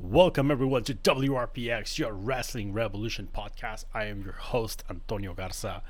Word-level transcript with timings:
Welcome 0.00 0.50
everyone 0.50 0.82
to 0.82 0.94
WRPX, 0.94 1.98
your 1.98 2.12
Wrestling 2.12 2.72
Revolution 2.72 3.28
podcast. 3.32 3.84
I 3.94 4.06
am 4.06 4.22
your 4.22 4.32
host 4.32 4.82
Antonio 4.90 5.32
Garza, 5.32 5.84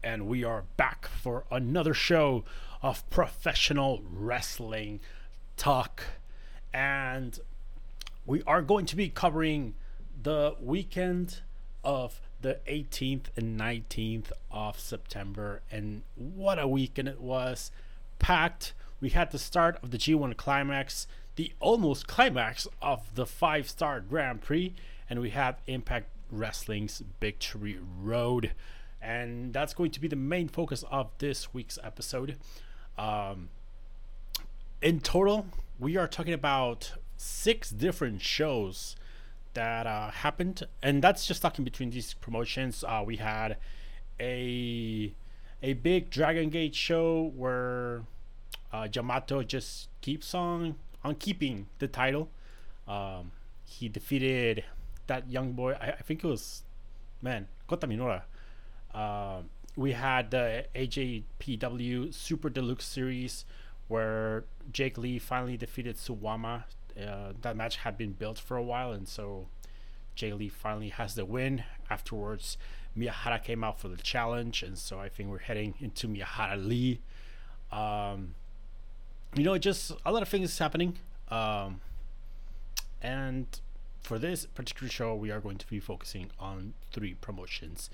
and 0.00 0.28
we 0.28 0.44
are 0.44 0.62
back 0.76 1.08
for 1.08 1.44
another 1.50 1.92
show 1.92 2.44
of 2.82 3.10
professional 3.10 4.04
wrestling 4.08 5.00
talk. 5.56 6.04
And 6.72 7.36
we 8.24 8.44
are 8.44 8.62
going 8.62 8.86
to 8.86 8.94
be 8.94 9.08
covering 9.08 9.74
the 10.22 10.54
weekend 10.60 11.40
of 11.82 12.20
the 12.40 12.58
18th 12.66 13.26
and 13.36 13.58
19th 13.58 14.32
of 14.50 14.78
September. 14.78 15.62
And 15.70 16.02
what 16.16 16.58
a 16.58 16.68
weekend 16.68 17.08
it 17.08 17.20
was! 17.20 17.70
Packed. 18.18 18.72
We 19.00 19.10
had 19.10 19.32
the 19.32 19.38
start 19.38 19.78
of 19.82 19.90
the 19.90 19.98
G1 19.98 20.36
Climax, 20.36 21.06
the 21.34 21.52
almost 21.58 22.06
climax 22.06 22.68
of 22.80 23.14
the 23.14 23.26
five 23.26 23.68
star 23.68 24.00
Grand 24.00 24.42
Prix, 24.42 24.74
and 25.10 25.20
we 25.20 25.30
have 25.30 25.56
Impact 25.66 26.06
Wrestling's 26.30 27.02
Victory 27.20 27.78
Road. 28.00 28.52
And 29.00 29.52
that's 29.52 29.74
going 29.74 29.90
to 29.90 30.00
be 30.00 30.06
the 30.06 30.14
main 30.14 30.46
focus 30.46 30.84
of 30.90 31.10
this 31.18 31.52
week's 31.52 31.78
episode. 31.82 32.36
Um, 32.96 33.48
in 34.80 35.00
total, 35.00 35.46
we 35.80 35.96
are 35.96 36.06
talking 36.06 36.32
about 36.32 36.92
six 37.16 37.70
different 37.70 38.20
shows 38.20 38.94
that 39.54 39.86
uh, 39.86 40.10
happened, 40.10 40.62
and 40.82 41.02
that's 41.02 41.26
just 41.26 41.42
talking 41.42 41.64
between 41.64 41.90
these 41.90 42.14
promotions. 42.14 42.84
Uh, 42.86 43.02
we 43.04 43.16
had 43.16 43.56
a 44.20 45.14
a 45.62 45.72
big 45.74 46.10
Dragon 46.10 46.50
Gate 46.50 46.74
show 46.74 47.32
where 47.36 48.02
uh, 48.72 48.88
Yamato 48.92 49.42
just 49.42 49.88
keeps 50.00 50.34
on 50.34 50.76
on 51.04 51.14
keeping 51.16 51.66
the 51.78 51.88
title. 51.88 52.28
Um, 52.88 53.32
he 53.64 53.88
defeated 53.88 54.64
that 55.06 55.30
young 55.30 55.52
boy. 55.52 55.72
I, 55.80 55.90
I 55.90 56.02
think 56.02 56.24
it 56.24 56.26
was 56.26 56.62
man 57.20 57.48
Kota 57.66 57.86
Minoura. 57.86 58.22
Uh, 58.94 59.42
we 59.76 59.92
had 59.92 60.30
the 60.30 60.66
AJPW 60.74 62.12
Super 62.12 62.50
Deluxe 62.50 62.84
Series 62.84 63.44
where 63.88 64.44
Jake 64.70 64.98
Lee 64.98 65.18
finally 65.18 65.56
defeated 65.56 65.96
Suwama. 65.96 66.64
Uh, 66.98 67.32
that 67.40 67.56
match 67.56 67.76
had 67.76 67.96
been 67.96 68.12
built 68.12 68.38
for 68.38 68.56
a 68.56 68.62
while, 68.62 68.92
and 68.92 69.08
so 69.08 69.48
Jake 70.14 70.34
Lee 70.34 70.48
finally 70.48 70.90
has 70.90 71.14
the 71.14 71.24
win. 71.24 71.64
Afterwards, 71.90 72.58
Miyahara 72.96 73.42
came 73.42 73.64
out 73.64 73.80
for 73.80 73.88
the 73.88 73.96
challenge, 73.96 74.62
and 74.62 74.78
so 74.78 74.98
I 75.00 75.08
think 75.08 75.30
we're 75.30 75.38
heading 75.38 75.74
into 75.80 76.08
Miyahara 76.08 76.66
Lee. 76.66 77.00
Um, 77.70 78.34
you 79.34 79.44
know, 79.44 79.56
just 79.58 79.92
a 80.04 80.12
lot 80.12 80.22
of 80.22 80.28
things 80.28 80.58
happening. 80.58 80.98
Um, 81.28 81.80
and 83.00 83.46
for 84.02 84.18
this 84.18 84.46
particular 84.46 84.90
show, 84.90 85.14
we 85.14 85.30
are 85.30 85.40
going 85.40 85.58
to 85.58 85.66
be 85.66 85.80
focusing 85.80 86.30
on 86.38 86.74
three 86.92 87.14
promotions. 87.14 87.88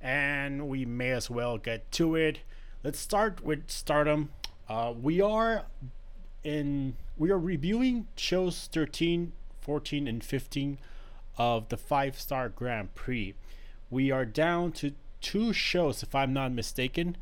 And 0.00 0.68
we 0.68 0.84
may 0.84 1.12
as 1.12 1.30
well 1.30 1.56
get 1.56 1.90
to 1.92 2.14
it. 2.16 2.40
Let's 2.82 2.98
start 2.98 3.42
with 3.42 3.70
Stardom. 3.70 4.30
Uh, 4.68 4.92
we 5.00 5.20
are 5.20 5.64
in 6.42 6.96
we 7.16 7.30
are 7.30 7.38
reviewing 7.38 8.08
shows 8.16 8.68
13, 8.72 9.32
14, 9.60 10.08
and 10.08 10.24
15 10.24 10.78
of 11.38 11.68
the 11.68 11.76
five 11.76 12.18
star 12.18 12.48
Grand 12.48 12.94
Prix. 12.94 13.34
We 13.90 14.10
are 14.10 14.24
down 14.24 14.72
to 14.72 14.92
two 15.20 15.52
shows, 15.52 16.02
if 16.02 16.14
I'm 16.14 16.32
not 16.32 16.52
mistaken. 16.52 17.16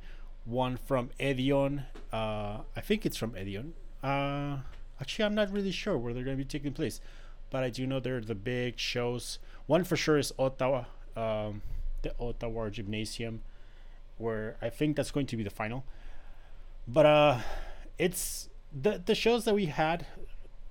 One 0.45 0.77
from 0.77 1.11
Edion. 1.21 1.85
Uh, 2.13 2.59
I 2.77 2.81
think 2.81 3.07
it's 3.07 3.17
from 3.17 3.33
Edion. 3.33 3.73
Uh, 4.03 4.63
actually, 5.01 5.25
I'm 5.25 5.35
not 5.35 5.53
really 5.53 5.71
sure 5.71 5.97
where 5.97 6.13
they're 6.13 6.25
going 6.25 6.37
to 6.37 6.43
be 6.43 6.49
taking 6.49 6.73
place, 6.73 7.01
but 7.51 7.63
I 7.63 7.71
do 7.71 7.87
know 7.87 8.01
they're 8.01 8.21
the 8.21 8.35
big 8.35 8.79
shows. 8.79 9.39
One 9.67 9.85
for 9.85 9.97
sure 9.97 10.19
is 10.19 10.33
Ottawa, 10.39 10.85
um, 11.17 11.63
the 12.03 12.15
Ottawa 12.19 12.71
Gymnasium, 12.71 13.43
where 14.19 14.57
I 14.61 14.71
think 14.71 14.97
that's 14.97 15.11
going 15.11 15.27
to 15.27 15.37
be 15.37 15.45
the 15.45 15.51
final. 15.51 15.85
But 16.89 17.07
uh, 17.07 17.39
it's 17.99 18.49
the 18.75 19.03
the 19.05 19.15
shows 19.15 19.45
that 19.45 19.55
we 19.55 19.67
had. 19.67 20.07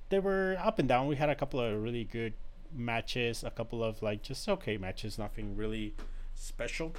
They 0.09 0.19
were 0.19 0.57
up 0.59 0.77
and 0.79 0.89
down. 0.89 1.07
We 1.07 1.15
had 1.15 1.29
a 1.29 1.35
couple 1.35 1.61
of 1.61 1.81
really 1.81 2.03
good 2.03 2.33
matches, 2.73 3.43
a 3.43 3.51
couple 3.51 3.83
of 3.83 4.01
like 4.01 4.23
just 4.23 4.47
okay 4.49 4.77
matches, 4.77 5.17
nothing 5.17 5.55
really 5.55 5.93
special. 6.35 6.93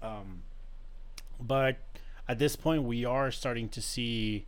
Um, 0.00 0.42
but 1.40 1.76
at 2.28 2.38
this 2.38 2.56
point, 2.56 2.84
we 2.84 3.04
are 3.04 3.30
starting 3.30 3.68
to 3.70 3.82
see 3.82 4.46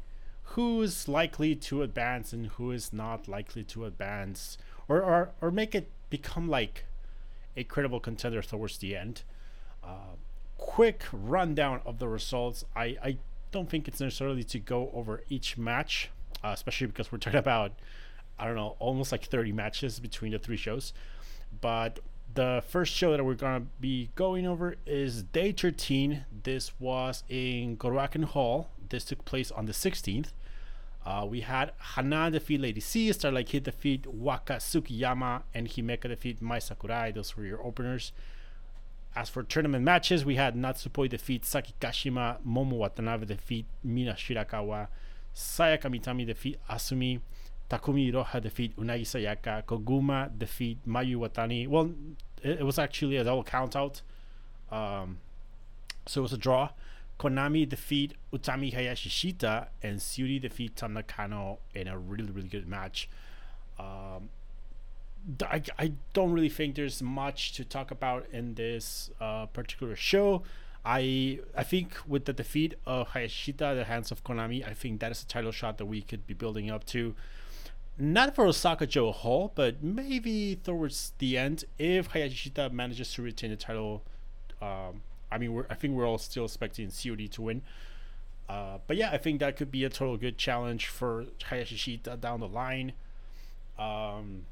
who 0.55 0.81
is 0.83 1.09
likely 1.09 1.55
to 1.55 1.83
advance 1.83 2.33
and 2.33 2.47
who 2.47 2.71
is 2.71 2.93
not 2.93 3.29
likely 3.29 3.63
to 3.65 3.85
advance, 3.85 4.57
or 4.89 5.03
or, 5.03 5.31
or 5.41 5.51
make 5.51 5.75
it 5.75 5.91
become 6.11 6.49
like 6.49 6.85
a 7.57 7.65
credible 7.65 8.01
contender 8.01 8.41
towards 8.41 8.79
the 8.79 8.97
end. 8.97 9.23
Uh, 9.85 10.17
quick 10.57 11.05
rundown 11.13 11.81
of 11.85 11.99
the 11.99 12.09
results. 12.09 12.65
I, 12.75 12.97
I 13.03 13.17
don't 13.51 13.69
think 13.69 13.89
it's 13.89 14.01
necessarily 14.01 14.45
to 14.45 14.59
go 14.59 14.91
over 14.95 15.23
each 15.29 15.57
match, 15.57 16.11
uh, 16.45 16.49
especially 16.49 16.87
because 16.87 17.11
we're 17.11 17.19
talking 17.19 17.39
about, 17.39 17.73
I 18.39 18.47
don't 18.47 18.57
know, 18.57 18.77
almost 18.79 19.13
like 19.13 19.25
30 19.25 19.53
matches 19.53 20.01
between 20.01 20.33
the 20.33 20.39
three 20.39 20.57
shows. 20.57 20.93
But 21.61 22.01
the 22.35 22.63
first 22.69 22.93
show 22.93 23.17
that 23.17 23.25
we're 23.25 23.35
going 23.35 23.61
to 23.63 23.67
be 23.81 24.11
going 24.15 24.47
over 24.47 24.77
is 24.87 25.23
Day 25.23 25.53
13. 25.53 26.25
This 26.43 26.73
was 26.79 27.25
in 27.29 27.77
Korakuen 27.77 28.25
Hall. 28.25 28.69
This 28.89 29.05
took 29.05 29.25
place 29.25 29.51
on 29.51 29.67
the 29.67 29.73
16th. 29.73 30.29
Uh, 31.05 31.25
we 31.25 31.41
had 31.41 31.73
Hanan 31.97 32.33
defeat 32.33 32.61
Lady 32.61 32.81
C, 32.81 33.11
Starlight 33.13 33.47
Kid 33.47 33.63
defeat 33.63 34.07
Waka 34.07 34.55
Tsukiyama, 34.57 35.43
and 35.55 35.67
Himeka 35.67 36.03
defeat 36.03 36.43
Mai 36.43 36.59
Sakurai. 36.59 37.13
Those 37.13 37.35
were 37.37 37.47
your 37.47 37.65
openers. 37.65 38.13
As 39.19 39.29
for 39.29 39.43
tournament 39.43 39.83
matches, 39.83 40.25
we 40.25 40.37
had 40.37 40.55
Natsupoi 40.55 41.09
defeat 41.09 41.45
Saki 41.45 41.75
Kashima, 41.81 42.37
Momo 42.47 42.75
Watanabe 42.75 43.27
defeat 43.27 43.67
Mina 43.83 44.13
Shirakawa, 44.13 44.87
Saya 45.33 45.77
Kamitani 45.77 46.25
defeat 46.25 46.61
Asumi, 46.71 47.19
Takumi 47.69 48.13
Iroha 48.13 48.41
defeat 48.41 48.77
Unagi 48.77 49.03
Sayaka, 49.03 49.65
Koguma 49.65 50.31
defeat 50.39 50.79
Mayu 50.87 51.17
Iwatani. 51.17 51.67
Well, 51.67 51.91
it, 52.45 52.61
it 52.61 52.63
was 52.63 52.79
actually 52.79 53.17
a 53.17 53.25
double 53.25 53.43
count 53.43 53.75
out. 53.75 54.03
Um, 54.71 55.19
so 56.07 56.21
it 56.21 56.23
was 56.23 56.33
a 56.33 56.39
draw. 56.39 56.71
Konami 57.19 57.69
defeat 57.69 58.15
Utami 58.33 58.73
Hayashishita 58.73 59.67
and 59.83 59.99
Syuri 59.99 60.41
defeat 60.41 60.77
Tam 60.77 60.93
Nakano 60.93 61.59
in 61.75 61.89
a 61.89 61.99
really, 61.99 62.31
really 62.31 62.49
good 62.49 62.69
match. 62.69 63.09
Um, 63.81 64.29
I, 65.43 65.63
I 65.79 65.93
don't 66.13 66.33
really 66.33 66.49
think 66.49 66.77
there's 66.77 67.03
much 67.03 67.53
to 67.55 67.65
talk 67.65 67.91
about 67.91 68.27
in 68.33 68.55
this 68.55 69.11
uh, 69.21 69.47
particular 69.47 69.97
show. 69.97 70.43
I 70.85 71.41
I 71.57 71.65
think 71.65 71.97
with 72.07 72.25
the 72.25 72.33
defeat 72.33 72.75
of 72.87 73.09
Hayashita 73.11 73.63
at 73.63 73.75
the 73.75 73.85
hands 73.85 74.11
of 74.11 74.25
Konami, 74.25 74.67
I 74.67 74.73
think 74.73 75.01
that 75.01 75.11
is 75.13 75.23
a 75.23 75.27
title 75.27 75.53
shot 75.53 75.79
that 75.79 75.87
we 75.87 76.03
could 76.03 76.27
be 76.27 76.35
building 76.35 76.71
up 76.71 76.85
to. 76.87 77.15
Not 78.01 78.37
for 78.37 78.47
Osaka-jo 78.47 79.11
Hall, 79.11 79.53
but 79.55 79.83
maybe 79.83 80.57
towards 80.63 81.13
the 81.19 81.37
end 81.37 81.65
if 81.79 82.13
Hayashita 82.13 82.73
manages 82.73 83.13
to 83.15 83.23
retain 83.23 83.51
the 83.51 83.57
title. 83.57 84.03
Um, 84.63 85.03
I 85.31 85.39
mean, 85.39 85.65
I 85.69 85.75
think 85.75 85.95
we're 85.95 86.07
all 86.07 86.19
still 86.19 86.45
expecting 86.45 86.91
COD 86.91 87.31
to 87.33 87.43
win. 87.43 87.63
Uh, 88.49 88.79
but 88.87 88.97
yeah, 88.97 89.11
I 89.11 89.19
think 89.19 89.41
that 89.41 89.57
could 89.57 89.71
be 89.71 89.85
a 89.85 89.91
total 89.91 90.17
good 90.17 90.39
challenge 90.39 90.87
for 90.87 91.27
Hayashishita 91.51 92.21
down 92.21 92.41
the 92.41 92.49
line. 92.49 92.93
Um, 93.79 94.47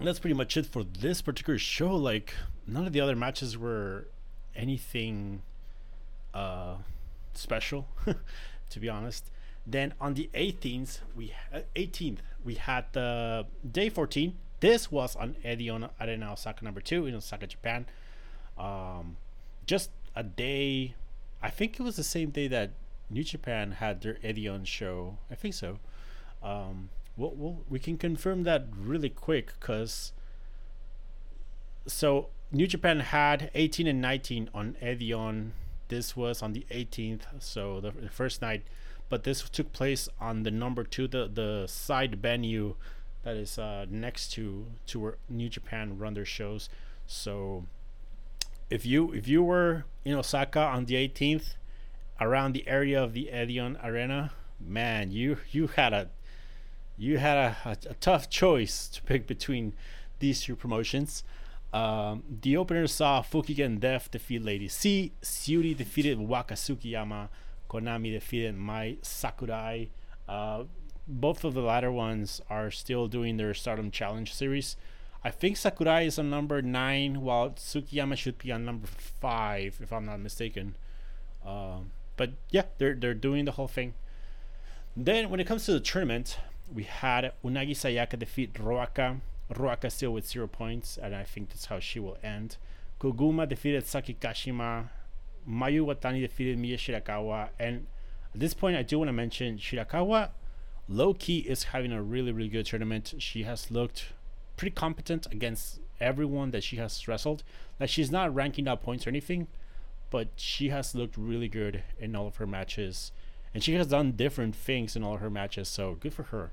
that's 0.00 0.18
pretty 0.18 0.34
much 0.34 0.56
it 0.56 0.66
for 0.66 0.84
this 0.84 1.22
particular 1.22 1.58
show. 1.58 1.94
Like 1.94 2.34
none 2.66 2.86
of 2.86 2.92
the 2.92 3.00
other 3.00 3.16
matches 3.16 3.56
were 3.56 4.08
anything 4.54 5.42
uh, 6.32 6.76
special, 7.34 7.88
to 8.70 8.80
be 8.80 8.88
honest. 8.88 9.30
Then 9.66 9.94
on 10.00 10.14
the 10.14 10.28
18th, 10.34 10.98
we 11.16 11.32
uh, 11.52 11.60
18th 11.74 12.18
we 12.44 12.54
had 12.54 12.86
the 12.92 13.46
day 13.70 13.88
14. 13.88 14.36
This 14.60 14.90
was 14.90 15.16
on 15.16 15.36
Edion 15.44 15.90
Arena 16.00 16.32
Osaka 16.32 16.64
number 16.64 16.80
two 16.80 17.06
in 17.06 17.14
Osaka, 17.14 17.46
Japan. 17.46 17.86
Um, 18.58 19.16
just 19.66 19.90
a 20.14 20.22
day. 20.22 20.94
I 21.42 21.50
think 21.50 21.78
it 21.78 21.82
was 21.82 21.96
the 21.96 22.04
same 22.04 22.30
day 22.30 22.48
that 22.48 22.70
New 23.10 23.24
Japan 23.24 23.72
had 23.72 24.02
their 24.02 24.14
Edion 24.14 24.66
show. 24.66 25.18
I 25.30 25.34
think 25.34 25.54
so. 25.54 25.78
Um, 26.42 26.90
we'll, 27.16 27.32
we'll, 27.34 27.64
we 27.68 27.78
can 27.78 27.96
confirm 27.96 28.42
that 28.44 28.66
really 28.76 29.10
quick 29.10 29.52
because 29.58 30.12
so 31.86 32.28
New 32.50 32.66
Japan 32.66 33.00
had 33.00 33.50
18 33.54 33.86
and 33.86 34.00
19 34.00 34.50
on 34.54 34.76
Edion. 34.82 35.50
This 35.88 36.16
was 36.16 36.42
on 36.42 36.52
the 36.52 36.66
18th, 36.70 37.22
so 37.38 37.80
the, 37.80 37.90
the 37.90 38.08
first 38.08 38.40
night, 38.40 38.62
but 39.08 39.24
this 39.24 39.48
took 39.50 39.72
place 39.72 40.08
on 40.20 40.42
the 40.42 40.50
number 40.50 40.82
two, 40.82 41.06
the 41.06 41.30
the 41.32 41.66
side 41.66 42.16
venue 42.22 42.76
that 43.22 43.36
is 43.36 43.58
uh, 43.58 43.86
next 43.90 44.32
to 44.32 44.66
to 44.86 45.00
where 45.00 45.16
New 45.28 45.48
Japan 45.48 45.98
run 45.98 46.14
their 46.14 46.24
shows. 46.24 46.68
So 47.06 47.64
if 48.70 48.86
you 48.86 49.12
if 49.12 49.28
you 49.28 49.42
were 49.42 49.84
in 50.04 50.14
Osaka 50.14 50.60
on 50.60 50.86
the 50.86 50.94
18th, 50.94 51.54
around 52.20 52.52
the 52.52 52.66
area 52.66 53.02
of 53.02 53.12
the 53.12 53.30
Edion 53.32 53.82
Arena, 53.84 54.32
man, 54.58 55.10
you 55.10 55.38
you 55.50 55.66
had 55.66 55.92
a 55.92 56.08
you 56.96 57.18
had 57.18 57.36
a, 57.36 57.56
a, 57.64 57.90
a 57.90 57.94
tough 57.94 58.30
choice 58.30 58.88
to 58.88 59.02
pick 59.02 59.26
between 59.26 59.74
these 60.18 60.42
two 60.42 60.56
promotions. 60.56 61.24
Um, 61.72 62.22
the 62.42 62.56
opener 62.56 62.86
saw 62.86 63.20
Fukigen 63.22 63.80
Death 63.80 64.10
defeat 64.10 64.44
Lady 64.44 64.68
C, 64.68 65.12
Syuri 65.22 65.76
defeated 65.76 66.20
Waka 66.20 66.54
Tsukiyama, 66.54 67.28
Konami 67.68 68.12
defeated 68.12 68.54
Mai 68.54 68.98
Sakurai. 69.02 69.88
Uh, 70.28 70.64
both 71.08 71.44
of 71.44 71.54
the 71.54 71.60
latter 71.60 71.90
ones 71.90 72.40
are 72.48 72.70
still 72.70 73.08
doing 73.08 73.36
their 73.36 73.52
Stardom 73.54 73.90
Challenge 73.90 74.32
series. 74.32 74.76
I 75.24 75.30
think 75.30 75.56
Sakurai 75.56 76.06
is 76.06 76.18
on 76.18 76.30
number 76.30 76.62
nine, 76.62 77.22
while 77.22 77.50
Tsukiyama 77.50 78.16
should 78.16 78.38
be 78.38 78.52
on 78.52 78.64
number 78.64 78.86
five, 78.86 79.78
if 79.82 79.92
I'm 79.92 80.04
not 80.04 80.20
mistaken. 80.20 80.76
Um, 81.44 81.90
but 82.16 82.32
yeah, 82.50 82.66
they're 82.78 82.94
they're 82.94 83.14
doing 83.14 83.46
the 83.46 83.52
whole 83.52 83.68
thing. 83.68 83.94
Then 84.96 85.28
when 85.28 85.40
it 85.40 85.46
comes 85.46 85.64
to 85.66 85.72
the 85.72 85.80
tournament, 85.80 86.38
we 86.72 86.84
had 86.84 87.32
Unagi 87.44 87.72
Sayaka 87.72 88.18
defeat 88.18 88.54
Ruaka. 88.54 89.20
Ruaka 89.52 89.90
still 89.90 90.12
with 90.12 90.26
zero 90.26 90.46
points, 90.46 90.96
and 90.96 91.14
I 91.14 91.22
think 91.22 91.50
that's 91.50 91.66
how 91.66 91.78
she 91.78 92.00
will 92.00 92.16
end. 92.22 92.56
Koguma 93.00 93.48
defeated 93.48 93.86
Saki 93.86 94.14
Kashima. 94.14 94.88
Mayu 95.48 95.84
Iwatani 95.84 96.22
defeated 96.22 96.58
Mina 96.58 96.76
Shirakawa. 96.76 97.50
And 97.58 97.86
at 98.32 98.40
this 98.40 98.54
point, 98.54 98.76
I 98.76 98.82
do 98.82 98.98
want 98.98 99.08
to 99.08 99.12
mention 99.12 99.58
Shirakawa. 99.58 100.30
Low 100.88 101.14
key 101.14 101.40
is 101.40 101.64
having 101.64 101.92
a 101.92 102.02
really, 102.02 102.32
really 102.32 102.48
good 102.48 102.66
tournament. 102.66 103.14
She 103.18 103.42
has 103.42 103.70
looked 103.70 104.12
pretty 104.56 104.74
competent 104.74 105.26
against 105.30 105.80
everyone 106.00 106.50
that 106.52 106.64
she 106.64 106.76
has 106.76 107.06
wrestled. 107.06 107.42
Like 107.78 107.90
she's 107.90 108.10
not 108.10 108.34
ranking 108.34 108.68
out 108.68 108.82
points 108.82 109.06
or 109.06 109.10
anything, 109.10 109.48
but 110.10 110.28
she 110.36 110.70
has 110.70 110.94
looked 110.94 111.16
really 111.16 111.48
good 111.48 111.82
in 111.98 112.16
all 112.16 112.26
of 112.26 112.36
her 112.36 112.46
matches 112.46 113.12
and 113.54 113.62
she 113.62 113.74
has 113.74 113.86
done 113.86 114.12
different 114.12 114.54
things 114.54 114.96
in 114.96 115.04
all 115.04 115.18
her 115.18 115.30
matches, 115.30 115.68
so 115.68 115.94
good 115.94 116.12
for 116.12 116.24
her. 116.24 116.52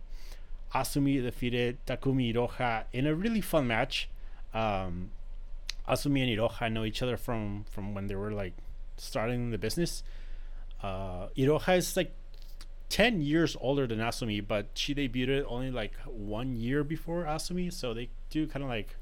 Asumi 0.73 1.21
defeated 1.21 1.83
Takumi 1.85 2.33
Iroha 2.33 2.85
in 2.93 3.05
a 3.05 3.13
really 3.13 3.41
fun 3.41 3.67
match. 3.67 4.07
Um, 4.53 5.11
Asumi 5.87 6.21
and 6.21 6.39
Iroha 6.39 6.71
know 6.71 6.85
each 6.85 7.01
other 7.01 7.17
from 7.17 7.65
from 7.69 7.93
when 7.93 8.07
they 8.07 8.15
were 8.15 8.31
like 8.31 8.53
starting 8.97 9.51
the 9.51 9.57
business. 9.57 10.03
Uh, 10.81 11.27
Iroha 11.37 11.77
is 11.77 11.97
like 11.97 12.13
10 12.89 13.21
years 13.21 13.55
older 13.59 13.87
than 13.87 13.99
Asumi, 13.99 14.45
but 14.45 14.67
she 14.73 14.93
debuted 14.93 15.45
only 15.47 15.71
like 15.71 15.93
one 16.05 16.55
year 16.55 16.83
before 16.83 17.23
Asumi, 17.23 17.71
so 17.71 17.93
they 17.93 18.09
do 18.29 18.47
kind 18.47 18.63
of 18.63 18.69
like 18.69 18.95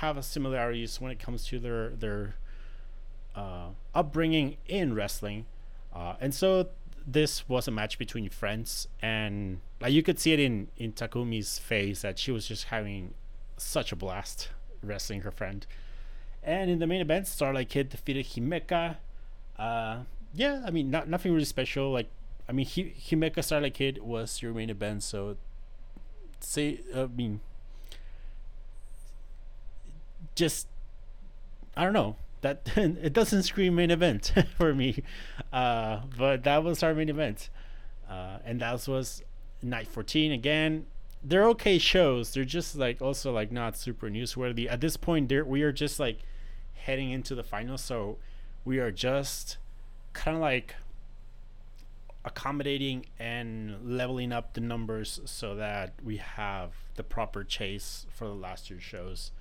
have 0.00 0.16
a 0.16 0.22
similarities 0.22 1.00
when 1.00 1.10
it 1.10 1.18
comes 1.18 1.44
to 1.46 1.58
their 1.58 1.90
their 1.90 2.36
uh, 3.34 3.68
upbringing 3.94 4.56
in 4.66 4.94
wrestling. 4.94 5.46
Uh, 5.94 6.14
and 6.20 6.34
so 6.34 6.68
this 7.06 7.48
was 7.48 7.68
a 7.68 7.70
match 7.70 7.98
between 7.98 8.28
friends, 8.30 8.88
and 9.00 9.60
like 9.80 9.92
you 9.92 10.02
could 10.02 10.18
see 10.18 10.32
it 10.32 10.40
in 10.40 10.68
in 10.76 10.92
Takumi's 10.92 11.58
face 11.58 12.02
that 12.02 12.18
she 12.18 12.30
was 12.30 12.46
just 12.46 12.64
having 12.64 13.14
such 13.56 13.92
a 13.92 13.96
blast 13.96 14.50
wrestling 14.82 15.22
her 15.22 15.30
friend. 15.30 15.66
And 16.42 16.70
in 16.70 16.78
the 16.80 16.86
main 16.86 17.00
event, 17.00 17.28
Starlight 17.28 17.68
Kid 17.68 17.88
defeated 17.88 18.26
Himeka. 18.26 18.96
Uh, 19.58 19.98
yeah, 20.34 20.62
I 20.66 20.70
mean, 20.70 20.90
not 20.90 21.08
nothing 21.08 21.32
really 21.32 21.44
special. 21.44 21.92
Like, 21.92 22.08
I 22.48 22.52
mean, 22.52 22.66
Hi- 22.66 22.94
Himeka 22.98 23.44
Starlight 23.44 23.74
Kid 23.74 23.98
was 24.02 24.42
your 24.42 24.52
main 24.52 24.70
event, 24.70 25.04
so 25.04 25.36
say, 26.40 26.80
I 26.94 27.06
mean, 27.06 27.40
just 30.34 30.66
I 31.76 31.84
don't 31.84 31.92
know 31.92 32.16
that 32.42 32.70
it 32.76 33.12
doesn't 33.12 33.44
scream 33.44 33.74
main 33.74 33.90
event 33.90 34.32
for 34.56 34.74
me. 34.74 35.02
Uh, 35.52 36.00
but 36.16 36.44
that 36.44 36.62
was 36.62 36.82
our 36.82 36.94
main 36.94 37.08
event, 37.08 37.48
uh, 38.08 38.38
and 38.44 38.60
that 38.60 38.86
was 38.86 39.22
night 39.62 39.88
14 39.88 40.32
again. 40.32 40.86
They're 41.24 41.48
okay 41.50 41.78
shows. 41.78 42.34
They're 42.34 42.44
just 42.44 42.76
like 42.76 43.00
also 43.00 43.32
like 43.32 43.50
not 43.50 43.76
super 43.76 44.08
newsworthy 44.08 44.70
at 44.70 44.80
this 44.80 44.96
point. 44.96 45.28
There 45.28 45.44
we 45.44 45.62
are 45.62 45.72
just 45.72 45.98
like 45.98 46.18
heading 46.74 47.10
into 47.10 47.34
the 47.34 47.44
final, 47.44 47.78
so 47.78 48.18
we 48.64 48.78
are 48.78 48.90
just 48.90 49.58
kind 50.12 50.36
of 50.36 50.40
like 50.40 50.74
accommodating 52.24 53.06
and 53.18 53.96
leveling 53.96 54.32
up 54.32 54.54
the 54.54 54.60
numbers 54.60 55.20
so 55.24 55.56
that 55.56 55.94
we 56.04 56.18
have 56.18 56.72
the 56.94 57.02
proper 57.02 57.42
chase 57.42 58.06
for 58.10 58.26
the 58.26 58.34
last 58.34 58.70
year's 58.70 58.82
shows. 58.82 59.32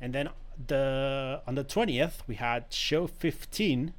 And 0.00 0.12
then 0.12 0.28
the 0.66 1.40
on 1.46 1.54
the 1.54 1.64
20th 1.64 2.22
we 2.26 2.36
had 2.36 2.66
show 2.70 3.06
15 3.06 3.94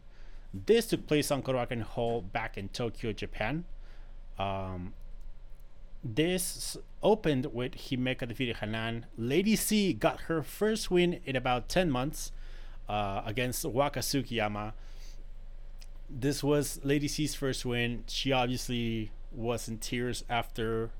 this 0.53 0.87
took 0.87 1.07
place 1.07 1.31
on 1.31 1.41
Korakuen 1.41 1.81
Hall 1.81 2.21
back 2.21 2.57
in 2.57 2.69
Tokyo, 2.69 3.11
Japan. 3.11 3.65
Um, 4.37 4.93
this 6.03 6.77
opened 7.01 7.47
with 7.47 7.73
Himeka 7.73 8.27
defeating 8.27 8.55
Hanan. 8.55 9.07
Lady 9.17 9.55
C 9.55 9.93
got 9.93 10.21
her 10.21 10.43
first 10.43 10.91
win 10.91 11.19
in 11.25 11.35
about 11.35 11.69
10 11.69 11.89
months 11.89 12.31
uh, 12.87 13.23
against 13.25 13.65
Waka 13.65 14.01
Tsukiyama. 14.01 14.73
This 16.07 16.43
was 16.43 16.79
Lady 16.83 17.07
C's 17.07 17.33
first 17.33 17.65
win. 17.65 18.03
She 18.07 18.31
obviously 18.31 19.11
was 19.31 19.67
in 19.67 19.79
tears 19.79 20.23
after 20.29 20.91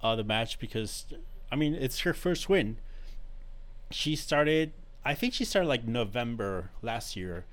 uh, 0.00 0.14
the 0.14 0.22
match 0.22 0.60
because, 0.60 1.06
I 1.50 1.56
mean, 1.56 1.74
it's 1.74 2.00
her 2.00 2.14
first 2.14 2.48
win. 2.48 2.76
She 3.90 4.14
started 4.14 4.72
I 5.04 5.14
think 5.14 5.34
she 5.34 5.44
started 5.44 5.68
like 5.68 5.86
November 5.86 6.70
last 6.80 7.16
year, 7.16 7.44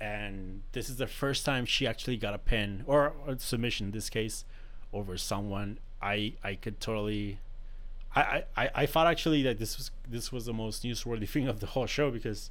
and 0.00 0.62
this 0.72 0.90
is 0.90 0.96
the 0.96 1.06
first 1.06 1.44
time 1.46 1.64
she 1.64 1.86
actually 1.86 2.16
got 2.16 2.34
a 2.34 2.38
pin 2.38 2.84
or 2.86 3.14
a 3.26 3.38
submission 3.38 3.86
in 3.86 3.92
this 3.92 4.10
case 4.10 4.44
over 4.92 5.16
someone. 5.16 5.78
I 6.00 6.34
I 6.44 6.54
could 6.54 6.80
totally. 6.80 7.38
I, 8.14 8.44
I, 8.58 8.70
I 8.74 8.86
thought 8.86 9.06
actually 9.06 9.42
that 9.44 9.58
this 9.58 9.78
was 9.78 9.90
this 10.06 10.30
was 10.30 10.44
the 10.44 10.52
most 10.52 10.82
newsworthy 10.84 11.28
thing 11.34 11.48
of 11.48 11.60
the 11.60 11.66
whole 11.66 11.86
show 11.86 12.10
because 12.10 12.50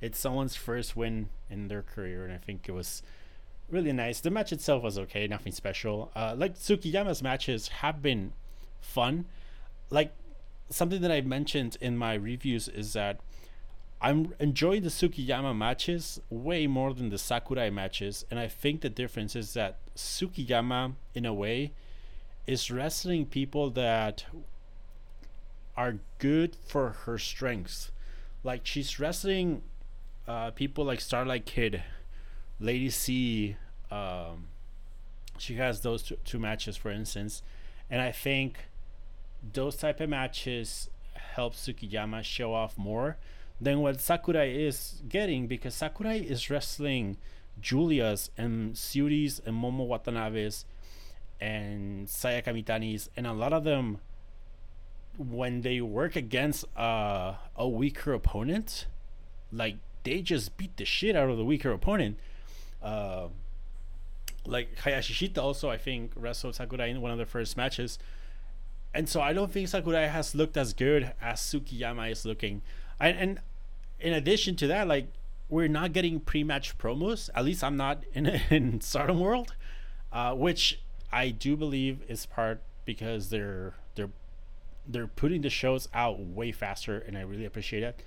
it's 0.00 0.18
someone's 0.18 0.54
first 0.54 0.96
win 0.96 1.28
in 1.50 1.68
their 1.68 1.82
career 1.82 2.24
and 2.24 2.32
I 2.32 2.36
think 2.36 2.68
it 2.68 2.72
was 2.72 3.02
really 3.68 3.92
nice. 3.92 4.20
The 4.20 4.30
match 4.30 4.52
itself 4.52 4.82
was 4.82 4.98
okay, 4.98 5.26
nothing 5.26 5.52
special. 5.52 6.12
Uh, 6.14 6.34
like 6.36 6.54
Tsukiyama's 6.56 7.22
matches 7.22 7.68
have 7.68 8.00
been 8.00 8.32
fun. 8.80 9.24
Like 9.90 10.12
something 10.70 11.00
that 11.02 11.10
I 11.10 11.20
mentioned 11.22 11.76
in 11.80 11.96
my 11.96 12.14
reviews 12.14 12.68
is 12.68 12.92
that 12.92 13.20
I'm 14.04 14.34
enjoying 14.40 14.82
the 14.82 14.88
Tsukiyama 14.88 15.56
matches 15.56 16.20
way 16.28 16.66
more 16.66 16.92
than 16.92 17.10
the 17.10 17.18
Sakurai 17.18 17.70
matches, 17.70 18.24
and 18.32 18.40
I 18.40 18.48
think 18.48 18.80
the 18.80 18.90
difference 18.90 19.36
is 19.36 19.54
that 19.54 19.78
Tsukiyama, 19.94 20.94
in 21.14 21.24
a 21.24 21.32
way, 21.32 21.72
is 22.44 22.68
wrestling 22.68 23.26
people 23.26 23.70
that 23.70 24.24
are 25.76 25.98
good 26.18 26.56
for 26.66 26.90
her 27.04 27.16
strengths. 27.16 27.92
Like 28.42 28.66
she's 28.66 28.98
wrestling 28.98 29.62
uh, 30.26 30.50
people 30.50 30.84
like 30.84 31.00
Starlight 31.00 31.46
Kid, 31.46 31.84
Lady 32.58 32.90
C. 32.90 33.54
Um, 33.88 34.48
she 35.38 35.54
has 35.54 35.82
those 35.82 36.02
two, 36.02 36.16
two 36.24 36.40
matches, 36.40 36.76
for 36.76 36.90
instance, 36.90 37.42
and 37.88 38.02
I 38.02 38.10
think 38.10 38.58
those 39.52 39.76
type 39.76 40.00
of 40.00 40.08
matches 40.08 40.90
help 41.14 41.54
Tsukiyama 41.54 42.24
show 42.24 42.52
off 42.52 42.76
more 42.76 43.16
than 43.62 43.80
what 43.80 44.00
Sakurai 44.00 44.66
is 44.66 45.02
getting 45.08 45.46
because 45.46 45.74
Sakurai 45.74 46.18
is 46.18 46.50
wrestling 46.50 47.16
Julia's 47.60 48.28
and 48.36 48.76
Syuri's 48.76 49.40
and 49.46 49.54
Momo 49.54 49.86
Watanabe's 49.86 50.64
and 51.40 52.08
Saya 52.08 52.42
Kamitani's 52.42 53.08
and 53.16 53.24
a 53.24 53.32
lot 53.32 53.52
of 53.52 53.62
them 53.62 53.98
when 55.16 55.60
they 55.60 55.80
work 55.80 56.16
against 56.16 56.64
uh, 56.76 57.34
a 57.54 57.68
weaker 57.68 58.12
opponent 58.12 58.86
like 59.52 59.76
they 60.02 60.22
just 60.22 60.56
beat 60.56 60.76
the 60.76 60.84
shit 60.84 61.14
out 61.14 61.30
of 61.30 61.36
the 61.36 61.44
weaker 61.44 61.70
opponent. 61.70 62.18
Uh, 62.82 63.28
like 64.44 64.74
Hayashishita 64.78 65.38
also 65.38 65.70
I 65.70 65.76
think 65.76 66.10
wrestled 66.16 66.56
Sakurai 66.56 66.90
in 66.90 67.00
one 67.00 67.12
of 67.12 67.18
the 67.18 67.26
first 67.26 67.56
matches. 67.56 68.00
And 68.92 69.08
so 69.08 69.20
I 69.20 69.32
don't 69.32 69.52
think 69.52 69.68
Sakurai 69.68 70.08
has 70.08 70.34
looked 70.34 70.56
as 70.56 70.72
good 70.72 71.12
as 71.20 71.40
Tsukiyama 71.40 72.10
is 72.10 72.26
looking. 72.26 72.62
And, 73.00 73.16
and 73.18 73.40
in 74.02 74.12
addition 74.12 74.56
to 74.56 74.66
that, 74.68 74.88
like 74.88 75.08
we're 75.48 75.68
not 75.68 75.92
getting 75.92 76.20
pre-match 76.20 76.76
promos. 76.78 77.30
At 77.34 77.44
least 77.44 77.62
I'm 77.62 77.76
not 77.76 78.04
in 78.12 78.26
in 78.50 78.80
Stardom 78.80 79.20
World, 79.20 79.54
uh, 80.12 80.34
which 80.34 80.80
I 81.12 81.30
do 81.30 81.56
believe 81.56 82.02
is 82.08 82.26
part 82.26 82.62
because 82.84 83.30
they're 83.30 83.74
they're 83.94 84.10
they're 84.86 85.06
putting 85.06 85.42
the 85.42 85.50
shows 85.50 85.88
out 85.94 86.20
way 86.20 86.52
faster, 86.52 86.98
and 86.98 87.16
I 87.16 87.22
really 87.22 87.44
appreciate 87.44 87.82
it. 87.82 88.02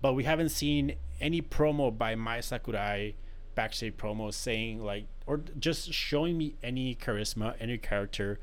But 0.00 0.14
we 0.14 0.24
haven't 0.24 0.50
seen 0.50 0.96
any 1.20 1.40
promo 1.40 1.96
by 1.96 2.14
Mai 2.14 2.40
Sakurai 2.40 3.14
backstage 3.54 3.96
promo 3.96 4.32
saying 4.32 4.84
like 4.84 5.06
or 5.26 5.40
just 5.58 5.92
showing 5.92 6.36
me 6.36 6.56
any 6.62 6.94
charisma, 6.94 7.54
any 7.58 7.78
character 7.78 8.38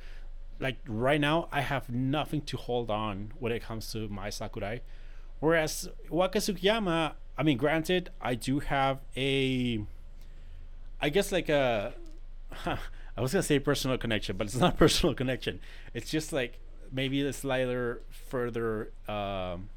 like 0.60 0.78
right 0.88 1.20
now, 1.20 1.50
I 1.52 1.62
have 1.62 1.90
nothing 1.90 2.42
to 2.44 2.58
hold 2.58 2.90
on 2.90 3.34
when 3.38 3.52
it 3.52 3.62
comes 3.62 3.92
to 3.92 4.08
Mai 4.08 4.30
Sakurai. 4.30 4.80
Whereas 5.44 5.90
Waka 6.10 6.40
Tsukiyama, 6.40 7.16
I 7.38 7.44
mean, 7.44 7.58
granted, 7.58 8.12
I 8.22 8.34
do 8.34 8.60
have 8.60 9.02
a, 9.18 9.84
I 11.02 11.10
guess 11.10 11.34
like 11.34 11.50
a, 11.50 11.94
I 12.66 13.20
was 13.20 13.34
gonna 13.34 13.44
say 13.44 13.60
personal 13.60 13.98
connection, 13.98 14.38
but 14.38 14.48
it's 14.48 14.56
not 14.56 14.78
personal 14.84 15.14
connection. 15.14 15.60
It's 15.94 16.10
just 16.10 16.32
like 16.32 16.60
maybe 16.94 17.22
a 17.28 17.34
slighter 17.34 18.04
further 18.10 18.94
um, 19.10 19.68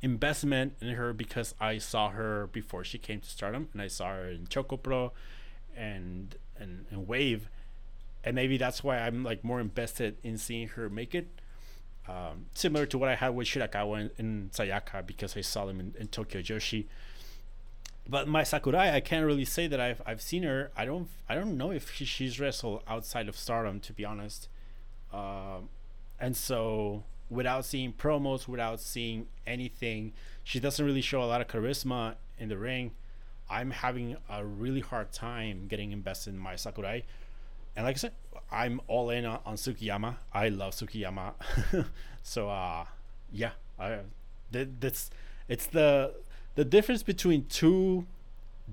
investment 0.00 0.74
in 0.80 0.90
her 0.90 1.12
because 1.12 1.56
I 1.60 1.78
saw 1.78 2.10
her 2.10 2.48
before 2.52 2.84
she 2.84 2.98
came 2.98 3.18
to 3.18 3.28
Stardom, 3.28 3.70
and 3.72 3.82
I 3.82 3.88
saw 3.88 4.10
her 4.10 4.28
in 4.28 4.46
Choco 4.46 4.76
Pro, 4.76 5.10
and 5.76 6.36
and, 6.56 6.86
and 6.92 7.08
Wave, 7.08 7.48
and 8.22 8.36
maybe 8.36 8.58
that's 8.58 8.84
why 8.84 8.98
I'm 8.98 9.24
like 9.24 9.42
more 9.42 9.58
invested 9.58 10.18
in 10.22 10.38
seeing 10.38 10.68
her 10.68 10.88
make 10.88 11.16
it. 11.16 11.26
Um, 12.06 12.46
similar 12.52 12.84
to 12.86 12.98
what 12.98 13.08
I 13.08 13.14
had 13.14 13.34
with 13.34 13.46
Shirakawa 13.46 14.00
in, 14.00 14.10
in 14.18 14.50
Sayaka 14.52 15.06
because 15.06 15.36
I 15.36 15.40
saw 15.40 15.64
them 15.64 15.80
in, 15.80 15.94
in 15.98 16.08
Tokyo 16.08 16.42
Joshi. 16.42 16.86
But 18.06 18.28
Mai 18.28 18.42
Sakurai, 18.42 18.94
I 18.94 19.00
can't 19.00 19.24
really 19.24 19.46
say 19.46 19.66
that 19.66 19.80
I've 19.80 20.02
I've 20.04 20.20
seen 20.20 20.42
her. 20.42 20.70
I 20.76 20.84
don't 20.84 21.08
I 21.28 21.34
don't 21.34 21.56
know 21.56 21.70
if 21.70 21.94
she, 21.94 22.04
she's 22.04 22.38
wrestled 22.38 22.82
outside 22.86 23.28
of 23.28 23.36
Stardom 23.36 23.80
to 23.80 23.92
be 23.94 24.04
honest. 24.04 24.48
Um, 25.12 25.70
and 26.20 26.36
so 26.36 27.04
without 27.30 27.64
seeing 27.64 27.92
promos, 27.92 28.46
without 28.46 28.80
seeing 28.80 29.26
anything, 29.46 30.12
she 30.42 30.60
doesn't 30.60 30.84
really 30.84 31.00
show 31.00 31.22
a 31.22 31.26
lot 31.26 31.40
of 31.40 31.48
charisma 31.48 32.16
in 32.38 32.50
the 32.50 32.58
ring. 32.58 32.92
I'm 33.48 33.70
having 33.70 34.16
a 34.28 34.44
really 34.44 34.80
hard 34.80 35.12
time 35.12 35.66
getting 35.68 35.92
invested 35.92 36.34
in 36.34 36.38
Mai 36.38 36.56
Sakurai. 36.56 37.04
And 37.76 37.84
like 37.86 37.96
I 37.96 37.98
said, 37.98 38.12
I'm 38.50 38.80
all 38.86 39.10
in 39.10 39.24
on, 39.24 39.40
on 39.44 39.54
Tsukiyama. 39.56 40.16
I 40.32 40.48
love 40.48 40.74
Tsukiyama. 40.74 41.34
so 42.22 42.48
uh 42.48 42.84
yeah, 43.32 43.52
I 43.78 43.98
that's 44.50 45.10
it's 45.48 45.66
the 45.66 46.14
the 46.54 46.64
difference 46.64 47.02
between 47.02 47.46
two 47.46 48.06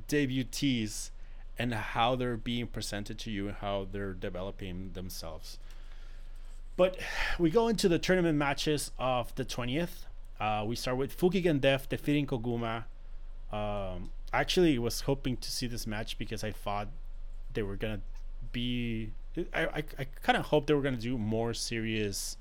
debutees 0.07 1.09
and 1.57 1.73
how 1.73 2.15
they're 2.15 2.37
being 2.37 2.67
presented 2.67 3.19
to 3.19 3.31
you 3.31 3.47
and 3.47 3.57
how 3.57 3.87
they're 3.91 4.13
developing 4.13 4.91
themselves. 4.93 5.57
But 6.77 6.97
we 7.37 7.49
go 7.49 7.67
into 7.67 7.89
the 7.89 7.99
tournament 7.99 8.37
matches 8.37 8.91
of 8.97 9.35
the 9.35 9.45
20th. 9.45 10.05
Uh, 10.39 10.63
we 10.65 10.75
start 10.75 10.97
with 10.97 11.17
Fukigen 11.17 11.59
Death 11.59 11.89
defeating 11.89 12.25
Koguma. 12.25 12.85
Um, 13.51 14.11
actually 14.33 14.79
was 14.79 15.01
hoping 15.01 15.37
to 15.37 15.51
see 15.51 15.67
this 15.67 15.85
match 15.85 16.17
because 16.17 16.43
I 16.43 16.51
thought 16.51 16.87
they 17.53 17.61
were 17.61 17.75
gonna 17.75 18.01
be. 18.51 19.11
I 19.53 19.65
I, 19.65 19.83
I 19.99 20.03
kind 20.21 20.37
of 20.37 20.45
hoped 20.45 20.67
they 20.67 20.73
were 20.73 20.81
gonna 20.81 20.97
do 20.97 21.17
more 21.17 21.53
serious, 21.53 22.37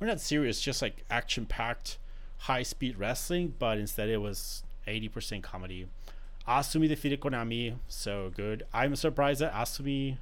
or 0.00 0.06
not 0.06 0.20
serious, 0.20 0.60
just 0.60 0.82
like 0.82 1.04
action 1.10 1.46
packed, 1.46 1.98
high 2.38 2.62
speed 2.62 2.98
wrestling. 2.98 3.54
But 3.58 3.78
instead, 3.78 4.08
it 4.08 4.18
was 4.18 4.62
eighty 4.86 5.08
percent 5.08 5.42
comedy. 5.42 5.86
Asumi 6.46 6.88
defeated 6.88 7.20
Konami, 7.20 7.76
so 7.88 8.30
good. 8.34 8.64
I'm 8.72 8.96
surprised 8.96 9.40
that 9.40 9.52
Asumi. 9.52 10.18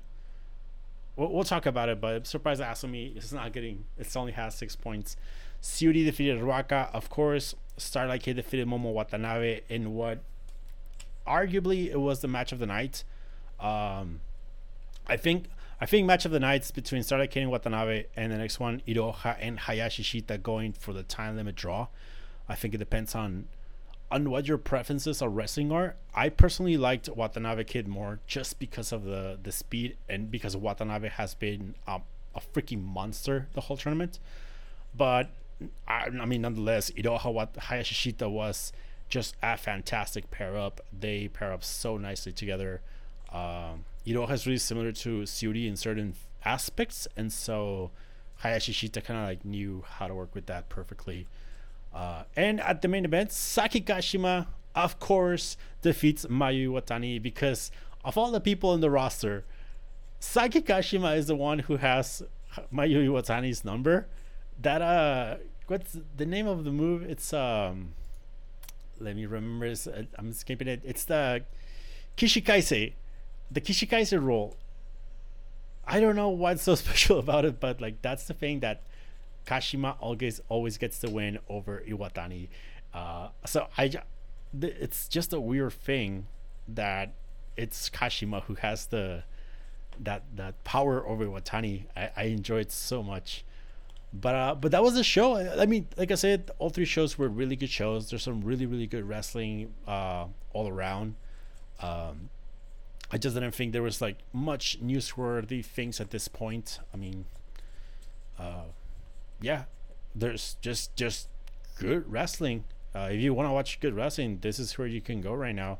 We'll, 1.17 1.33
we'll 1.33 1.45
talk 1.45 1.67
about 1.67 1.89
it, 1.89 2.01
but 2.01 2.15
I'm 2.15 2.25
surprised 2.25 2.61
that 2.61 2.75
Asumi 2.75 3.17
is 3.17 3.33
not 3.33 3.53
getting. 3.53 3.85
It's 3.99 4.17
only 4.17 4.33
has 4.33 4.55
six 4.55 4.77
points. 4.77 5.17
Syuri 5.63 6.05
defeated 6.05 6.41
Ruaka, 6.41 6.93
of 6.93 7.09
course. 7.09 7.55
Starlight 7.77 8.23
Kid 8.23 8.37
defeated 8.37 8.67
Momo 8.67 8.93
Watanabe 8.93 9.61
in 9.69 9.95
what 9.95 10.19
arguably 11.27 11.87
it 11.87 12.01
was 12.01 12.21
the 12.21 12.29
match 12.29 12.53
of 12.53 12.59
the 12.59 12.67
night. 12.67 13.05
Um, 13.61 14.21
I 15.07 15.17
think 15.17 15.47
I 15.81 15.87
think 15.87 16.07
match 16.07 16.25
of 16.25 16.31
the 16.31 16.41
nights 16.41 16.71
between 16.71 17.03
Starlight 17.03 17.31
Kid 17.33 17.43
and 17.43 17.51
Watanabe 17.51 18.07
and 18.17 18.33
the 18.33 18.39
next 18.39 18.61
one 18.61 18.83
Iroha 18.87 19.37
and 19.41 19.59
Hayashishita 19.59 20.43
going 20.43 20.73
for 20.73 20.93
the 20.93 21.03
time 21.03 21.37
limit 21.37 21.57
draw. 21.57 21.89
I 22.49 22.55
think 22.55 22.75
it 22.75 22.79
depends 22.79 23.15
on 23.15 23.49
on 24.11 24.31
what 24.31 24.47
your 24.47 24.59
preferences 24.59 25.23
of 25.23 25.33
wrestling 25.33 25.73
are. 25.73 25.97
I 26.15 26.29
personally 26.29 26.77
liked 26.77 27.09
Watanabe 27.09 27.65
Kid 27.65 27.89
more 27.89 28.21
just 28.27 28.59
because 28.59 28.93
of 28.93 29.05
the 29.05 29.39
the 29.43 29.53
speed 29.53 29.97
and 30.09 30.31
because 30.31 30.57
Watanabe 30.57 31.09
has 31.09 31.35
been 31.35 31.75
um, 31.87 32.03
a 32.35 32.41
freaking 32.41 32.85
monster 32.85 33.49
the 33.55 33.63
whole 33.63 33.77
tournament. 33.77 34.19
But 34.95 35.31
I, 35.89 36.09
I 36.21 36.25
mean, 36.27 36.43
nonetheless, 36.43 36.91
Iroha 36.91 37.33
what 37.33 37.55
Hayashishita 37.55 38.31
was 38.31 38.73
just 39.09 39.37
a 39.43 39.57
fantastic 39.57 40.31
pair 40.31 40.57
up. 40.57 40.81
They 40.93 41.29
pair 41.29 41.53
up 41.53 41.65
so 41.65 41.97
nicely 41.97 42.33
together. 42.33 42.81
Um, 43.33 43.85
Iroha 44.07 44.33
is 44.33 44.47
really 44.47 44.59
similar 44.59 44.93
to 44.93 45.23
Syuri 45.23 45.67
in 45.69 45.77
certain 45.77 46.15
aspects, 46.45 47.07
and 47.17 47.33
so 47.33 47.91
Hayashishita 48.43 49.05
kind 49.05 49.21
of 49.21 49.27
like 49.27 49.45
knew 49.45 49.85
how 49.87 50.09
to 50.09 50.15
work 50.15 50.35
with 50.35 50.47
that 50.47 50.69
perfectly. 50.69 51.27
Uh, 51.95 52.25
and 52.37 52.61
at 52.61 52.83
the 52.83 52.89
main 52.89 53.05
event, 53.05 53.33
Saki 53.33 53.81
Kashima, 53.81 54.47
of 54.75 54.99
course, 54.99 55.57
defeats 55.83 56.25
Mayu 56.27 56.69
Iwatani 56.71 57.23
because 57.23 57.71
of 58.05 58.19
all 58.19 58.31
the 58.31 58.41
people 58.41 58.75
in 58.75 58.81
the 58.81 58.91
roster, 58.91 59.45
Saki 60.19 60.63
Kashima 60.63 61.17
is 61.17 61.27
the 61.27 61.37
one 61.37 61.61
who 61.61 61.77
has 61.77 62.23
Mayu 62.73 63.07
Iwatani's 63.07 63.65
number. 63.65 64.07
That 64.61 64.83
uh, 64.83 65.37
what's 65.67 65.99
the 66.17 66.27
name 66.27 66.47
of 66.47 66.65
the 66.65 66.73
move? 66.73 67.03
It's 67.03 67.33
um, 67.33 67.95
let 68.99 69.17
me 69.17 69.27
remember. 69.27 69.67
It's, 69.67 69.87
uh, 69.87 70.05
I'm 70.17 70.33
skipping 70.33 70.69
it. 70.69 70.81
It's 70.85 71.05
the 71.05 71.45
Kishikaise, 72.17 72.93
the 73.53 73.61
Kishikaise 73.61 74.21
role, 74.21 74.57
I 75.87 76.01
don't 76.01 76.17
know 76.17 76.31
what's 76.31 76.63
so 76.63 76.75
special 76.85 77.19
about 77.19 77.45
it, 77.45 77.61
but 77.61 77.81
like 77.81 78.03
that's 78.03 78.25
the 78.25 78.35
thing 78.35 78.61
that 78.61 78.83
Kashima 79.47 79.97
always 80.01 80.41
always 80.49 80.79
gets 80.79 80.99
the 80.99 81.11
win 81.11 81.39
over 81.49 81.83
Iwatani. 81.87 82.49
Uh, 82.95 83.29
so 83.45 83.69
I, 83.77 83.91
it's 84.61 85.09
just 85.09 85.33
a 85.33 85.41
weird 85.41 85.73
thing 85.73 86.27
that 86.69 87.15
it's 87.57 87.91
Kashima 87.91 88.43
who 88.45 88.55
has 88.57 88.87
the 88.87 89.25
that 90.01 90.25
that 90.37 90.63
power 90.65 91.07
over 91.07 91.27
Iwatani. 91.27 91.85
I, 91.97 92.11
I 92.17 92.23
enjoy 92.25 92.61
it 92.61 92.73
so 92.73 93.03
much. 93.03 93.45
But 94.15 94.35
uh, 94.35 94.55
but 94.55 94.73
that 94.73 94.83
was 94.83 94.95
the 94.95 95.05
show. 95.05 95.37
I 95.37 95.65
mean, 95.67 95.89
like 95.97 96.11
I 96.11 96.17
said, 96.17 96.51
all 96.59 96.69
three 96.69 96.85
shows 96.85 97.19
were 97.19 97.29
really 97.29 97.57
good 97.57 97.71
shows. 97.71 98.11
There's 98.11 98.23
some 98.23 98.43
really 98.43 98.67
really 98.67 98.87
good 98.87 99.09
wrestling 99.09 99.73
uh, 99.87 100.27
all 100.53 100.69
around. 100.69 101.17
Um, 101.81 102.29
I 103.13 103.19
just 103.19 103.35
didn't 103.35 103.53
think 103.53 103.73
there 103.73 103.83
was 103.83 104.01
like 104.01 104.17
much 104.33 104.83
newsworthy 104.83 105.63
things 105.63 106.01
at 106.01 106.11
this 106.11 106.29
point. 106.29 106.81
I 106.95 106.97
mean, 106.97 107.27
uh, 108.39 108.65
yeah, 109.41 109.65
there's 110.15 110.57
just 110.63 110.97
just 110.97 111.29
good 111.79 112.11
wrestling. 112.11 112.65
Uh, 112.95 113.11
if 113.13 113.21
you 113.21 113.35
want 113.35 113.49
to 113.49 113.53
watch 113.53 113.81
good 113.81 113.95
wrestling, 113.95 114.39
this 114.41 114.59
is 114.59 114.79
where 114.79 114.87
you 114.87 115.03
can 115.03 115.21
go 115.21 115.35
right 115.35 115.55
now. 115.55 115.79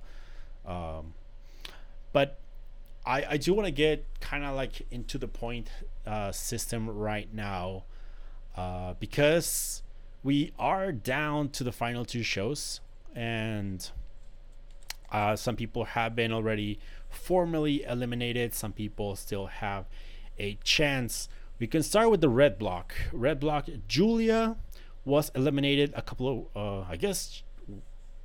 Um, 0.67 1.15
but 2.13 2.39
I 3.07 3.25
I 3.31 3.37
do 3.39 3.55
want 3.55 3.67
to 3.67 3.73
get 3.73 4.05
kind 4.21 4.45
of 4.45 4.55
like 4.55 4.87
into 4.91 5.17
the 5.17 5.29
point 5.29 5.71
uh, 6.07 6.33
system 6.33 6.91
right 6.91 7.33
now 7.33 7.85
uh, 8.57 8.93
because 9.01 9.83
we 10.23 10.53
are 10.59 10.93
down 10.93 11.49
to 11.51 11.65
the 11.65 11.73
final 11.73 12.05
two 12.05 12.23
shows, 12.23 12.81
and 13.15 13.91
uh, 15.11 15.35
some 15.35 15.57
people 15.57 15.85
have 15.85 16.15
been 16.15 16.33
already 16.33 16.79
formally 17.13 17.85
eliminated. 17.85 18.55
Some 18.55 18.73
people 18.73 19.17
still 19.17 19.47
have 19.47 19.87
a 20.39 20.59
chance. 20.65 21.29
We 21.59 21.67
can 21.67 21.83
start 21.83 22.11
with 22.11 22.21
the 22.21 22.29
red 22.29 22.59
block. 22.59 22.95
Red 23.13 23.39
block, 23.39 23.69
Julia 23.87 24.57
was 25.05 25.31
eliminated 25.35 25.93
a 25.95 26.03
couple 26.03 26.51
of, 26.55 26.57
uh, 26.57 26.87
I 26.89 26.97
guess, 26.97 27.43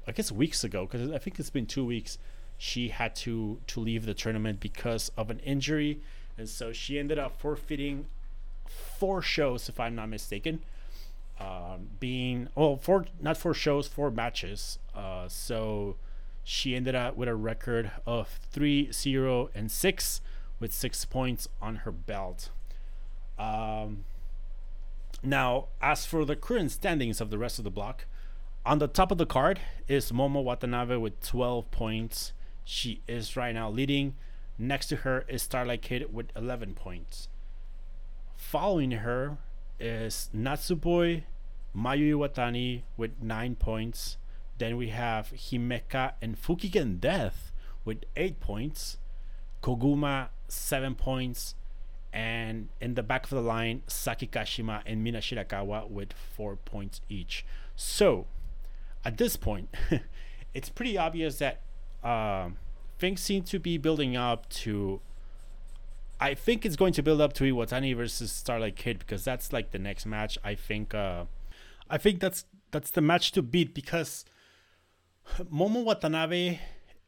I 0.07 0.11
guess 0.11 0.31
weeks 0.31 0.63
ago 0.63 0.85
because 0.85 1.11
I 1.11 1.17
think 1.17 1.39
it's 1.39 1.49
been 1.49 1.65
two 1.65 1.85
weeks. 1.85 2.17
She 2.57 2.89
had 2.89 3.15
to 3.17 3.59
to 3.67 3.79
leave 3.79 4.05
the 4.05 4.15
tournament 4.15 4.59
because 4.59 5.11
of 5.15 5.29
an 5.29 5.39
injury, 5.39 6.01
and 6.37 6.49
so 6.49 6.73
she 6.73 6.97
ended 6.97 7.19
up 7.19 7.39
forfeiting 7.39 8.07
four 8.65 9.21
shows, 9.21 9.69
if 9.69 9.79
I'm 9.79 9.95
not 9.95 10.09
mistaken. 10.09 10.63
Um, 11.39 11.89
being 11.99 12.47
well, 12.55 12.77
four 12.77 13.05
not 13.21 13.37
four 13.37 13.53
shows, 13.53 13.87
four 13.87 14.09
matches. 14.09 14.79
Uh, 14.95 15.27
so 15.27 15.97
she 16.49 16.77
ended 16.77 16.95
up 16.95 17.17
with 17.17 17.27
a 17.27 17.35
record 17.35 17.91
of 18.05 18.39
three, 18.51 18.89
zero, 18.93 19.49
and 19.53 19.69
six, 19.69 20.21
with 20.61 20.73
six 20.73 21.03
points 21.03 21.49
on 21.61 21.77
her 21.83 21.91
belt. 21.91 22.51
Um, 23.37 24.05
now, 25.21 25.67
as 25.81 26.05
for 26.05 26.23
the 26.23 26.37
current 26.37 26.71
standings 26.71 27.19
of 27.19 27.31
the 27.31 27.37
rest 27.37 27.57
of 27.57 27.65
the 27.65 27.69
block, 27.69 28.05
on 28.65 28.79
the 28.79 28.87
top 28.87 29.11
of 29.11 29.17
the 29.17 29.25
card 29.25 29.59
is 29.89 30.13
Momo 30.13 30.41
Watanabe 30.41 30.95
with 30.95 31.19
12 31.21 31.69
points. 31.69 32.31
She 32.63 33.01
is 33.09 33.35
right 33.35 33.53
now 33.53 33.69
leading. 33.69 34.15
Next 34.57 34.87
to 34.87 34.95
her 34.97 35.25
is 35.27 35.43
Starlight 35.43 35.81
Kid 35.81 36.13
with 36.13 36.27
11 36.33 36.75
points. 36.75 37.27
Following 38.37 38.91
her 38.91 39.37
is 39.81 40.29
Natsupoi 40.33 41.23
Mayu 41.75 42.15
Iwatani 42.15 42.83
with 42.95 43.21
9 43.21 43.55
points. 43.55 44.15
Then 44.57 44.77
we 44.77 44.89
have 44.89 45.31
Himeka 45.31 46.13
and 46.21 46.41
Fukigen 46.41 46.99
Death 46.99 47.51
with 47.85 48.03
8 48.15 48.39
points. 48.39 48.97
Koguma 49.61 50.29
7 50.47 50.95
points. 50.95 51.55
And 52.13 52.69
in 52.81 52.95
the 52.95 53.03
back 53.03 53.25
of 53.25 53.29
the 53.29 53.41
line, 53.41 53.83
Saki 53.87 54.27
Kashima 54.27 54.81
and 54.85 55.03
Mina 55.03 55.19
Shirakawa 55.19 55.89
with 55.89 56.13
four 56.13 56.55
points 56.55 57.01
each. 57.09 57.45
So 57.75 58.25
at 59.05 59.17
this 59.17 59.35
point, 59.37 59.69
it's 60.53 60.69
pretty 60.69 60.97
obvious 60.97 61.37
that 61.37 61.61
uh, 62.03 62.49
things 62.97 63.21
seem 63.21 63.43
to 63.43 63.59
be 63.59 63.77
building 63.77 64.15
up 64.15 64.49
to. 64.49 65.01
I 66.19 66.33
think 66.33 66.65
it's 66.65 66.75
going 66.75 66.93
to 66.93 67.03
build 67.03 67.21
up 67.21 67.33
to 67.33 67.43
Iwatani 67.43 67.95
versus 67.95 68.31
Starlight 68.31 68.75
Kid 68.75 68.99
because 68.99 69.23
that's 69.23 69.53
like 69.53 69.69
the 69.71 69.77
next 69.77 70.05
match. 70.05 70.37
I 70.43 70.55
think. 70.55 70.95
Uh, 70.95 71.25
I 71.89 71.97
think 71.97 72.19
that's 72.19 72.45
that's 72.71 72.89
the 72.91 73.01
match 73.01 73.31
to 73.33 73.41
beat 73.41 73.73
because 73.73 74.25
Momo 75.51 75.83
Watanabe 75.83 76.59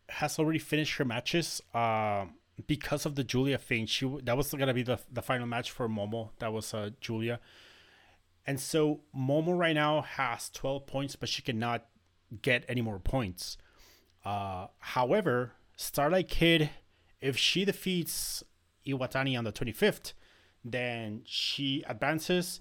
has 0.09 0.39
already 0.39 0.59
finished 0.59 0.97
her 0.97 1.05
matches. 1.05 1.61
Uh, 1.73 2.25
because 2.67 3.05
of 3.05 3.15
the 3.15 3.23
Julia 3.23 3.57
thing, 3.57 3.85
she 3.85 4.05
that 4.23 4.35
was 4.35 4.53
gonna 4.53 4.73
be 4.73 4.83
the 4.83 4.99
the 5.11 5.21
final 5.21 5.47
match 5.47 5.71
for 5.71 5.87
Momo. 5.87 6.29
That 6.39 6.51
was 6.51 6.73
uh, 6.73 6.89
Julia, 6.99 7.39
and 8.45 8.59
so 8.59 9.01
Momo 9.15 9.57
right 9.57 9.75
now 9.75 10.01
has 10.01 10.49
twelve 10.49 10.85
points, 10.85 11.15
but 11.15 11.29
she 11.29 11.41
cannot 11.41 11.85
get 12.41 12.65
any 12.67 12.81
more 12.81 12.99
points. 12.99 13.57
Uh, 14.25 14.67
however, 14.79 15.53
Starlight 15.77 16.27
Kid, 16.27 16.69
if 17.21 17.37
she 17.37 17.65
defeats 17.65 18.43
Iwatani 18.85 19.37
on 19.37 19.45
the 19.45 19.51
twenty 19.51 19.71
fifth, 19.71 20.13
then 20.63 21.21
she 21.25 21.83
advances. 21.87 22.59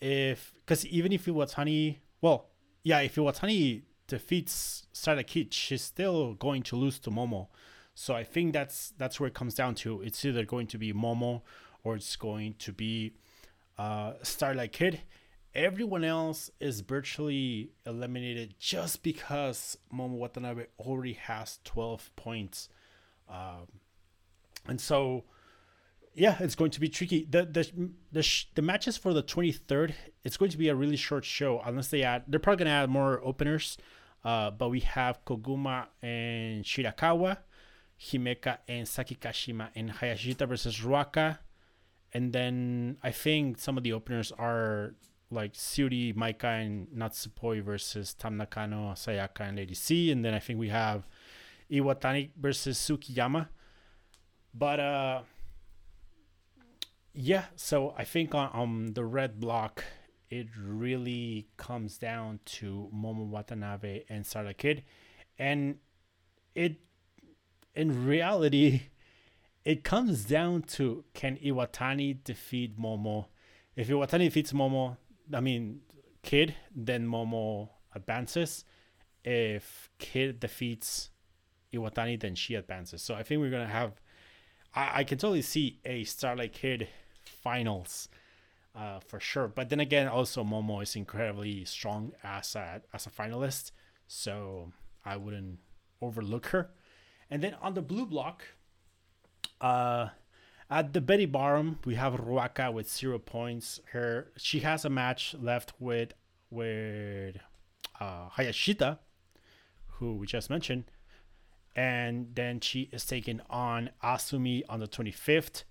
If 0.00 0.52
because 0.56 0.84
even 0.86 1.12
if 1.12 1.24
Iwatani, 1.24 1.98
well, 2.20 2.48
yeah, 2.82 3.00
if 3.00 3.14
Iwatani 3.14 3.82
defeats 4.10 4.86
Kid, 5.26 5.54
she's 5.54 5.82
still 5.82 6.34
going 6.34 6.62
to 6.64 6.76
lose 6.76 6.98
to 7.00 7.10
Momo. 7.10 7.48
So 7.94 8.14
I 8.14 8.24
think 8.24 8.52
that's 8.52 8.92
that's 8.98 9.18
where 9.18 9.28
it 9.28 9.34
comes 9.34 9.54
down 9.54 9.74
to. 9.76 10.02
It's 10.02 10.24
either 10.24 10.44
going 10.44 10.66
to 10.68 10.78
be 10.78 10.92
Momo 10.92 11.42
or 11.82 11.96
it's 11.96 12.16
going 12.16 12.54
to 12.58 12.72
be 12.72 13.12
uh, 13.78 14.14
Starlight 14.22 14.72
Kid. 14.72 15.00
Everyone 15.54 16.04
else 16.04 16.50
is 16.60 16.80
virtually 16.80 17.72
eliminated 17.84 18.54
just 18.58 19.02
because 19.02 19.76
Momo 19.92 20.16
Watanabe 20.16 20.66
already 20.78 21.14
has 21.14 21.58
12 21.64 22.14
points. 22.14 22.68
Um, 23.28 23.66
and 24.66 24.80
so, 24.80 25.24
yeah, 26.14 26.36
it's 26.40 26.54
going 26.54 26.70
to 26.70 26.80
be 26.80 26.88
tricky. 26.88 27.26
The 27.28 27.44
the 27.44 27.90
the, 28.12 28.22
sh- 28.22 28.46
the 28.54 28.62
matches 28.62 28.96
for 28.96 29.12
the 29.12 29.22
23rd, 29.22 29.94
it's 30.24 30.36
going 30.36 30.50
to 30.50 30.58
be 30.58 30.68
a 30.68 30.74
really 30.74 30.96
short 30.96 31.24
show 31.24 31.60
unless 31.64 31.88
they 31.88 32.02
add. 32.02 32.24
They're 32.28 32.40
probably 32.40 32.64
gonna 32.64 32.76
add 32.76 32.90
more 32.90 33.20
openers. 33.24 33.76
Uh, 34.24 34.50
but 34.50 34.68
we 34.68 34.80
have 34.80 35.24
Koguma 35.24 35.86
and 36.02 36.64
Shirakawa. 36.64 37.38
Himeka 38.00 38.58
and 38.66 38.88
Saki 38.88 39.14
Kashima 39.14 39.68
and 39.74 39.90
Hayashita 39.90 40.48
versus 40.48 40.78
Ruaka. 40.80 41.38
And 42.12 42.32
then 42.32 42.96
I 43.02 43.10
think 43.10 43.58
some 43.58 43.76
of 43.76 43.84
the 43.84 43.92
openers 43.92 44.32
are 44.32 44.94
like 45.30 45.52
Syuri, 45.52 46.14
Maika, 46.14 46.64
and 46.64 46.88
Natsupoi 46.88 47.62
versus 47.62 48.14
Tam 48.14 48.36
Nakano, 48.38 48.92
Sayaka, 48.92 49.40
and 49.40 49.58
Lady 49.58 49.74
C. 49.74 50.10
And 50.10 50.24
then 50.24 50.34
I 50.34 50.38
think 50.38 50.58
we 50.58 50.70
have 50.70 51.06
Iwatani 51.70 52.30
versus 52.40 52.78
Tsukiyama. 52.78 53.48
But 54.54 54.80
uh 54.80 55.22
yeah, 57.12 57.44
so 57.54 57.94
I 57.98 58.04
think 58.04 58.34
on, 58.34 58.48
on 58.52 58.94
the 58.94 59.04
red 59.04 59.40
block 59.40 59.84
it 60.30 60.46
really 60.56 61.48
comes 61.56 61.98
down 61.98 62.38
to 62.44 62.88
Momo 62.94 63.26
Watanabe 63.26 64.04
and 64.08 64.24
Starlight 64.24 64.58
Kid. 64.58 64.84
And 65.38 65.78
it 66.54 66.76
in 67.74 68.06
reality, 68.06 68.82
it 69.64 69.82
comes 69.82 70.24
down 70.24 70.62
to 70.62 71.04
can 71.14 71.36
Iwatani 71.36 72.22
defeat 72.22 72.78
Momo? 72.78 73.26
If 73.74 73.88
Iwatani 73.88 74.24
defeats 74.24 74.52
Momo, 74.52 74.96
I 75.34 75.40
mean 75.40 75.80
Kid, 76.22 76.54
then 76.74 77.06
Momo 77.08 77.70
advances. 77.94 78.64
If 79.24 79.90
Kid 79.98 80.40
defeats 80.40 81.10
Iwatani, 81.72 82.20
then 82.20 82.36
she 82.36 82.54
advances. 82.54 83.02
So 83.02 83.14
I 83.14 83.24
think 83.24 83.40
we're 83.40 83.50
gonna 83.50 83.66
have. 83.66 84.00
I, 84.74 85.00
I 85.00 85.04
can 85.04 85.18
totally 85.18 85.42
see 85.42 85.80
a 85.84 86.04
Starlight 86.04 86.52
Kid 86.52 86.88
finals, 87.24 88.08
uh, 88.74 89.00
for 89.00 89.20
sure. 89.20 89.48
But 89.48 89.68
then 89.68 89.80
again, 89.80 90.08
also 90.08 90.44
Momo 90.44 90.82
is 90.82 90.96
incredibly 90.96 91.64
strong 91.64 92.12
as 92.22 92.54
a 92.54 92.82
as 92.92 93.06
a 93.06 93.10
finalist, 93.10 93.72
so 94.06 94.72
I 95.04 95.16
wouldn't 95.16 95.58
overlook 96.00 96.46
her. 96.46 96.70
And 97.30 97.42
then 97.42 97.54
on 97.62 97.74
the 97.74 97.82
blue 97.82 98.06
block, 98.06 98.42
uh, 99.60 100.08
at 100.70 100.92
the 100.92 101.00
Betty 101.00 101.26
Bottom, 101.26 101.78
we 101.84 101.96
have 101.96 102.14
Ruaka 102.14 102.72
with 102.72 102.90
zero 102.90 103.18
points. 103.18 103.80
Her 103.92 104.32
she 104.36 104.60
has 104.60 104.84
a 104.84 104.90
match 104.90 105.34
left 105.40 105.72
with 105.78 106.14
with 106.50 107.36
uh, 107.98 108.28
Hayashita, 108.30 108.98
who 109.86 110.14
we 110.16 110.26
just 110.26 110.48
mentioned, 110.48 110.84
and 111.74 112.34
then 112.34 112.60
she 112.60 112.88
is 112.92 113.04
taking 113.04 113.40
on 113.50 113.90
Asumi 114.02 114.62
on 114.68 114.80
the 114.80 114.88
25th. 114.88 115.64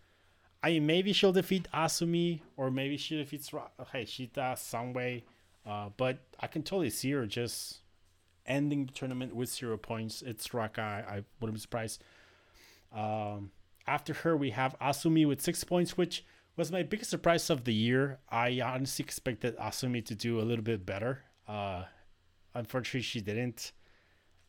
I 0.62 0.72
mean, 0.72 0.86
maybe 0.86 1.14
she'll 1.14 1.32
defeat 1.32 1.68
Asumi, 1.74 2.42
or 2.58 2.70
maybe 2.70 2.98
she 2.98 3.18
defeats 3.18 3.54
Ra- 3.54 3.70
Hayashita 3.94 4.58
some 4.58 4.94
way. 4.94 5.24
Uh, 5.66 5.90
but 5.96 6.20
I 6.40 6.48
can 6.48 6.64
totally 6.64 6.90
see 6.90 7.12
her 7.12 7.26
just 7.26 7.80
ending 8.46 8.86
the 8.88 8.92
tournament 8.92 9.36
with 9.36 9.50
zero 9.50 9.78
points. 9.78 10.22
It's 10.22 10.48
Ruaka. 10.50 10.80
I 10.80 11.24
wouldn't 11.40 11.56
be 11.56 11.62
surprised. 11.62 12.04
Um, 12.94 13.52
after 13.88 14.14
her, 14.14 14.36
we 14.36 14.52
have 14.52 14.76
Asumi 14.80 15.28
with 15.28 15.42
six 15.42 15.64
points, 15.64 15.96
which 15.96 16.26
was 16.58 16.72
my 16.72 16.84
biggest 16.84 17.10
surprise 17.10 17.50
of 17.50 17.64
the 17.64 17.74
year. 17.74 18.20
I 18.30 18.60
honestly 18.62 19.04
expected 19.04 19.58
Asumi 19.58 20.04
to 20.06 20.16
do 20.16 20.40
a 20.40 20.44
little 20.44 20.64
bit 20.64 20.86
better. 20.86 21.24
Uh, 21.48 21.84
unfortunately, 22.54 23.02
she 23.02 23.22
didn't, 23.22 23.72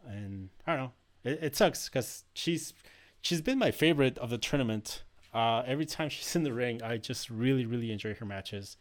and 0.06 0.48
I 0.66 0.76
don't 0.76 0.84
know. 0.84 0.92
It, 1.22 1.38
it 1.42 1.56
sucks 1.56 1.88
because 1.88 2.24
she's 2.34 2.72
she's 3.20 3.40
been 3.40 3.58
my 3.58 3.70
favorite 3.70 4.18
of 4.18 4.30
the 4.30 4.38
tournament. 4.38 5.04
Uh, 5.32 5.62
every 5.66 5.86
time 5.86 6.08
she's 6.10 6.34
in 6.36 6.42
the 6.42 6.52
ring, 6.52 6.82
I 6.82 6.96
just 6.96 7.30
really 7.30 7.66
really 7.66 7.92
enjoy 7.92 8.14
her 8.14 8.26
matches. 8.26 8.76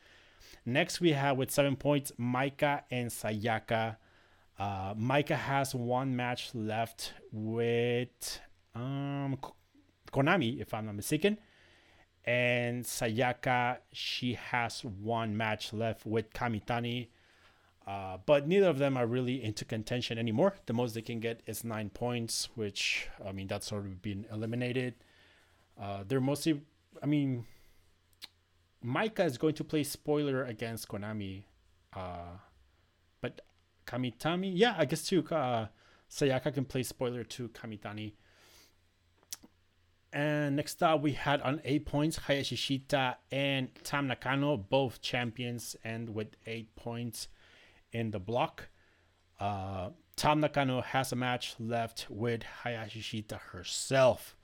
Next, 0.65 0.99
we 1.01 1.11
have 1.13 1.37
with 1.37 1.51
seven 1.51 1.75
points 1.75 2.11
Maika 2.19 2.83
and 2.91 3.09
Sayaka. 3.09 3.97
Uh, 4.57 4.93
Maika 4.93 5.35
has 5.35 5.73
one 5.73 6.15
match 6.15 6.53
left 6.53 7.13
with 7.31 8.39
um, 8.75 9.37
Konami, 10.11 10.59
if 10.61 10.73
I'm 10.73 10.85
not 10.85 10.95
mistaken. 10.95 11.37
And 12.25 12.83
Sayaka, 12.83 13.77
she 13.93 14.33
has 14.33 14.83
one 14.83 15.37
match 15.37 15.71
left 15.73 16.05
with 16.05 16.31
Kamitani. 16.33 17.07
Uh, 17.87 18.17
but 18.25 18.47
neither 18.47 18.67
of 18.67 18.77
them 18.77 18.97
are 18.97 19.07
really 19.07 19.43
into 19.43 19.65
contention 19.65 20.19
anymore. 20.19 20.53
The 20.67 20.73
most 20.73 20.93
they 20.93 21.01
can 21.01 21.19
get 21.19 21.41
is 21.47 21.63
nine 21.63 21.89
points, 21.89 22.49
which, 22.53 23.07
I 23.25 23.31
mean, 23.31 23.47
that's 23.47 23.71
already 23.71 23.95
been 23.95 24.25
eliminated. 24.31 24.95
Uh, 25.79 26.03
they're 26.07 26.21
mostly, 26.21 26.61
I 27.01 27.05
mean, 27.05 27.45
Maika 28.85 29.25
is 29.25 29.37
going 29.37 29.55
to 29.55 29.63
play 29.63 29.83
spoiler 29.83 30.43
against 30.43 30.87
Konami. 30.87 31.43
Uh, 31.93 32.37
but 33.21 33.41
Kamitani. 33.85 34.51
Yeah, 34.53 34.75
I 34.77 34.85
guess 34.85 35.07
too. 35.07 35.25
Uh, 35.29 35.67
Sayaka 36.09 36.53
can 36.53 36.65
play 36.65 36.83
spoiler 36.83 37.23
to 37.23 37.49
Kamitani. 37.49 38.13
And 40.11 40.55
next 40.55 40.81
up, 40.81 41.01
we 41.01 41.11
had 41.13 41.41
on 41.41 41.61
eight 41.63 41.85
points 41.85 42.17
Hayashishita 42.19 43.15
and 43.31 43.69
Tam 43.83 44.07
Nakano, 44.07 44.57
both 44.57 45.01
champions, 45.01 45.75
and 45.83 46.15
with 46.15 46.35
eight 46.47 46.75
points 46.75 47.27
in 47.91 48.11
the 48.11 48.19
block. 48.19 48.69
Uh, 49.39 49.89
Tam 50.15 50.39
Nakano 50.39 50.81
has 50.81 51.11
a 51.11 51.15
match 51.15 51.55
left 51.59 52.07
with 52.09 52.41
Hayashishita 52.63 53.39
herself. 53.39 54.35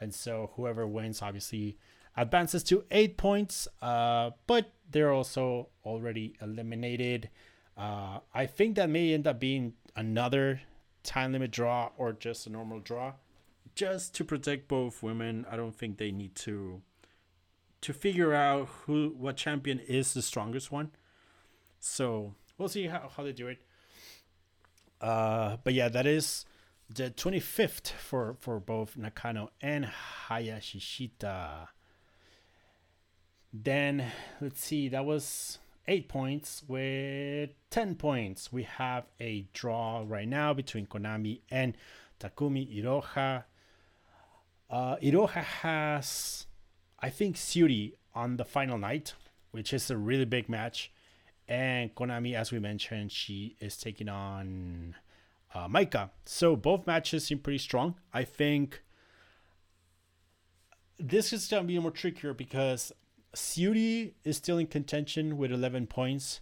And 0.00 0.14
so 0.14 0.50
whoever 0.54 0.86
wins 0.86 1.22
obviously 1.22 1.78
advances 2.16 2.62
to 2.64 2.84
eight 2.90 3.16
points, 3.16 3.68
uh, 3.80 4.30
but 4.46 4.72
they're 4.90 5.12
also 5.12 5.68
already 5.84 6.34
eliminated. 6.40 7.30
Uh, 7.76 8.18
I 8.34 8.46
think 8.46 8.76
that 8.76 8.90
may 8.90 9.12
end 9.12 9.26
up 9.26 9.38
being 9.38 9.74
another 9.94 10.60
time 11.02 11.32
limit 11.32 11.50
draw 11.50 11.90
or 11.96 12.12
just 12.12 12.46
a 12.46 12.50
normal 12.50 12.80
draw, 12.80 13.14
just 13.74 14.14
to 14.16 14.24
protect 14.24 14.68
both 14.68 15.02
women. 15.02 15.46
I 15.50 15.56
don't 15.56 15.76
think 15.76 15.98
they 15.98 16.10
need 16.10 16.34
to 16.36 16.82
to 17.80 17.92
figure 17.92 18.34
out 18.34 18.68
who 18.86 19.14
what 19.16 19.36
champion 19.36 19.78
is 19.78 20.12
the 20.14 20.22
strongest 20.22 20.72
one. 20.72 20.90
So 21.78 22.34
we'll 22.56 22.68
see 22.68 22.86
how, 22.86 23.08
how 23.16 23.22
they 23.22 23.32
do 23.32 23.46
it. 23.46 23.58
Uh, 25.00 25.58
but 25.62 25.74
yeah, 25.74 25.88
that 25.88 26.06
is 26.06 26.44
the 26.90 27.10
25th 27.10 27.88
for 27.90 28.36
for 28.40 28.58
both 28.58 28.96
Nakano 28.96 29.50
and 29.60 29.88
Hayashishita. 30.28 31.68
Then 33.52 34.12
let's 34.40 34.60
see, 34.60 34.88
that 34.88 35.04
was 35.04 35.58
eight 35.86 36.08
points 36.08 36.62
with 36.68 37.50
10 37.70 37.94
points. 37.94 38.52
We 38.52 38.64
have 38.64 39.04
a 39.20 39.46
draw 39.52 40.04
right 40.06 40.28
now 40.28 40.52
between 40.52 40.86
Konami 40.86 41.40
and 41.50 41.74
Takumi 42.20 42.82
Iroha. 42.82 43.44
Uh, 44.70 44.96
Iroha 44.96 45.42
has 45.42 46.46
I 47.00 47.10
think 47.10 47.36
Syuri 47.36 47.94
on 48.14 48.36
the 48.36 48.44
final 48.44 48.78
night, 48.78 49.14
which 49.50 49.72
is 49.72 49.90
a 49.90 49.96
really 49.96 50.24
big 50.24 50.48
match, 50.48 50.90
and 51.46 51.94
Konami, 51.94 52.34
as 52.34 52.50
we 52.50 52.58
mentioned, 52.58 53.12
she 53.12 53.56
is 53.60 53.76
taking 53.76 54.08
on 54.08 54.96
uh. 55.54 56.06
So 56.24 56.56
both 56.56 56.86
matches 56.86 57.24
seem 57.24 57.38
pretty 57.38 57.58
strong. 57.58 57.96
I 58.12 58.24
think 58.24 58.82
this 60.98 61.32
is 61.32 61.48
going 61.48 61.62
to 61.62 61.66
be 61.66 61.78
more 61.78 61.90
trickier 61.90 62.34
because 62.34 62.92
Syuri 63.34 64.14
is 64.24 64.36
still 64.36 64.58
in 64.58 64.66
contention 64.66 65.36
with 65.36 65.52
11 65.52 65.86
points. 65.86 66.40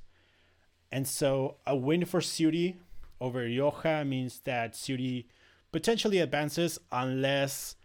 And 0.90 1.06
so 1.06 1.56
a 1.66 1.76
win 1.76 2.04
for 2.04 2.20
Syuri 2.20 2.76
over 3.20 3.40
Ruaka 3.40 4.06
means 4.06 4.40
that 4.44 4.74
Syuri 4.74 5.26
potentially 5.72 6.18
advances 6.18 6.78
unless 6.90 7.76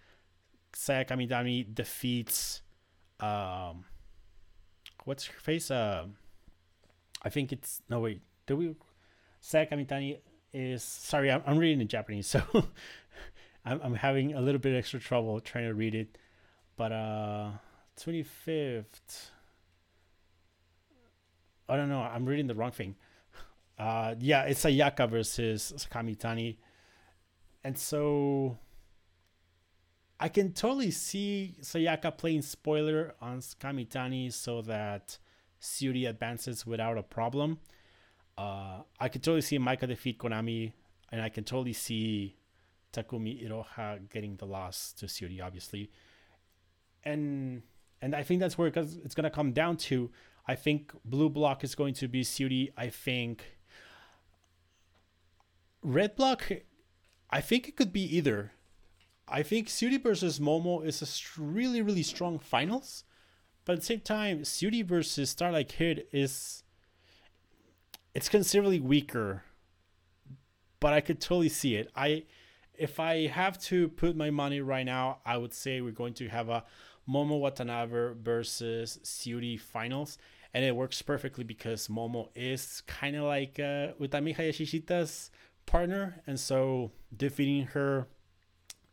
Saya 0.74 1.04
Kamitani 1.06 1.74
defeats 1.74 2.62
um 3.20 3.86
what's 5.04 5.26
her 5.26 5.40
face? 5.40 5.70
Uh 5.70 6.06
I 7.24 7.30
think 7.30 7.52
it's 7.52 7.82
no 7.90 8.00
wait. 8.00 8.22
Do 8.46 8.58
we 8.58 8.76
Saya 9.40 9.66
Kamitani 9.66 10.20
is 10.54 10.84
sorry, 10.84 11.32
I'm, 11.32 11.42
I'm 11.46 11.58
reading 11.58 11.82
in 11.82 11.88
Japanese, 11.88 12.28
so 12.28 12.44
I'm 13.66 13.80
I'm 13.84 13.96
having 13.96 14.34
a 14.34 14.42
little 14.42 14.60
bit 14.60 14.76
extra 14.76 15.00
trouble 15.00 15.40
trying 15.40 15.66
to 15.66 15.74
read 15.74 15.96
it. 15.96 16.18
But 16.76 16.92
uh 16.92 17.52
25th 18.00 19.32
I 21.70 21.78
don't 21.78 21.90
know, 21.90 22.02
I'm 22.02 22.26
reading 22.26 22.48
the 22.48 22.56
wrong 22.56 22.72
thing. 22.72 22.96
Uh 23.78 24.16
yeah, 24.20 24.44
it's 24.44 24.64
Sayaka 24.64 25.10
versus 25.10 25.88
Kamitani. 25.92 26.58
And 27.64 27.78
so 27.78 28.58
I 30.20 30.30
can 30.30 30.54
totally 30.54 30.92
see 30.92 31.56
Sayaka 31.62 32.16
playing 32.18 32.44
spoiler 32.44 33.16
on 33.22 33.40
Kamitani 33.40 34.32
so 34.32 34.62
that 34.64 35.18
Syuri 35.60 36.08
advances 36.08 36.66
without 36.66 36.98
a 36.98 37.04
problem. 37.04 37.60
Uh, 38.42 38.82
I 39.00 39.08
can 39.08 39.22
totally 39.22 39.42
see 39.42 39.60
Maika 39.60 39.88
defeat 39.88 40.18
Konami, 40.18 40.74
and 41.12 41.22
I 41.22 41.30
can 41.30 41.44
totally 41.44 41.74
see 41.74 42.38
Takumi 42.92 43.48
Iroha 43.48 44.10
getting 44.10 44.36
the 44.38 44.46
loss 44.46 44.94
to 44.94 45.06
Syuri, 45.06 45.44
obviously. 45.44 45.92
And 47.04 47.62
and 48.02 48.16
I 48.16 48.24
think 48.24 48.40
that's 48.40 48.58
where 48.58 48.72
it's 48.76 49.14
gonna 49.14 49.30
come 49.30 49.52
down 49.52 49.78
to. 49.90 50.10
I 50.48 50.56
think 50.56 50.92
blue 51.06 51.30
block 51.30 51.64
is 51.64 51.76
going 51.76 51.94
to 51.96 52.08
be 52.08 52.24
Syuri. 52.24 52.70
I 52.76 52.90
think 52.90 53.58
red 55.84 56.16
block. 56.16 56.52
I 57.30 57.42
think 57.42 57.68
it 57.68 57.76
could 57.76 57.94
be 57.94 58.18
either. 58.18 58.54
I 59.28 59.44
think 59.44 59.68
Syuri 59.68 60.02
versus 60.02 60.40
Momo 60.40 60.84
is 60.84 61.02
a 61.04 61.42
really, 61.42 61.82
really 61.82 62.04
strong 62.04 62.40
finals. 62.40 63.04
But 63.66 63.74
at 63.74 63.80
the 63.82 63.86
same 63.86 64.02
time, 64.02 64.42
Syuri 64.42 64.84
versus 64.84 65.30
Starlight 65.30 65.70
Kid 65.70 66.06
is 66.12 66.64
it's 68.14 68.30
considerably 68.30 68.80
weaker. 68.80 69.44
But 70.80 70.94
I 70.94 71.02
could 71.02 71.20
totally 71.20 71.50
see 71.50 71.76
it. 71.76 71.92
I 71.96 72.24
if 72.74 73.00
I 73.00 73.28
have 73.28 73.60
to 73.64 73.90
put 73.90 74.16
my 74.16 74.32
money 74.32 74.62
right 74.62 74.86
now, 74.86 75.20
I 75.26 75.38
would 75.38 75.54
say 75.54 75.82
we're 75.82 75.92
going 75.92 76.16
to 76.16 76.28
have 76.30 76.50
a 76.50 76.64
Momo 77.08 77.40
Watanabe 77.40 78.14
versus 78.22 79.00
Syuri 79.04 79.60
finals. 79.60 80.18
And 80.54 80.66
it 80.66 80.76
works 80.76 81.02
perfectly 81.02 81.44
because 81.44 81.88
Momo 81.88 82.30
is 82.36 82.82
kind 82.88 83.16
of 83.16 83.24
like 83.24 83.60
uh, 83.60 83.94
Utami 84.02 84.36
Hayashishita's 84.36 85.30
partner. 85.66 86.22
And 86.26 86.40
so 86.40 86.92
defeating 87.16 87.68
her 87.68 88.08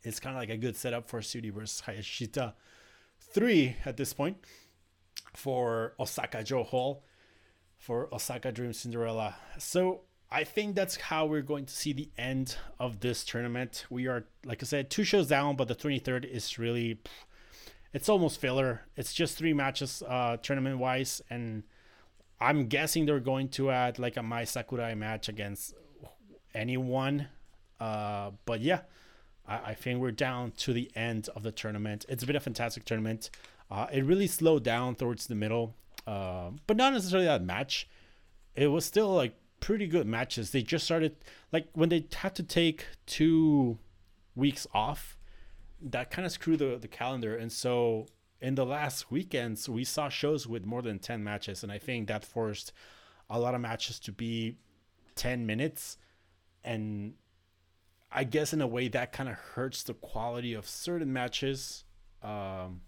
it's 0.03 0.21
kind 0.21 0.37
of 0.37 0.41
like 0.41 0.51
a 0.51 0.57
good 0.57 0.77
setup 0.77 1.09
for 1.09 1.21
Syuri 1.21 1.53
versus 1.53 1.83
Hayashita. 1.87 2.55
Three 3.21 3.77
at 3.85 3.97
this 3.97 4.13
point 4.13 4.39
for 5.35 5.95
Osaka-jo 5.99 6.63
Hall 6.63 7.05
for 7.79 8.13
Osaka 8.13 8.53
Dream 8.53 8.73
Cinderella. 8.73 9.37
So 9.59 10.03
I 10.31 10.45
think 10.45 10.75
that's 10.75 10.97
how 10.97 11.25
we're 11.27 11.43
going 11.43 11.65
to 11.67 11.75
see 11.75 11.93
the 11.93 12.11
end 12.19 12.57
of 12.79 13.01
this 13.01 13.25
tournament. 13.25 13.87
We 13.89 14.07
are, 14.09 14.27
like 14.45 14.63
I 14.63 14.67
said, 14.67 14.91
two 14.91 15.05
shows 15.05 15.29
down, 15.29 15.57
but 15.57 15.69
the 15.69 15.75
23rd 15.75 16.25
is 16.25 16.59
really, 16.59 17.01
it's 17.95 18.09
almost 18.09 18.41
filler. 18.41 18.83
It's 18.97 19.15
just 19.15 19.39
three 19.39 19.55
matches 19.55 20.03
uh, 20.07 20.37
tournament 20.37 20.79
wise. 20.79 21.23
And 21.31 21.63
I'm 22.41 22.67
guessing 22.67 23.07
they're 23.07 23.21
going 23.21 23.49
to 23.51 23.71
add 23.71 23.99
like 23.99 24.17
a 24.17 24.23
Mai 24.23 24.45
Sakurai 24.45 24.95
match 24.95 25.29
against 25.29 25.75
anyone. 26.55 27.29
Uh, 27.81 28.33
but 28.45 28.61
yeah, 28.61 28.81
I, 29.47 29.59
I 29.71 29.75
think 29.75 30.01
we're 30.01 30.11
down 30.11 30.53
to 30.59 30.73
the 30.73 30.91
end 30.95 31.29
of 31.35 31.43
the 31.43 31.53
tournament. 31.53 32.05
It's 32.09 32.25
been 32.25 32.37
a 32.37 32.41
fantastic 32.41 32.85
tournament. 32.85 33.31
Uh, 33.71 33.87
it 33.93 34.05
really 34.05 34.27
slowed 34.27 34.65
down 34.65 34.95
towards 34.95 35.27
the 35.27 35.35
middle, 35.35 35.75
uh, 36.09 36.51
but 36.67 36.77
not 36.77 36.93
necessarily 36.93 37.27
that 37.27 37.43
match. 37.43 37.89
It 38.55 38.69
was 38.69 38.85
still 38.85 39.15
like 39.15 39.35
pretty 39.61 39.87
good 39.87 40.07
matches. 40.07 40.51
They 40.51 40.63
just 40.63 40.85
started 40.85 41.17
like 41.53 41.69
when 41.75 41.89
they 41.89 42.07
had 42.15 42.35
to 42.37 42.43
take 42.43 42.87
two 43.07 43.79
weeks 44.35 44.67
off. 44.73 45.19
That 45.81 46.11
kind 46.11 46.27
of 46.27 46.33
screwed 46.33 46.59
the, 46.61 46.79
the 46.81 46.89
calendar, 46.89 47.37
and 47.37 47.53
so 47.53 48.07
in 48.41 48.55
the 48.55 48.65
last 48.65 49.11
weekends 49.11 49.69
we 49.69 49.83
saw 49.83 50.09
shows 50.09 50.47
with 50.47 50.65
more 50.65 50.81
than 50.81 50.97
10 51.01 51.25
matches 51.25 51.65
and 51.65 51.73
i 51.73 51.79
think 51.79 52.07
that 52.07 52.25
forced 52.25 52.73
a 53.29 53.37
lot 53.37 53.53
of 53.53 53.61
matches 53.61 53.99
to 53.99 54.13
be 54.13 54.57
10 55.17 55.45
minutes 55.45 55.97
and 56.63 57.15
I 58.11 58.25
guess 58.25 58.53
in 58.53 58.61
a 58.61 58.67
way 58.67 58.89
that 58.89 59.13
kind 59.13 59.29
of 59.29 59.35
hurts 59.35 59.83
the 59.83 59.95
quality 59.95 60.55
of 60.55 60.67
certain 60.67 61.13
matches. 61.13 61.85
Um, 62.23 62.81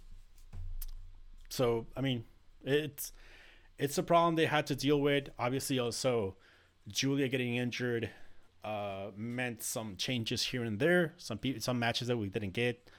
so 1.49 1.87
I 1.97 2.01
mean, 2.01 2.25
it's 2.65 3.13
it's 3.79 3.97
a 3.99 4.03
problem 4.03 4.37
they 4.37 4.47
had 4.47 4.67
to 4.67 4.77
deal 4.77 5.01
with. 5.01 5.31
Obviously, 5.39 5.79
also 5.79 6.37
Julia 6.89 7.29
getting 7.29 7.57
injured 7.57 8.11
uh, 8.65 9.07
meant 9.17 9.63
some 9.63 9.97
changes 9.97 10.43
here 10.43 10.65
and 10.65 10.79
there. 10.79 11.15
Some 11.17 11.39
people, 11.39 11.61
some 11.61 11.79
matches 11.79 12.09
that 12.09 12.17
we 12.17 12.29
didn't 12.29 12.53
get, 12.53 12.91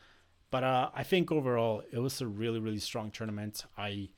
but 0.49 0.63
uh, 0.63 0.89
I 0.93 1.03
think 1.03 1.31
overall 1.31 1.83
it 1.91 1.99
was 1.99 2.21
a 2.21 2.27
really 2.27 2.59
really 2.59 2.79
strong 2.79 3.11
tournament. 3.11 3.65
I 3.77 4.09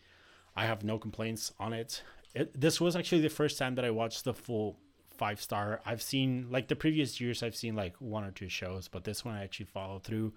I 0.55 0.65
have 0.65 0.83
no 0.83 0.97
complaints 0.97 1.51
on 1.59 1.73
it. 1.73 2.03
it. 2.33 2.59
This 2.59 2.79
was 2.79 2.95
actually 2.95 3.21
the 3.21 3.29
first 3.29 3.57
time 3.57 3.75
that 3.75 3.85
I 3.85 3.91
watched 3.91 4.23
the 4.23 4.33
full 4.33 4.77
five 5.17 5.41
star. 5.41 5.81
I've 5.85 6.01
seen 6.01 6.47
like 6.49 6.67
the 6.67 6.75
previous 6.75 7.19
years, 7.19 7.43
I've 7.43 7.55
seen 7.55 7.75
like 7.75 7.95
one 7.99 8.23
or 8.23 8.31
two 8.31 8.49
shows, 8.49 8.87
but 8.87 9.03
this 9.03 9.23
one 9.23 9.35
I 9.35 9.43
actually 9.43 9.67
followed 9.67 10.03
through 10.03 10.33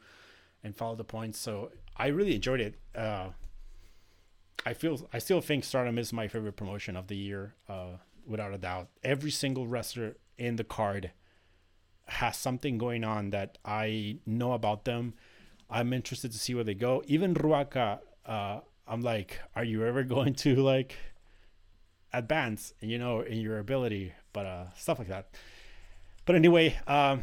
and 0.62 0.76
followed 0.76 0.98
the 0.98 1.04
points. 1.04 1.38
So 1.38 1.70
I 1.96 2.08
really 2.08 2.34
enjoyed 2.34 2.60
it. 2.60 2.74
Uh, 2.94 3.28
I 4.66 4.74
feel 4.74 5.08
I 5.12 5.18
still 5.18 5.40
think 5.40 5.64
Stardom 5.64 5.98
is 5.98 6.12
my 6.12 6.28
favorite 6.28 6.56
promotion 6.56 6.96
of 6.96 7.06
the 7.06 7.16
year, 7.16 7.54
uh, 7.68 7.96
without 8.26 8.52
a 8.52 8.58
doubt. 8.58 8.88
Every 9.02 9.30
single 9.30 9.66
wrestler 9.66 10.16
in 10.36 10.56
the 10.56 10.64
card 10.64 11.12
has 12.08 12.36
something 12.36 12.76
going 12.76 13.04
on 13.04 13.30
that 13.30 13.58
I 13.64 14.18
know 14.26 14.52
about 14.52 14.84
them. 14.84 15.14
I'm 15.70 15.92
interested 15.92 16.32
to 16.32 16.38
see 16.38 16.54
where 16.54 16.64
they 16.64 16.74
go. 16.74 17.02
Even 17.06 17.34
Ruaka, 17.34 18.00
uh, 18.26 18.60
I'm 18.86 19.00
like, 19.00 19.40
are 19.54 19.64
you 19.64 19.86
ever 19.86 20.02
going 20.02 20.34
to 20.34 20.56
like 20.56 20.96
advance, 22.12 22.74
you 22.80 22.98
know, 22.98 23.20
in 23.20 23.40
your 23.40 23.58
ability? 23.58 24.12
but 24.36 24.44
uh, 24.44 24.64
stuff 24.76 24.98
like 24.98 25.08
that. 25.08 25.30
But 26.26 26.36
anyway, 26.36 26.78
um, 26.86 27.22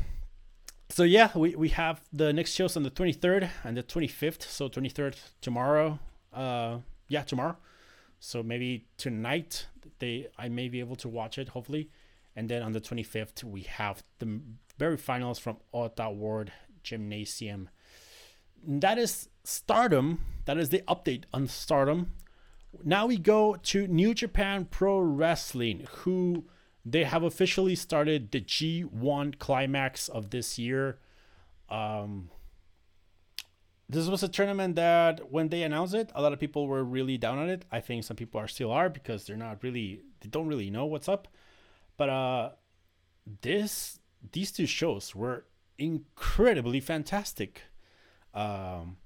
so 0.90 1.04
yeah, 1.04 1.30
we, 1.36 1.56
we 1.56 1.70
have 1.70 2.02
the 2.12 2.34
next 2.34 2.54
shows 2.54 2.76
on 2.76 2.82
the 2.82 2.90
23rd 2.90 3.50
and 3.64 3.78
the 3.78 3.84
25th. 3.84 4.42
So 4.42 4.68
23rd 4.68 5.16
tomorrow. 5.40 6.00
Uh, 6.34 6.80
yeah, 7.08 7.24
tomorrow. 7.24 7.58
So 8.20 8.42
maybe 8.42 8.86
tonight 8.98 9.68
they 10.00 10.28
I 10.38 10.50
may 10.50 10.70
be 10.70 10.80
able 10.80 10.96
to 10.98 11.10
watch 11.10 11.38
it 11.38 11.50
hopefully. 11.50 11.90
And 12.36 12.50
then 12.50 12.64
on 12.64 12.72
the 12.72 12.82
25th 12.82 13.44
we 13.44 13.62
have 13.62 14.04
the 14.20 14.40
very 14.78 14.98
finals 14.98 15.40
from 15.40 15.58
Ota 15.74 16.10
Ward 16.10 16.52
Gymnasium. 16.84 17.70
That 18.66 18.98
is 18.98 19.30
Stardom. 19.44 20.22
That 20.46 20.58
is 20.58 20.70
the 20.70 20.84
update 20.88 21.24
on 21.34 21.48
Stardom. 21.48 22.14
Now 22.84 23.06
we 23.06 23.18
go 23.18 23.56
to 23.56 23.88
New 23.88 24.14
Japan 24.14 24.66
Pro 24.66 25.00
Wrestling, 25.00 25.86
who 25.90 26.46
they 26.86 27.04
have 27.04 27.24
officially 27.24 27.76
started 27.76 28.32
the 28.32 28.42
G1 28.42 29.38
climax 29.38 30.08
of 30.10 30.32
this 30.32 30.58
year. 30.58 30.98
Um, 31.70 32.30
this 33.94 34.08
was 34.08 34.24
a 34.24 34.28
tournament 34.28 34.76
that 34.76 35.32
when 35.32 35.50
they 35.50 35.64
announced 35.64 35.94
it, 35.94 36.12
a 36.16 36.22
lot 36.22 36.34
of 36.34 36.40
people 36.40 36.68
were 36.68 36.84
really 36.84 37.18
down 37.18 37.38
on 37.38 37.50
it. 37.50 37.64
I 37.72 37.80
think 37.80 38.04
some 38.04 38.18
people 38.18 38.40
are 38.40 38.48
still 38.48 38.72
are 38.72 38.90
because 38.90 39.26
they're 39.26 39.38
not 39.38 39.62
really 39.64 40.02
they 40.22 40.30
don't 40.30 40.48
really 40.48 40.70
know 40.70 40.86
what's 40.86 41.08
up. 41.08 41.28
But 41.98 42.10
uh 42.10 42.50
this 43.42 44.00
these 44.32 44.52
two 44.52 44.66
shows 44.66 45.16
were 45.16 45.46
incredibly 45.78 46.80
fantastic. 46.80 47.62
Um 48.34 48.98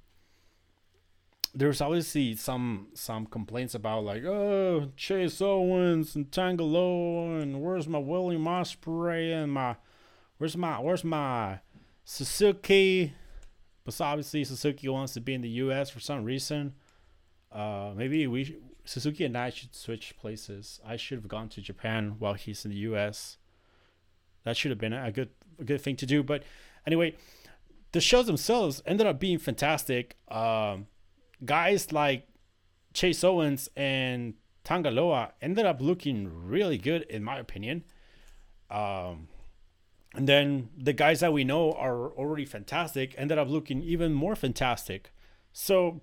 there's 1.53 1.81
obviously 1.81 2.35
some 2.35 2.87
some 2.93 3.25
complaints 3.25 3.75
about 3.75 4.03
like 4.03 4.23
oh 4.23 4.91
Chase 4.95 5.41
Owens 5.41 6.15
and 6.15 6.31
Tanga 6.31 6.63
Loa 6.63 7.39
and 7.39 7.61
where's 7.61 7.87
my 7.87 7.99
William 7.99 8.45
Ospreay 8.45 9.43
and 9.43 9.51
my 9.51 9.75
where's 10.37 10.55
my 10.55 10.79
where's 10.79 11.03
my 11.03 11.59
Suzuki 12.05 13.13
but 13.87 14.01
obviously 14.01 14.43
Suzuki 14.43 14.89
wants 14.89 15.13
to 15.13 15.21
be 15.21 15.33
in 15.33 15.41
the 15.41 15.49
US 15.63 15.89
for 15.89 16.01
some 16.01 16.25
reason 16.25 16.73
Uh, 17.51 17.93
maybe 17.95 18.27
we 18.27 18.57
Suzuki 18.83 19.23
and 19.25 19.37
I 19.37 19.49
should 19.49 19.73
switch 19.73 20.15
places. 20.17 20.81
I 20.85 20.97
should 20.97 21.17
have 21.17 21.27
gone 21.29 21.49
to 21.49 21.61
Japan 21.61 22.15
while 22.19 22.33
he's 22.33 22.65
in 22.65 22.71
the 22.71 22.77
U.S. 22.91 23.37
That 24.43 24.57
should 24.57 24.71
have 24.71 24.79
been 24.79 24.93
a 24.93 25.11
good 25.11 25.29
a 25.59 25.63
good 25.63 25.81
thing 25.81 25.95
to 25.97 26.05
do. 26.05 26.23
But 26.23 26.43
anyway, 26.85 27.15
the 27.93 28.01
shows 28.01 28.27
themselves 28.27 28.81
ended 28.85 29.07
up 29.07 29.19
being 29.19 29.39
fantastic. 29.39 30.17
Um, 30.27 30.87
guys 31.43 31.93
like 31.93 32.27
Chase 32.93 33.23
Owens 33.23 33.69
and 33.77 34.33
Tangaloa 34.65 35.31
ended 35.41 35.65
up 35.65 35.81
looking 35.81 36.29
really 36.47 36.77
good, 36.77 37.03
in 37.03 37.23
my 37.23 37.39
opinion. 37.39 37.85
Um, 38.69 39.29
and 40.17 40.27
then 40.27 40.69
the 40.75 40.93
guys 40.93 41.19
that 41.19 41.31
we 41.31 41.43
know 41.43 41.71
are 41.73 42.09
already 42.09 42.43
fantastic 42.43 43.13
ended 43.19 43.37
up 43.37 43.47
looking 43.47 43.83
even 43.83 44.13
more 44.13 44.35
fantastic. 44.35 45.13
So 45.53 46.01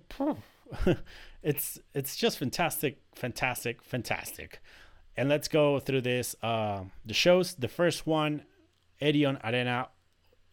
it's 1.43 1.79
it's 1.93 2.15
just 2.15 2.39
fantastic, 2.39 2.99
fantastic, 3.13 3.83
fantastic. 3.83 4.61
And 5.17 5.27
let's 5.27 5.49
go 5.49 5.79
through 5.79 6.01
this. 6.01 6.33
Uh, 6.41 6.85
the 7.05 7.13
shows. 7.13 7.55
The 7.55 7.67
first 7.67 8.07
one, 8.07 8.43
Edion 9.01 9.37
Arena 9.43 9.89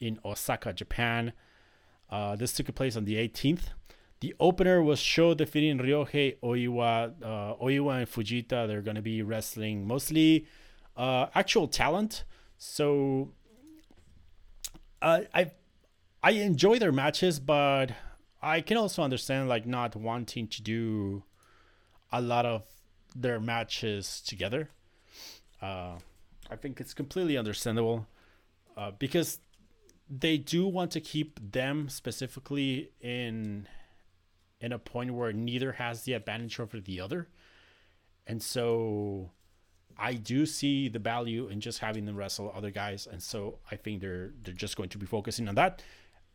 in 0.00 0.18
Osaka, 0.24 0.72
Japan. 0.72 1.32
Uh, 2.10 2.34
this 2.34 2.52
took 2.52 2.74
place 2.74 2.96
on 2.96 3.04
the 3.04 3.14
18th. 3.14 3.70
The 4.20 4.34
opener 4.40 4.82
was 4.82 4.98
Sho 4.98 5.34
defeating 5.34 5.78
Ryohei 5.78 6.36
Oiwa. 6.40 7.14
Uh, 7.22 7.54
Oiwa 7.62 7.98
and 7.98 8.10
Fujita, 8.10 8.66
they're 8.66 8.82
going 8.82 8.96
to 8.96 9.02
be 9.02 9.22
wrestling 9.22 9.86
mostly 9.86 10.46
uh, 10.96 11.26
actual 11.34 11.68
talent. 11.68 12.24
So 12.58 13.32
uh, 15.02 15.20
I 15.34 15.50
I 16.22 16.30
enjoy 16.30 16.78
their 16.78 16.92
matches, 16.92 17.40
but 17.40 17.90
I 18.40 18.60
can 18.60 18.76
also 18.76 19.02
understand 19.02 19.48
like 19.48 19.66
not 19.66 19.96
wanting 19.96 20.46
to 20.48 20.62
do 20.62 21.24
a 22.12 22.20
lot 22.20 22.46
of 22.46 22.62
their 23.14 23.40
matches 23.40 24.22
together. 24.24 24.70
Uh, 25.60 25.96
I 26.50 26.56
think 26.56 26.80
it's 26.80 26.94
completely 26.94 27.36
understandable 27.36 28.06
uh, 28.76 28.92
because 28.98 29.40
they 30.08 30.38
do 30.38 30.66
want 30.66 30.90
to 30.92 31.00
keep 31.00 31.40
them 31.52 31.88
specifically 31.88 32.90
in 33.00 33.66
in 34.60 34.72
a 34.72 34.78
point 34.78 35.12
where 35.12 35.32
neither 35.32 35.72
has 35.72 36.02
the 36.02 36.12
advantage 36.12 36.60
over 36.60 36.78
the 36.78 37.00
other. 37.00 37.28
And 38.26 38.40
so 38.40 39.30
I 39.98 40.14
do 40.14 40.46
see 40.46 40.88
the 40.88 40.98
value 40.98 41.48
in 41.48 41.60
just 41.60 41.78
having 41.78 42.04
them 42.04 42.16
wrestle 42.16 42.52
other 42.54 42.70
guys. 42.70 43.06
And 43.10 43.22
so 43.22 43.58
I 43.70 43.76
think 43.76 44.00
they're 44.00 44.32
they're 44.42 44.54
just 44.54 44.76
going 44.76 44.88
to 44.90 44.98
be 44.98 45.06
focusing 45.06 45.48
on 45.48 45.54
that. 45.56 45.82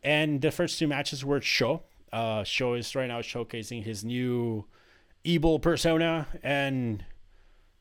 And 0.04 0.42
the 0.42 0.52
first 0.52 0.80
two 0.80 0.88
matches 0.88 1.24
were 1.24 1.42
Sho. 1.42 1.84
Uh 2.12 2.44
Sho 2.44 2.74
is 2.74 2.96
right 2.96 3.08
now 3.08 3.22
showcasing 3.22 3.84
his 3.84 4.04
new 4.04 4.66
evil 5.24 5.60
persona 5.60 6.28
and 6.42 7.04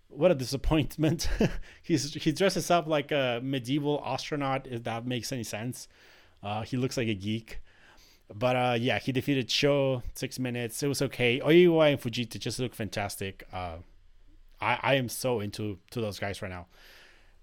what 0.08 0.30
a 0.30 0.34
disappointment. 0.34 1.28
He's 1.82 2.14
he 2.14 2.32
dresses 2.32 2.70
up 2.70 2.86
like 2.86 3.12
a 3.12 3.40
medieval 3.42 4.02
astronaut, 4.04 4.66
if 4.66 4.84
that 4.84 5.06
makes 5.06 5.32
any 5.32 5.44
sense. 5.44 5.88
Uh, 6.42 6.62
he 6.62 6.76
looks 6.76 6.96
like 6.96 7.08
a 7.08 7.14
geek. 7.14 7.60
But 8.34 8.56
uh, 8.56 8.76
yeah, 8.78 8.98
he 8.98 9.12
defeated 9.12 9.50
Show 9.50 10.02
six 10.14 10.38
minutes. 10.38 10.82
It 10.82 10.88
was 10.88 11.02
okay. 11.02 11.40
Oiwa 11.40 11.92
and 11.92 12.00
Fujita 12.00 12.38
just 12.38 12.58
look 12.58 12.74
fantastic. 12.74 13.44
Uh, 13.52 13.76
I 14.60 14.78
I 14.82 14.94
am 14.94 15.08
so 15.08 15.40
into 15.40 15.78
to 15.90 16.00
those 16.00 16.18
guys 16.18 16.42
right 16.42 16.50
now. 16.50 16.66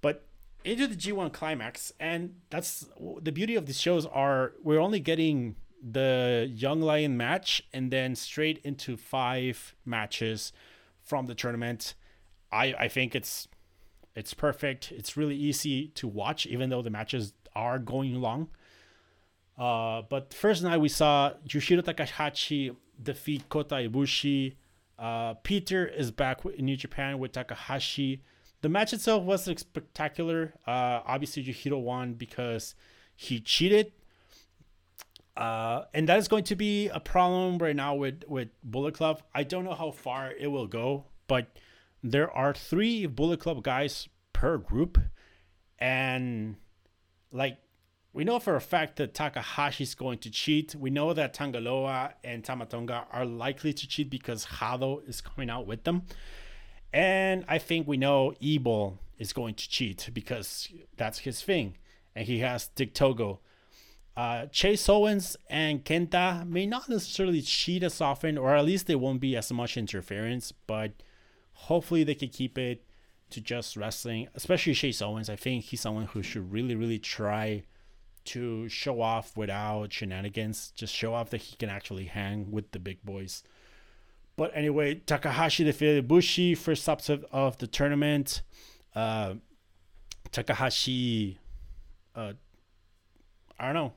But 0.02 0.26
into 0.63 0.88
the 0.88 0.95
G1 0.95 1.34
climax, 1.34 1.91
and 1.99 2.36
that's 2.49 2.88
the 3.21 3.32
beauty 3.32 3.56
of 3.56 3.65
these 3.65 3.80
shows 3.80 4.06
are 4.06 4.54
we're 4.63 4.80
only 4.80 4.99
getting 4.99 5.56
the 5.82 6.49
Young 6.54 6.82
Lion 6.82 7.17
match 7.17 7.62
and 7.73 7.91
then 7.91 8.15
straight 8.15 8.60
into 8.63 8.95
five 8.95 9.76
matches 9.86 10.54
from 11.02 11.26
the 11.26 11.36
tournament. 11.36 11.95
I 12.52 12.73
I 12.80 12.88
think 12.88 13.15
it's 13.15 13.47
it's 14.15 14.34
perfect. 14.34 14.91
It's 14.91 15.17
really 15.17 15.36
easy 15.36 15.88
to 15.89 16.08
watch, 16.08 16.45
even 16.45 16.69
though 16.69 16.82
the 16.82 16.89
matches 16.89 17.34
are 17.56 17.80
going 17.80 18.15
long. 18.21 18.49
Uh, 19.58 20.02
but 20.10 20.34
first 20.34 20.63
night 20.63 20.78
we 20.78 20.89
saw 20.89 21.34
Yujiro 21.47 21.84
Takahashi 21.84 22.76
defeat 23.02 23.49
Kota 23.49 23.76
Ibushi. 23.76 24.56
Uh, 25.04 25.34
Pieter 25.44 25.86
is 25.86 26.12
back 26.12 26.46
in 26.46 26.63
New 26.63 26.78
Japan 26.78 27.20
with 27.20 27.34
Takahashi. 27.34 28.24
The 28.62 28.70
match 28.70 28.94
itself 28.94 29.24
wasn't 29.24 29.60
spectacular. 29.60 30.54
Uh, 30.66 31.02
obviously, 31.06 31.44
Yujiro 31.44 31.82
won 31.82 32.13
because 32.13 32.74
he 33.13 33.42
cheated. 33.42 33.92
Uh, 35.36 35.84
and 35.94 36.08
that 36.08 36.20
is 36.20 36.30
going 36.30 36.46
to 36.46 36.56
be 36.56 36.88
a 36.88 37.02
problem 37.02 37.58
right 37.58 37.76
now 37.76 37.96
with, 37.96 38.24
with 38.30 38.48
Bullet 38.63 38.94
Club. 38.94 39.22
I 39.36 39.44
don't 39.44 39.66
know 39.66 39.74
how 39.74 39.92
far 39.92 40.32
it 40.32 40.48
will 40.48 40.68
go, 40.68 41.04
but 41.28 41.48
there 42.02 42.32
are 42.32 42.54
three 42.54 43.06
Bullet 43.06 43.42
Club 43.42 43.62
guys 43.62 44.08
per 44.32 44.58
group. 44.58 44.98
And 45.80 46.56
like 47.30 47.58
we 48.13 48.23
know 48.23 48.39
for 48.39 48.56
a 48.56 48.62
fact 48.62 48.97
that 48.97 49.15
Takahashi 49.15 49.84
is 49.84 49.95
going 49.95 50.19
to 50.19 50.30
cheat. 50.30 50.76
We 50.76 50.91
know 50.91 51.13
that 51.13 51.34
Tangaloa 51.34 52.13
and 52.23 52.43
Tama 52.43 52.67
Tonga 52.67 53.08
are 53.12 53.26
likely 53.26 53.73
to 53.73 53.88
cheat 53.88 54.10
because 54.10 54.45
Jado 54.45 55.08
is 55.10 55.19
coming 55.19 55.49
out 55.49 55.65
with 55.65 55.84
them. 55.84 56.04
And 56.93 57.43
I 57.47 57.58
think 57.58 57.88
we 57.88 57.97
know 57.97 58.36
Evil 58.39 58.99
is 59.17 59.34
going 59.34 59.56
to 59.56 59.67
cheat 59.67 60.10
because 60.13 60.69
that's 60.95 61.19
his 61.19 61.41
thing. 61.41 61.76
And 62.15 62.28
he 62.28 62.39
has 62.39 62.67
Dick 62.67 62.93
Togo. 62.93 63.39
Uh, 64.15 64.45
Chase 64.45 64.88
Owens 64.88 65.36
and 65.49 65.84
Kenta 65.84 66.47
may 66.47 66.67
not 66.67 66.88
necessarily 66.88 67.41
cheat 67.41 67.82
as 67.82 67.99
often, 67.99 68.38
or 68.38 68.56
at 68.56 68.63
least 68.63 68.86
there 68.86 68.99
won't 68.99 69.21
be 69.21 69.36
as 69.36 69.52
much 69.52 69.76
interference, 69.76 70.52
but 70.52 70.91
hopefully 71.54 72.04
they 72.04 72.13
can 72.13 72.30
keep 72.30 72.60
it 72.60 72.84
to 73.32 73.41
just 73.41 73.76
wrestling, 73.76 74.28
especially 74.36 74.76
Chase 74.76 75.02
Owens. 75.02 75.32
I 75.32 75.36
think 75.36 75.65
he's 75.65 75.82
someone 75.82 76.06
who 76.06 76.21
should 76.21 76.52
really, 76.52 76.76
really 76.76 76.99
try 76.99 77.63
to 78.26 78.68
show 78.70 79.02
off 79.02 79.36
without 79.36 79.92
shenanigans. 79.94 80.72
Just 80.76 80.94
show 80.94 81.14
off 81.14 81.30
that 81.32 81.42
he 81.42 81.56
can 81.56 81.70
actually 81.70 82.06
hang 82.06 82.52
with 82.52 82.72
the 82.72 82.80
big 82.80 83.04
boys. 83.04 83.44
But 84.36 84.52
anyway, 84.56 84.96
Takahashi 84.96 85.64
defeated 85.64 86.08
Bushi 86.08 86.56
first 86.56 86.88
upset 86.90 87.24
of 87.32 87.58
the 87.58 87.68
tournament. 87.68 88.42
Uh, 88.96 89.36
Takahashi, 90.32 91.40
uh, 92.16 92.34
I 93.60 93.66
don't 93.66 93.76
know. 93.76 93.94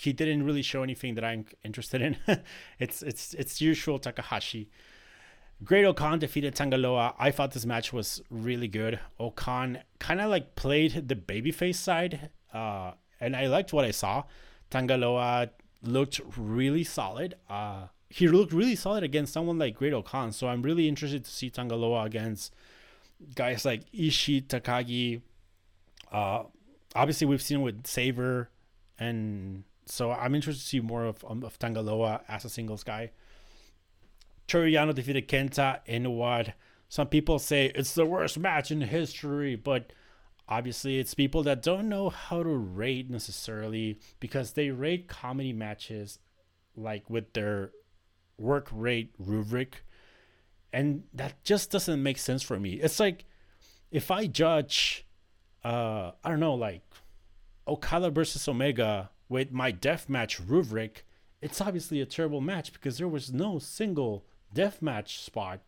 He 0.00 0.12
didn't 0.12 0.44
really 0.44 0.62
show 0.62 0.82
anything 0.82 1.14
that 1.16 1.24
I'm 1.24 1.46
interested 1.64 2.00
in. 2.00 2.16
it's 2.78 3.02
it's 3.02 3.34
it's 3.34 3.60
usual 3.60 3.98
Takahashi. 3.98 4.70
Great-O-Khan 5.64 6.20
defeated 6.20 6.54
Tangaloa. 6.54 7.14
I 7.18 7.32
thought 7.32 7.50
this 7.50 7.66
match 7.66 7.92
was 7.92 8.22
really 8.30 8.68
good. 8.68 9.00
O-Khan 9.18 9.78
kind 9.98 10.20
of 10.20 10.30
like 10.30 10.54
played 10.54 11.08
the 11.08 11.16
babyface 11.16 11.74
side. 11.74 12.30
Uh, 12.52 12.92
and 13.20 13.36
I 13.36 13.46
liked 13.46 13.72
what 13.72 13.84
I 13.84 13.90
saw. 13.90 14.24
Tangaloa 14.70 15.50
looked 15.82 16.20
really 16.36 16.84
solid. 16.84 17.34
Uh, 17.48 17.86
he 18.10 18.28
looked 18.28 18.52
really 18.52 18.76
solid 18.76 19.02
against 19.04 19.32
someone 19.32 19.58
like 19.58 19.74
Great-O-Khan. 19.74 20.32
So 20.32 20.48
I'm 20.48 20.62
really 20.62 20.88
interested 20.88 21.24
to 21.24 21.30
see 21.30 21.50
Tangaloa 21.50 22.06
against 22.06 22.54
guys 23.34 23.64
like 23.64 23.90
Ishii, 23.92 24.46
Takagi. 24.46 25.20
Uh, 26.10 26.44
obviously, 26.94 27.26
we've 27.26 27.42
seen 27.42 27.62
with 27.62 27.86
Saver, 27.86 28.50
and 28.98 29.64
so 29.86 30.10
I'm 30.10 30.34
interested 30.34 30.62
to 30.62 30.68
see 30.68 30.80
more 30.80 31.04
of 31.04 31.24
um, 31.28 31.44
of 31.44 31.58
Tanga 31.58 31.80
Loa 31.80 32.22
as 32.28 32.44
a 32.44 32.50
singles 32.50 32.82
guy. 32.82 33.10
Toru 34.46 34.70
Yano 34.70 34.94
defeated 34.94 35.28
Kenta 35.28 35.80
in 35.84 36.10
what 36.12 36.54
some 36.88 37.08
people 37.08 37.38
say 37.38 37.70
it's 37.74 37.94
the 37.94 38.06
worst 38.06 38.38
match 38.38 38.70
in 38.70 38.80
history, 38.80 39.56
but 39.56 39.92
obviously 40.48 40.98
it's 40.98 41.14
people 41.14 41.42
that 41.42 41.62
don't 41.62 41.88
know 41.88 42.08
how 42.08 42.42
to 42.42 42.48
rate 42.48 43.10
necessarily 43.10 43.98
because 44.20 44.52
they 44.52 44.70
rate 44.70 45.08
comedy 45.08 45.52
matches 45.52 46.18
like 46.76 47.08
with 47.10 47.32
their 47.32 47.72
work 48.38 48.68
rate 48.72 49.14
rubric 49.18 49.84
and 50.72 51.02
that 51.12 51.42
just 51.44 51.70
doesn't 51.70 52.02
make 52.02 52.18
sense 52.18 52.42
for 52.42 52.58
me. 52.58 52.74
It's 52.74 53.00
like 53.00 53.24
if 53.90 54.10
i 54.10 54.26
judge 54.26 55.06
uh 55.64 56.10
i 56.22 56.28
don't 56.28 56.40
know 56.40 56.52
like 56.52 56.82
okada 57.66 58.10
versus 58.10 58.46
omega 58.46 59.08
with 59.30 59.50
my 59.50 59.70
death 59.70 60.10
match 60.10 60.38
rubric 60.38 61.06
it's 61.40 61.60
obviously 61.60 62.00
a 62.00 62.06
terrible 62.06 62.40
match 62.40 62.72
because 62.72 62.98
there 62.98 63.08
was 63.08 63.32
no 63.32 63.58
single 63.58 64.24
death 64.52 64.82
match 64.82 65.20
spot. 65.20 65.60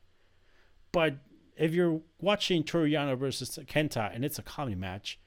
But 0.93 1.19
if 1.61 1.75
you're 1.75 2.01
watching 2.19 2.65
Toru 2.65 2.89
Yano 2.89 3.17
versus 3.19 3.59
Kenta 3.67 4.13
and 4.15 4.25
it's 4.25 4.39
a 4.39 4.43
comedy 4.43 4.75
match, 4.75 5.21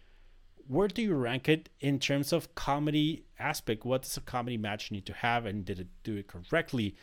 where 0.67 0.87
do 0.87 1.03
you 1.03 1.13
rank 1.13 1.47
it 1.47 1.69
in 1.79 1.99
terms 1.99 2.33
of 2.33 2.55
comedy 2.55 3.25
aspect? 3.37 3.85
What 3.85 4.01
does 4.01 4.17
a 4.17 4.21
comedy 4.21 4.57
match 4.57 4.91
need 4.91 5.05
to 5.05 5.13
have, 5.13 5.45
and 5.45 5.63
did 5.63 5.79
it 5.79 5.87
do 6.03 6.15
it 6.15 6.27
correctly? 6.27 6.95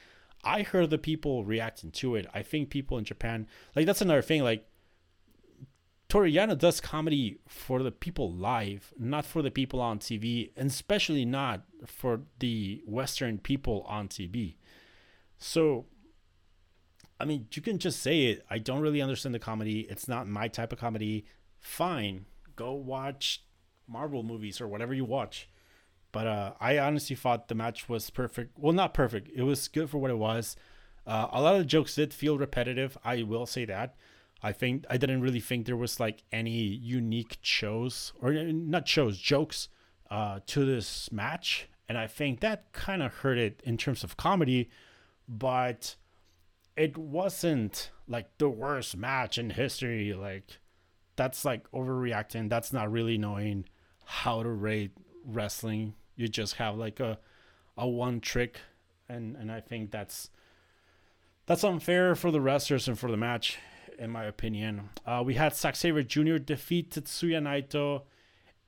I 0.43 0.63
heard 0.63 0.91
the 0.91 0.99
people 0.99 1.45
reacting 1.45 1.93
to 1.93 2.17
it. 2.17 2.27
I 2.35 2.43
think 2.43 2.71
people 2.71 2.99
in 2.99 3.05
Japan, 3.05 3.47
like 3.77 3.87
that's 3.87 4.01
another 4.01 4.23
thing. 4.23 4.43
Like 4.43 4.67
Toru 6.09 6.29
Yano 6.29 6.59
does 6.59 6.81
comedy 6.81 7.39
for 7.47 7.85
the 7.85 7.93
people 7.93 8.33
live, 8.33 8.93
not 8.99 9.25
for 9.25 9.43
the 9.43 9.51
people 9.53 9.81
on 9.81 10.01
TV, 10.01 10.51
and 10.57 10.71
especially 10.71 11.25
not 11.25 11.63
for 11.87 12.23
the 12.41 12.83
Western 12.85 13.39
people 13.39 13.85
on 13.87 14.09
TV. 14.09 14.57
So 15.39 15.87
I 17.21 17.27
mean, 17.27 17.47
you 17.53 17.63
can 17.63 17.79
just 17.79 18.01
say 18.01 18.27
it. 18.27 18.45
I 18.49 18.59
don't 18.59 18.81
really 18.81 19.03
understand 19.03 19.35
the 19.35 19.39
comedy. 19.39 19.81
It's 19.91 20.09
not 20.09 20.27
my 20.27 20.49
type 20.49 20.73
of 20.73 20.79
comedy. 20.79 21.27
Fine, 21.59 22.25
go 22.57 22.73
watch 22.73 23.45
Marvel 23.87 24.23
movies 24.23 24.61
or 24.61 24.67
whatever 24.67 24.95
you 24.95 25.05
watch. 25.05 25.49
But 26.13 26.27
uh, 26.27 26.53
I 26.61 26.79
honestly 26.79 27.15
thought 27.15 27.49
the 27.49 27.55
match 27.55 27.89
was 27.89 28.11
perfect. 28.11 28.59
Well, 28.59 28.73
not 28.73 28.95
perfect. 28.95 29.31
It 29.35 29.43
was 29.43 29.69
good 29.69 29.91
for 29.91 29.99
what 29.99 30.11
it 30.11 30.19
was. 30.19 30.57
Uh, 31.07 31.29
a 31.31 31.41
lot 31.41 31.55
of 31.55 31.61
the 31.61 31.67
jokes 31.67 31.95
did 31.95 32.13
feel 32.13 32.39
repetitive. 32.39 32.97
I 33.05 33.23
will 33.23 33.47
say 33.47 33.65
that. 33.67 33.97
I 34.43 34.53
think 34.53 34.87
I 34.89 34.97
didn't 34.97 35.21
really 35.21 35.41
think 35.41 35.67
there 35.67 35.77
was 35.77 36.01
like 36.01 36.25
any 36.33 36.51
unique 36.51 37.39
shows 37.43 38.13
or 38.21 38.31
uh, 38.33 38.45
not 38.47 38.89
shows 38.89 39.19
jokes 39.19 39.69
uh, 40.11 40.41
to 40.47 40.65
this 40.65 41.13
match, 41.13 41.69
and 41.89 41.99
I 41.99 42.07
think 42.07 42.41
that 42.41 42.73
kind 42.73 43.03
of 43.03 43.13
hurt 43.13 43.39
it 43.39 43.63
in 43.65 43.77
terms 43.77 44.03
of 44.03 44.17
comedy. 44.17 44.71
But 45.29 45.97
it 46.81 46.97
wasn't 46.97 47.91
like 48.09 48.39
the 48.39 48.49
worst 48.49 48.97
match 48.97 49.37
in 49.37 49.51
history. 49.51 50.15
Like 50.15 50.59
that's 51.15 51.45
like 51.45 51.71
overreacting. 51.73 52.49
That's 52.49 52.73
not 52.73 52.91
really 52.91 53.19
knowing 53.19 53.67
how 54.07 54.43
to 54.43 54.49
rate 54.49 54.93
wrestling. 55.27 55.93
You 56.17 56.27
just 56.27 56.55
have 56.55 56.77
like 56.77 56.99
a 56.99 57.19
a 57.77 57.87
one 57.87 58.21
trick, 58.21 58.61
and 59.11 59.37
and 59.37 59.53
I 59.53 59.61
think 59.61 59.91
that's 59.91 60.31
that's 61.45 61.65
unfair 61.65 62.15
for 62.15 62.31
the 62.31 62.41
wrestlers 62.41 62.89
and 62.89 62.99
for 62.99 63.11
the 63.11 63.17
match, 63.19 63.59
in 63.99 64.11
my 64.11 64.25
opinion. 64.25 64.89
Uh, 65.05 65.23
we 65.23 65.35
had 65.35 65.55
Zack 65.55 65.77
Sabre 65.77 66.03
Jr. 66.03 66.39
defeat 66.39 66.93
Tetsuya 66.93 67.43
Naito, 67.43 68.05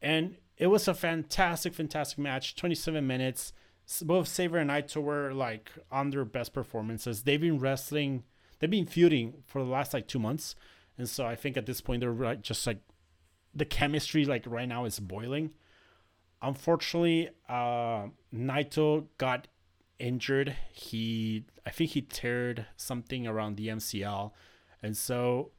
and 0.02 0.36
it 0.58 0.66
was 0.66 0.86
a 0.86 0.92
fantastic, 0.92 1.72
fantastic 1.72 2.18
match. 2.18 2.56
27 2.56 3.06
minutes. 3.06 3.54
Both 4.02 4.28
Sabre 4.28 4.58
and 4.58 4.70
Naito 4.70 5.02
were 5.02 5.32
like 5.32 5.70
on 5.90 6.10
their 6.10 6.24
best 6.24 6.52
performances. 6.52 7.22
They've 7.22 7.40
been 7.40 7.58
wrestling, 7.58 8.24
they've 8.58 8.70
been 8.70 8.86
feuding 8.86 9.42
for 9.46 9.62
the 9.62 9.70
last 9.70 9.92
like 9.92 10.08
two 10.08 10.18
months, 10.18 10.54
and 10.96 11.08
so 11.08 11.26
I 11.26 11.36
think 11.36 11.56
at 11.56 11.66
this 11.66 11.80
point 11.80 12.00
they're 12.00 12.12
like 12.12 12.42
just 12.42 12.66
like 12.66 12.80
the 13.54 13.64
chemistry 13.64 14.24
like 14.24 14.44
right 14.46 14.68
now 14.68 14.84
is 14.84 14.98
boiling. 14.98 15.50
Unfortunately, 16.40 17.28
uh, 17.48 18.06
Naito 18.34 19.06
got 19.18 19.46
injured. 19.98 20.56
He, 20.72 21.44
I 21.64 21.70
think 21.70 21.90
he 21.90 22.02
teared 22.02 22.66
something 22.76 23.26
around 23.26 23.56
the 23.56 23.68
MCL, 23.68 24.32
and 24.82 24.96
so 24.96 25.52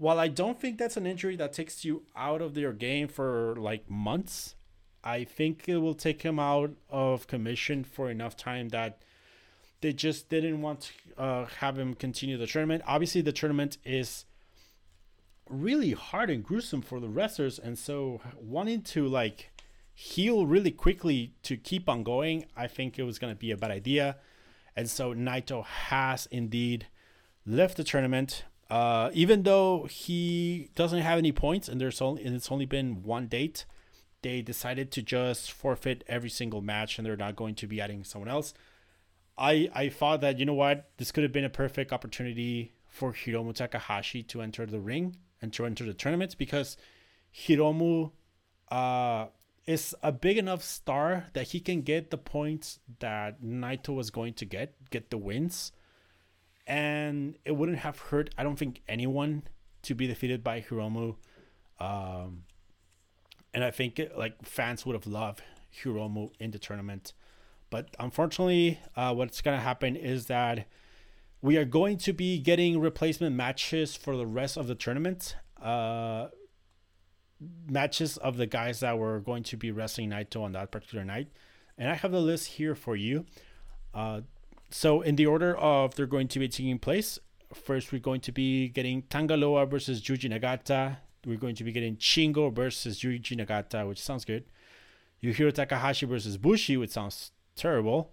while 0.00 0.18
I 0.18 0.28
don't 0.28 0.58
think 0.58 0.78
that's 0.78 0.96
an 0.96 1.06
injury 1.06 1.36
that 1.36 1.52
takes 1.52 1.84
you 1.84 2.04
out 2.16 2.40
of 2.40 2.56
your 2.56 2.72
game 2.72 3.06
for 3.06 3.54
like 3.56 3.90
months, 3.90 4.56
I 5.02 5.24
think 5.24 5.68
it 5.68 5.78
will 5.78 5.94
take 5.94 6.22
him 6.22 6.38
out 6.38 6.72
of 6.90 7.26
commission 7.26 7.84
for 7.84 8.10
enough 8.10 8.36
time 8.36 8.68
that 8.70 8.98
they 9.80 9.92
just 9.92 10.28
didn't 10.28 10.60
want 10.60 10.80
to 11.16 11.22
uh, 11.22 11.46
have 11.60 11.78
him 11.78 11.94
continue 11.94 12.36
the 12.36 12.46
tournament. 12.46 12.82
Obviously, 12.86 13.22
the 13.22 13.32
tournament 13.32 13.78
is 13.84 14.26
really 15.48 15.92
hard 15.92 16.30
and 16.30 16.44
gruesome 16.44 16.82
for 16.82 17.00
the 17.00 17.08
wrestlers, 17.08 17.58
and 17.58 17.78
so 17.78 18.20
wanting 18.38 18.82
to 18.82 19.08
like 19.08 19.50
heal 19.94 20.46
really 20.46 20.70
quickly 20.70 21.34
to 21.42 21.56
keep 21.56 21.88
on 21.88 22.02
going, 22.02 22.46
I 22.56 22.66
think 22.66 22.98
it 22.98 23.02
was 23.02 23.18
going 23.18 23.34
to 23.34 23.38
be 23.38 23.50
a 23.50 23.56
bad 23.56 23.70
idea. 23.70 24.16
And 24.74 24.88
so 24.88 25.14
Naito 25.14 25.64
has 25.64 26.26
indeed 26.30 26.86
left 27.44 27.76
the 27.76 27.84
tournament. 27.84 28.44
Uh, 28.70 29.10
even 29.12 29.42
though 29.42 29.84
he 29.90 30.70
doesn't 30.74 31.00
have 31.00 31.18
any 31.18 31.32
points 31.32 31.68
and 31.68 31.80
there's 31.80 32.00
only 32.00 32.24
and 32.24 32.36
it's 32.36 32.52
only 32.52 32.66
been 32.66 33.02
one 33.02 33.26
date, 33.26 33.64
they 34.22 34.42
decided 34.42 34.90
to 34.92 35.02
just 35.02 35.52
forfeit 35.52 36.04
every 36.06 36.30
single 36.30 36.60
match 36.60 36.98
and 36.98 37.06
they're 37.06 37.16
not 37.16 37.36
going 37.36 37.54
to 37.56 37.66
be 37.66 37.80
adding 37.80 38.04
someone 38.04 38.28
else. 38.28 38.54
I 39.38 39.70
I 39.74 39.88
thought 39.88 40.20
that 40.20 40.38
you 40.38 40.46
know 40.46 40.54
what 40.54 40.90
this 40.98 41.12
could 41.12 41.22
have 41.22 41.32
been 41.32 41.44
a 41.44 41.50
perfect 41.50 41.92
opportunity 41.92 42.72
for 42.86 43.12
Hiromu 43.12 43.54
Takahashi 43.54 44.22
to 44.24 44.42
enter 44.42 44.66
the 44.66 44.80
ring 44.80 45.16
and 45.40 45.52
to 45.54 45.64
enter 45.64 45.84
the 45.84 45.94
tournament 45.94 46.36
because 46.38 46.76
Hiromu 47.34 48.12
uh 48.70 49.26
is 49.66 49.94
a 50.02 50.10
big 50.10 50.36
enough 50.36 50.62
star 50.62 51.26
that 51.32 51.48
he 51.48 51.60
can 51.60 51.82
get 51.82 52.10
the 52.10 52.18
points 52.18 52.80
that 52.98 53.42
Naito 53.42 53.94
was 53.94 54.10
going 54.10 54.34
to 54.34 54.44
get, 54.44 54.74
get 54.90 55.10
the 55.10 55.18
wins. 55.18 55.72
And 56.66 57.36
it 57.44 57.52
wouldn't 57.52 57.78
have 57.78 57.98
hurt, 57.98 58.30
I 58.38 58.42
don't 58.42 58.58
think, 58.58 58.82
anyone 58.88 59.44
to 59.82 59.94
be 59.94 60.06
defeated 60.06 60.42
by 60.42 60.60
Hiromu. 60.60 61.16
Um, 61.78 62.44
and 63.52 63.64
I 63.64 63.70
think 63.70 64.00
like 64.16 64.44
fans 64.44 64.86
would 64.86 64.94
have 64.94 65.06
loved 65.06 65.42
Hiromu 65.82 66.30
in 66.38 66.50
the 66.50 66.58
tournament. 66.58 67.12
But 67.70 67.94
unfortunately, 67.98 68.80
uh, 68.96 69.14
what's 69.14 69.40
going 69.40 69.56
to 69.56 69.62
happen 69.62 69.96
is 69.96 70.26
that 70.26 70.66
we 71.42 71.56
are 71.56 71.64
going 71.64 71.96
to 71.98 72.12
be 72.12 72.38
getting 72.38 72.80
replacement 72.80 73.34
matches 73.34 73.96
for 73.96 74.16
the 74.16 74.26
rest 74.26 74.56
of 74.56 74.66
the 74.66 74.74
tournament. 74.74 75.36
Uh, 75.60 76.28
matches 77.68 78.16
of 78.18 78.36
the 78.36 78.46
guys 78.46 78.80
that 78.80 78.98
were 78.98 79.20
going 79.20 79.42
to 79.44 79.56
be 79.56 79.70
wrestling 79.70 80.10
Naito 80.10 80.42
on 80.42 80.52
that 80.52 80.70
particular 80.70 81.04
night. 81.04 81.28
And 81.78 81.88
I 81.88 81.94
have 81.94 82.12
the 82.12 82.20
list 82.20 82.46
here 82.48 82.74
for 82.74 82.96
you. 82.96 83.24
Uh, 83.94 84.22
so, 84.70 85.00
in 85.00 85.16
the 85.16 85.26
order 85.26 85.56
of 85.56 85.94
they're 85.94 86.06
going 86.06 86.28
to 86.28 86.38
be 86.38 86.48
taking 86.48 86.78
place, 86.78 87.18
first 87.52 87.90
we're 87.92 88.00
going 88.00 88.20
to 88.20 88.32
be 88.32 88.68
getting 88.68 89.02
Tanga 89.02 89.36
Loa 89.36 89.66
versus 89.66 90.02
Yuji 90.02 90.30
Nagata. 90.30 90.98
We're 91.26 91.36
going 91.36 91.54
to 91.56 91.64
be 91.64 91.72
getting 91.72 91.96
Shingo 91.96 92.52
versus 92.52 93.00
Yuji 93.00 93.36
Nagata, 93.36 93.86
which 93.86 94.00
sounds 94.00 94.24
good. 94.24 94.44
Yujiro 95.22 95.52
Takahashi 95.52 96.06
versus 96.06 96.38
Bushi, 96.38 96.76
which 96.76 96.90
sounds 96.90 97.32
terrible. 97.56 98.12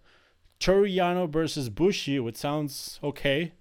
Toru 0.60 0.88
Yano 0.88 1.30
versus 1.30 1.70
Bushi, 1.70 2.20
which 2.20 2.36
sounds 2.36 3.00
okay. 3.04 3.54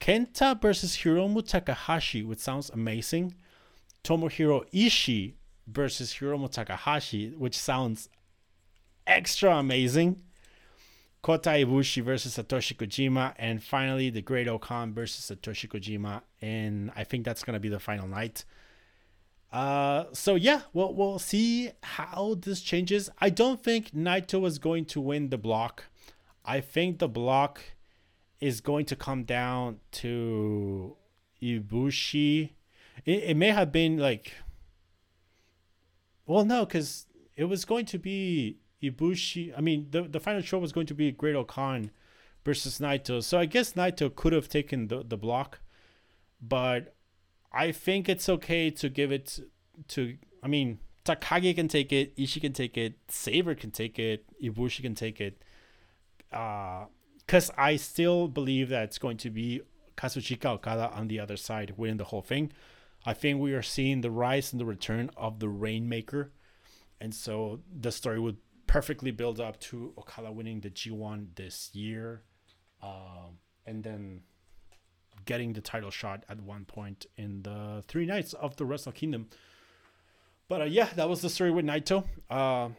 Kenta 0.00 0.60
versus 0.60 0.98
Hiromu 0.98 1.46
Takahashi, 1.46 2.22
which 2.22 2.38
sounds 2.38 2.70
amazing. 2.70 3.34
Tomohiro 4.04 4.64
Ishii 4.72 5.34
versus 5.66 6.14
Hiromu 6.14 6.50
Takahashi, 6.50 7.30
which 7.30 7.58
sounds 7.58 8.08
extra 9.06 9.56
amazing. 9.56 10.22
Kota 11.22 11.50
Ibushi 11.50 12.02
versus 12.02 12.36
Satoshi 12.36 12.76
Kojima, 12.76 13.32
and 13.38 13.62
finally 13.62 14.10
the 14.10 14.20
Great-O-Khan 14.20 14.92
versus 14.92 15.34
Satoshi 15.34 15.66
Kojima, 15.66 16.20
and 16.42 16.92
I 16.94 17.04
think 17.04 17.24
that's 17.24 17.42
gonna 17.42 17.58
be 17.58 17.70
the 17.70 17.80
final 17.80 18.06
night. 18.06 18.44
Uh, 19.54 20.06
so 20.12 20.34
yeah, 20.34 20.62
we'll 20.72 20.92
we'll 20.92 21.20
see 21.20 21.70
how 21.82 22.36
this 22.40 22.60
changes. 22.60 23.08
I 23.18 23.30
don't 23.30 23.62
think 23.62 23.92
Naito 23.92 24.44
is 24.46 24.58
going 24.58 24.84
to 24.86 25.00
win 25.00 25.30
the 25.30 25.38
block. 25.38 25.84
I 26.44 26.60
think 26.60 26.98
the 26.98 27.08
block 27.08 27.60
is 28.40 28.60
going 28.60 28.86
to 28.86 28.96
come 28.96 29.22
down 29.22 29.78
to 29.92 30.96
Ibushi 31.40 32.50
it, 33.04 33.24
it 33.24 33.36
may 33.36 33.50
have 33.50 33.72
been 33.72 33.98
like 33.98 34.32
well 36.26 36.44
no 36.44 36.64
because 36.64 37.06
it 37.36 37.44
was 37.44 37.64
going 37.64 37.86
to 37.86 37.98
be 37.98 38.58
ibushi 38.82 39.56
i 39.56 39.60
mean 39.60 39.86
the, 39.90 40.02
the 40.02 40.20
final 40.20 40.42
show 40.42 40.58
was 40.58 40.72
going 40.72 40.86
to 40.86 40.94
be 40.94 41.10
Great-O-Khan 41.10 41.90
versus 42.44 42.78
naito 42.78 43.22
so 43.22 43.38
i 43.38 43.46
guess 43.46 43.72
naito 43.72 44.14
could 44.14 44.32
have 44.32 44.48
taken 44.48 44.88
the, 44.88 45.02
the 45.02 45.16
block 45.16 45.60
but 46.40 46.94
i 47.54 47.72
think 47.72 48.08
it's 48.08 48.28
okay 48.28 48.70
to 48.70 48.88
give 48.88 49.12
it 49.12 49.40
to 49.88 50.16
i 50.42 50.48
mean 50.48 50.78
takagi 51.04 51.54
can 51.54 51.68
take 51.68 51.92
it 51.92 52.16
Ishii 52.16 52.40
can 52.40 52.52
take 52.52 52.76
it 52.76 52.94
sabre 53.08 53.54
can 53.54 53.70
take 53.70 53.98
it 53.98 54.24
ibushi 54.42 54.82
can 54.82 54.94
take 54.94 55.20
it 55.20 55.42
uh 56.32 56.84
because 57.18 57.50
i 57.56 57.76
still 57.76 58.28
believe 58.28 58.68
that 58.68 58.84
it's 58.84 58.98
going 58.98 59.16
to 59.18 59.30
be 59.30 59.60
kazuchika 59.96 60.46
okada 60.46 60.90
on 60.92 61.08
the 61.08 61.20
other 61.20 61.36
side 61.36 61.74
winning 61.76 61.96
the 61.96 62.04
whole 62.04 62.22
thing 62.22 62.50
I 63.06 63.12
think 63.12 63.40
we 63.40 63.52
are 63.52 63.62
seeing 63.62 64.00
the 64.00 64.10
rise 64.10 64.52
and 64.52 64.60
the 64.60 64.64
return 64.64 65.10
of 65.16 65.38
the 65.38 65.48
Rainmaker. 65.48 66.32
And 67.00 67.14
so 67.14 67.60
the 67.70 67.92
story 67.92 68.18
would 68.18 68.38
perfectly 68.66 69.10
build 69.10 69.40
up 69.40 69.60
to 69.60 69.92
Okada 69.98 70.32
winning 70.32 70.60
the 70.60 70.70
G1 70.70 71.34
this 71.34 71.70
year. 71.74 72.22
Um, 72.82 73.38
and 73.66 73.84
then 73.84 74.22
getting 75.24 75.52
the 75.52 75.60
title 75.60 75.90
shot 75.90 76.24
at 76.28 76.40
one 76.40 76.64
point 76.64 77.06
in 77.16 77.42
the 77.42 77.82
three 77.86 78.06
nights 78.06 78.32
of 78.34 78.56
the 78.56 78.64
Wrestle 78.64 78.92
Kingdom. 78.92 79.28
But 80.48 80.60
uh, 80.60 80.64
yeah, 80.64 80.88
that 80.96 81.08
was 81.08 81.20
the 81.20 81.30
story 81.30 81.50
with 81.50 81.64
Naito. 81.64 82.04
Uh, 82.28 82.70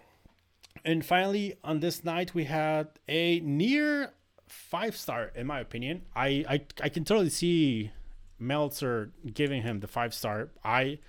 and 0.83 1.05
finally, 1.05 1.55
on 1.63 1.79
this 1.79 2.03
night, 2.03 2.35
we 2.35 2.45
had 2.45 2.87
a 3.07 3.39
near 3.39 4.11
five 4.47 4.95
star, 4.95 5.31
in 5.35 5.47
my 5.47 5.59
opinion. 5.59 6.03
I, 6.15 6.45
I, 6.47 6.61
I 6.83 6.89
can 6.89 7.03
totally 7.03 7.29
see 7.29 7.91
Meltzer 8.39 9.11
giving 9.33 9.61
him 9.61 9.79
the 9.79 9.87
five 9.87 10.13
star, 10.13 10.49
I 10.63 10.99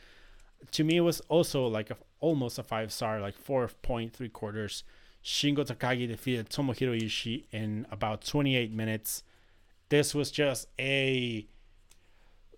to 0.72 0.84
me 0.84 0.96
it 0.96 1.00
was 1.00 1.20
also 1.28 1.66
like 1.66 1.90
a, 1.90 1.96
almost 2.20 2.58
a 2.58 2.62
five 2.62 2.92
star, 2.92 3.20
like 3.20 3.36
four 3.36 3.68
point 3.82 4.12
three 4.12 4.28
quarters. 4.28 4.84
Shingo 5.24 5.66
Takagi 5.66 6.06
defeated 6.06 6.50
Tomohiro 6.50 7.00
Ishii 7.00 7.44
in 7.50 7.84
about 7.90 8.24
28 8.24 8.72
minutes. 8.72 9.24
This 9.88 10.14
was 10.14 10.30
just 10.30 10.68
a 10.78 11.46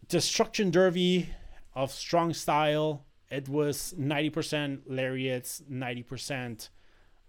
destruction 0.09 0.71
derby 0.71 1.31
of 1.75 1.93
strong 1.93 2.33
style. 2.33 3.05
It 3.31 3.49
was 3.49 3.95
90% 3.99 4.83
lariats, 4.87 5.63
90% 5.71 6.71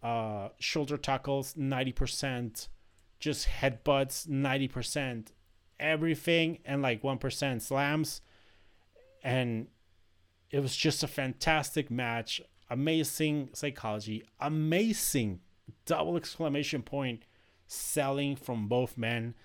uh, 0.02 0.50
shoulder 0.60 0.98
tackles, 0.98 1.54
90% 1.56 2.70
just 3.20 3.48
headbutts, 3.48 4.28
90% 4.28 5.28
everything 5.80 6.60
and 6.66 6.82
like 6.82 7.02
1% 7.02 7.62
slams. 7.62 8.22
And 9.24 9.68
it 10.52 10.62
was 10.62 10.76
just 10.76 11.04
a 11.04 11.08
fantastic 11.08 11.92
match. 11.92 12.42
Amazing 12.70 13.50
psychology. 13.54 14.24
Amazing 14.40 15.42
double 15.86 16.18
exclamation 16.18 16.82
point 16.82 17.24
selling 17.68 18.36
from 18.36 18.68
both 18.68 18.98
men. 18.98 19.36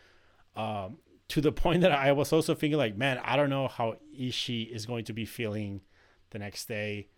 Um, 0.57 0.99
to 1.29 1.41
the 1.41 1.53
point 1.53 1.81
that 1.81 1.93
I 1.93 2.13
was 2.13 2.33
also 2.33 2.55
thinking, 2.55 2.79
like, 2.79 2.97
man, 2.97 3.19
I 3.25 3.37
don't 3.37 3.51
know 3.51 3.69
how 3.69 3.97
Ishii 4.19 4.71
is 4.71 4.87
going 4.87 5.05
to 5.07 5.13
be 5.13 5.25
feeling 5.25 5.81
the 6.31 6.39
next 6.39 6.67
day. 6.67 7.09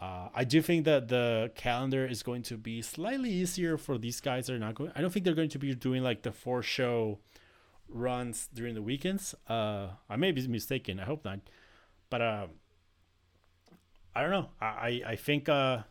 Uh, 0.00 0.28
I 0.34 0.44
do 0.44 0.60
think 0.60 0.84
that 0.84 1.08
the 1.08 1.50
calendar 1.54 2.06
is 2.06 2.22
going 2.22 2.42
to 2.42 2.58
be 2.58 2.82
slightly 2.82 3.30
easier 3.30 3.78
for 3.78 3.96
these 3.96 4.20
guys. 4.20 4.46
They're 4.46 4.58
not 4.58 4.74
going. 4.74 4.92
I 4.94 5.00
don't 5.00 5.10
think 5.10 5.24
they're 5.24 5.34
going 5.34 5.48
to 5.50 5.58
be 5.58 5.74
doing 5.74 6.02
like 6.02 6.22
the 6.22 6.32
four 6.32 6.62
show 6.62 7.18
runs 7.88 8.48
during 8.52 8.74
the 8.74 8.82
weekends. 8.82 9.34
Uh, 9.48 9.88
I 10.10 10.16
may 10.16 10.32
be 10.32 10.46
mistaken. 10.46 11.00
I 11.00 11.04
hope 11.04 11.24
not. 11.24 11.40
But 12.10 12.20
uh, 12.20 12.46
I 14.14 14.20
don't 14.20 14.30
know. 14.30 14.50
I 14.60 15.02
I 15.06 15.16
think 15.16 15.48
uh, 15.48 15.84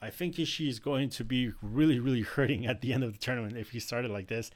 I 0.00 0.10
think 0.10 0.36
Ishii 0.36 0.68
is 0.68 0.80
going 0.80 1.08
to 1.10 1.24
be 1.24 1.52
really 1.62 2.00
really 2.00 2.22
hurting 2.22 2.66
at 2.66 2.80
the 2.80 2.92
end 2.92 3.04
of 3.04 3.12
the 3.12 3.18
tournament 3.18 3.56
if 3.56 3.70
he 3.70 3.78
started 3.78 4.10
like 4.10 4.26
this. 4.26 4.50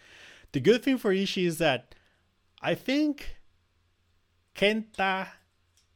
The 0.56 0.60
good 0.60 0.82
thing 0.82 0.96
for 0.96 1.12
Ishii 1.12 1.44
is 1.44 1.58
that 1.58 1.94
I 2.62 2.74
think 2.74 3.36
Kenta 4.54 5.28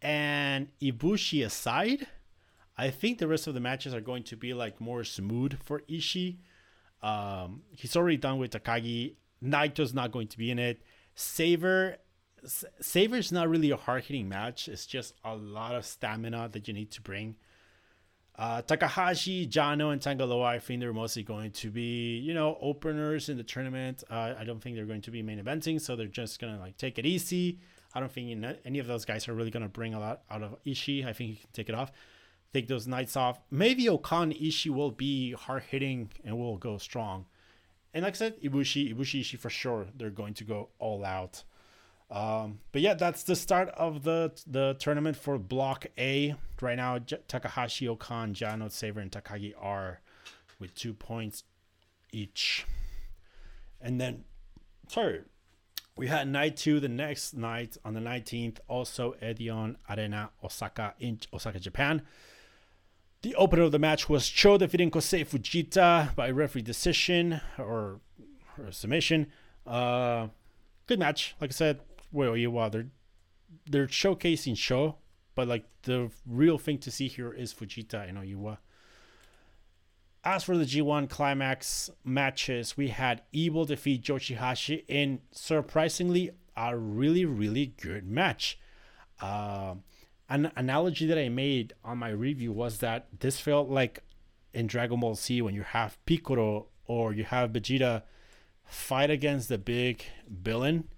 and 0.03 0.69
Ibushi 0.83 1.43
aside, 1.43 2.07
I 2.77 2.91
think 2.91 3.17
the 3.17 3.27
rest 3.27 3.47
of 3.47 3.55
the 3.55 3.61
matches 3.61 3.95
are 3.95 4.03
going 4.03 4.23
to 4.25 4.37
be 4.37 4.53
like 4.53 4.79
more 4.79 5.03
smooth 5.03 5.59
for 5.63 5.81
Ishii. 5.89 6.41
Um, 7.03 7.63
he's 7.75 7.97
already 7.97 8.19
done 8.19 8.37
with 8.39 8.51
Takagi. 8.51 9.15
Naito's 9.43 9.95
not 9.95 10.13
going 10.13 10.29
to 10.29 10.37
be 10.37 10.51
in 10.51 10.59
it. 10.59 10.83
Sabre, 11.15 11.97
Sabre's 12.83 13.33
not 13.33 13.49
really 13.49 13.71
a 13.71 13.77
hard 13.77 14.05
hitting 14.05 14.29
match. 14.29 14.69
It's 14.69 14.85
just 14.85 15.15
a 15.25 15.35
lot 15.35 15.75
of 15.75 15.87
stamina 15.87 16.51
that 16.53 16.69
you 16.69 16.75
need 16.75 16.91
to 16.91 17.01
bring. 17.01 17.37
Uh, 18.41 18.63
Takahashi, 18.63 19.47
Yano, 19.47 19.93
and 19.93 20.01
Tanga 20.01 20.25
Loa, 20.25 20.47
I 20.47 20.59
think 20.61 20.81
they're 20.81 20.95
mostly 20.95 21.23
going 21.23 21.51
to 21.51 21.71
be, 21.71 22.17
you 22.17 22.33
know, 22.33 22.57
openers 22.63 23.29
in 23.29 23.37
the 23.37 23.43
tournament. 23.43 24.03
Uh, 24.11 24.33
I 24.39 24.45
don't 24.45 24.61
think 24.61 24.77
they're 24.77 24.87
going 24.87 25.03
to 25.03 25.11
be 25.11 25.21
main 25.21 25.39
eventing, 25.39 25.79
so 25.79 25.95
they're 25.95 26.07
just 26.07 26.41
gonna 26.41 26.59
like 26.59 26.79
take 26.79 26.99
it 26.99 27.05
easy. 27.05 27.59
I 27.95 28.01
don't 28.01 28.11
think 28.11 28.43
any 28.65 28.79
of 28.79 28.87
those 28.87 29.05
guys 29.05 29.29
are 29.29 29.35
really 29.35 29.51
gonna 29.51 29.69
bring 29.69 29.93
a 29.93 30.01
lot 30.01 30.23
out 30.31 30.43
of 30.43 30.57
Ishii. 30.65 31.07
I 31.07 31.13
think 31.13 31.31
he 31.33 31.37
can 31.37 31.51
take 31.53 31.69
it 31.69 31.75
off, 31.75 31.93
take 32.55 32.67
those 32.67 32.87
nights 32.87 33.15
off. 33.15 33.41
Maybe 33.51 33.91
O-Khan 33.91 34.33
Ishii 34.33 34.71
will 34.71 34.91
be 34.91 35.33
hard 35.33 35.65
hitting 35.65 36.11
and 36.25 36.39
will 36.39 36.57
go 36.57 36.79
strong. 36.79 37.27
And 37.93 38.05
like 38.05 38.15
I 38.15 38.17
said, 38.17 38.41
Ibushi, 38.41 38.97
Ibushi, 38.97 39.21
Ishii 39.21 39.39
for 39.39 39.51
sure, 39.51 39.89
they're 39.95 40.09
going 40.09 40.33
to 40.33 40.45
go 40.45 40.71
all 40.79 41.05
out. 41.05 41.43
Um, 42.11 42.59
but 42.73 42.83
yeah, 42.83 42.95
that's 42.95 43.23
the 43.23 43.37
start 43.37 43.69
of 43.71 44.03
the 44.03 44.33
the 44.47 44.77
tournament 44.79 45.17
for 45.17 45.39
Block 45.39 45.87
A. 45.97 46.35
Right 46.61 46.77
now, 46.77 46.99
J- 46.99 47.19
Takahashi, 47.29 47.89
O-Khan, 47.89 48.35
Yano, 48.35 48.71
Sabre, 48.71 49.01
and 49.01 49.11
Takagi 49.11 49.55
are 49.61 50.01
with 50.59 50.75
two 50.75 50.93
points 50.93 51.45
each. 52.13 52.67
And 53.81 54.01
then, 54.01 54.25
sorry, 54.89 55.23
we 55.97 56.09
had 56.09 56.29
night 56.29 56.57
two 56.57 56.81
the 56.81 56.89
next 56.89 57.35
night 57.35 57.77
on 57.85 57.95
the 57.95 58.01
19th, 58.01 58.59
also 58.69 59.15
Edion 59.23 59.77
Arena, 59.89 60.31
Osaka, 60.43 60.95
in 60.99 61.21
Osaka, 61.33 61.61
Japan. 61.61 62.03
The 63.23 63.35
opener 63.35 63.63
of 63.63 63.73
the 63.73 63.79
match 63.79 64.09
was 64.09 64.25
Sho 64.25 64.57
defeating 64.57 64.91
Kosei 64.91 65.27
Fujita 65.27 66.15
by 66.15 66.31
referee 66.31 66.63
decision 66.63 67.41
or, 67.59 68.01
or 68.59 68.73
submission. 68.73 69.27
Uh, 69.67 70.29
good 70.87 70.99
match. 70.99 71.35
Like 71.41 71.51
I 71.51 71.53
said, 71.53 71.81
well, 72.13 72.37
yeah, 72.37 72.69
they're 72.69 72.89
they're 73.69 73.87
showcasing 73.87 74.57
Sho, 74.57 74.97
but 75.35 75.49
like 75.49 75.65
the 75.83 76.11
real 76.27 76.59
thing 76.59 76.79
to 76.79 76.91
see 76.91 77.09
here 77.09 77.33
is 77.33 77.53
Fujita 77.53 78.09
and 78.09 78.19
Oiwa. 78.19 78.59
As 80.23 80.45
for 80.45 80.57
the 80.57 80.67
G1 80.67 81.09
climax 81.09 81.89
matches, 82.05 82.77
we 82.77 82.89
had 82.89 83.23
Evil 83.33 83.65
defeat 83.65 84.05
Yoshihashi 84.05 84.85
in 84.87 85.21
surprisingly 85.33 86.31
a 86.57 86.77
really, 86.77 87.25
really 87.25 87.73
good 87.81 88.07
match. 88.07 88.59
Uh, 89.21 89.77
an 90.29 90.53
analogy 90.57 91.07
that 91.07 91.19
I 91.19 91.31
made 91.31 91.73
on 91.83 91.99
my 91.99 92.11
review 92.11 92.53
was 92.53 92.79
that 92.79 93.09
this 93.21 93.41
felt 93.41 93.71
like 93.71 94.03
in 94.53 94.67
Dragon 94.67 95.01
Ball 95.01 95.15
Z 95.15 95.41
when 95.43 95.55
you 95.55 95.63
have 95.63 95.99
Piccolo 96.05 96.67
or 96.87 97.15
you 97.15 97.25
have 97.25 97.51
Vegeta 97.51 98.03
fight 98.65 99.11
against 99.11 99.49
the 99.49 99.59
big 99.59 100.05
villain 100.29 100.89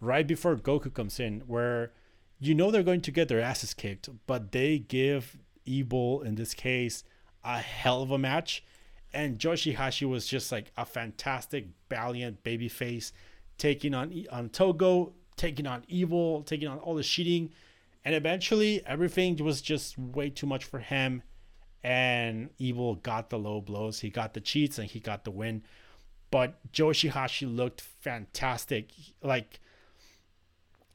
right 0.00 0.26
before 0.26 0.56
Goku 0.56 0.92
comes 0.92 1.18
in, 1.20 1.40
where 1.46 1.92
you 2.38 2.54
know 2.54 2.70
they're 2.70 2.82
going 2.82 3.00
to 3.02 3.10
get 3.10 3.28
their 3.28 3.40
asses 3.40 3.74
kicked, 3.74 4.08
but 4.26 4.52
they 4.52 4.78
give 4.78 5.36
Evil 5.64 6.22
in 6.22 6.36
this 6.36 6.54
case 6.54 7.04
a 7.44 7.58
hell 7.58 8.02
of 8.02 8.10
a 8.10 8.18
match. 8.18 8.64
And 9.12 9.38
Yoshihashi 9.38 10.08
was 10.08 10.26
just 10.26 10.52
like 10.52 10.72
a 10.76 10.84
fantastic, 10.84 11.68
valiant 11.88 12.42
babyface, 12.44 13.12
taking 13.56 13.94
on 13.94 14.24
on 14.30 14.50
Togo, 14.50 15.12
taking 15.36 15.66
on 15.66 15.84
Evil, 15.88 16.42
taking 16.42 16.68
on 16.68 16.78
all 16.78 16.94
the 16.94 17.02
cheating, 17.02 17.50
and 18.04 18.14
eventually 18.14 18.84
everything 18.86 19.36
was 19.36 19.60
just 19.62 19.98
way 19.98 20.30
too 20.30 20.46
much 20.46 20.64
for 20.64 20.78
him. 20.78 21.22
And 21.82 22.50
Evil 22.58 22.96
got 22.96 23.30
the 23.30 23.38
low 23.38 23.60
blows, 23.60 24.00
he 24.00 24.10
got 24.10 24.34
the 24.34 24.40
cheats, 24.40 24.78
and 24.78 24.88
he 24.88 25.00
got 25.00 25.24
the 25.24 25.30
win. 25.30 25.62
But 26.30 26.58
Yoshihashi 26.72 27.54
looked 27.54 27.80
fantastic, 27.80 28.90
like 29.22 29.60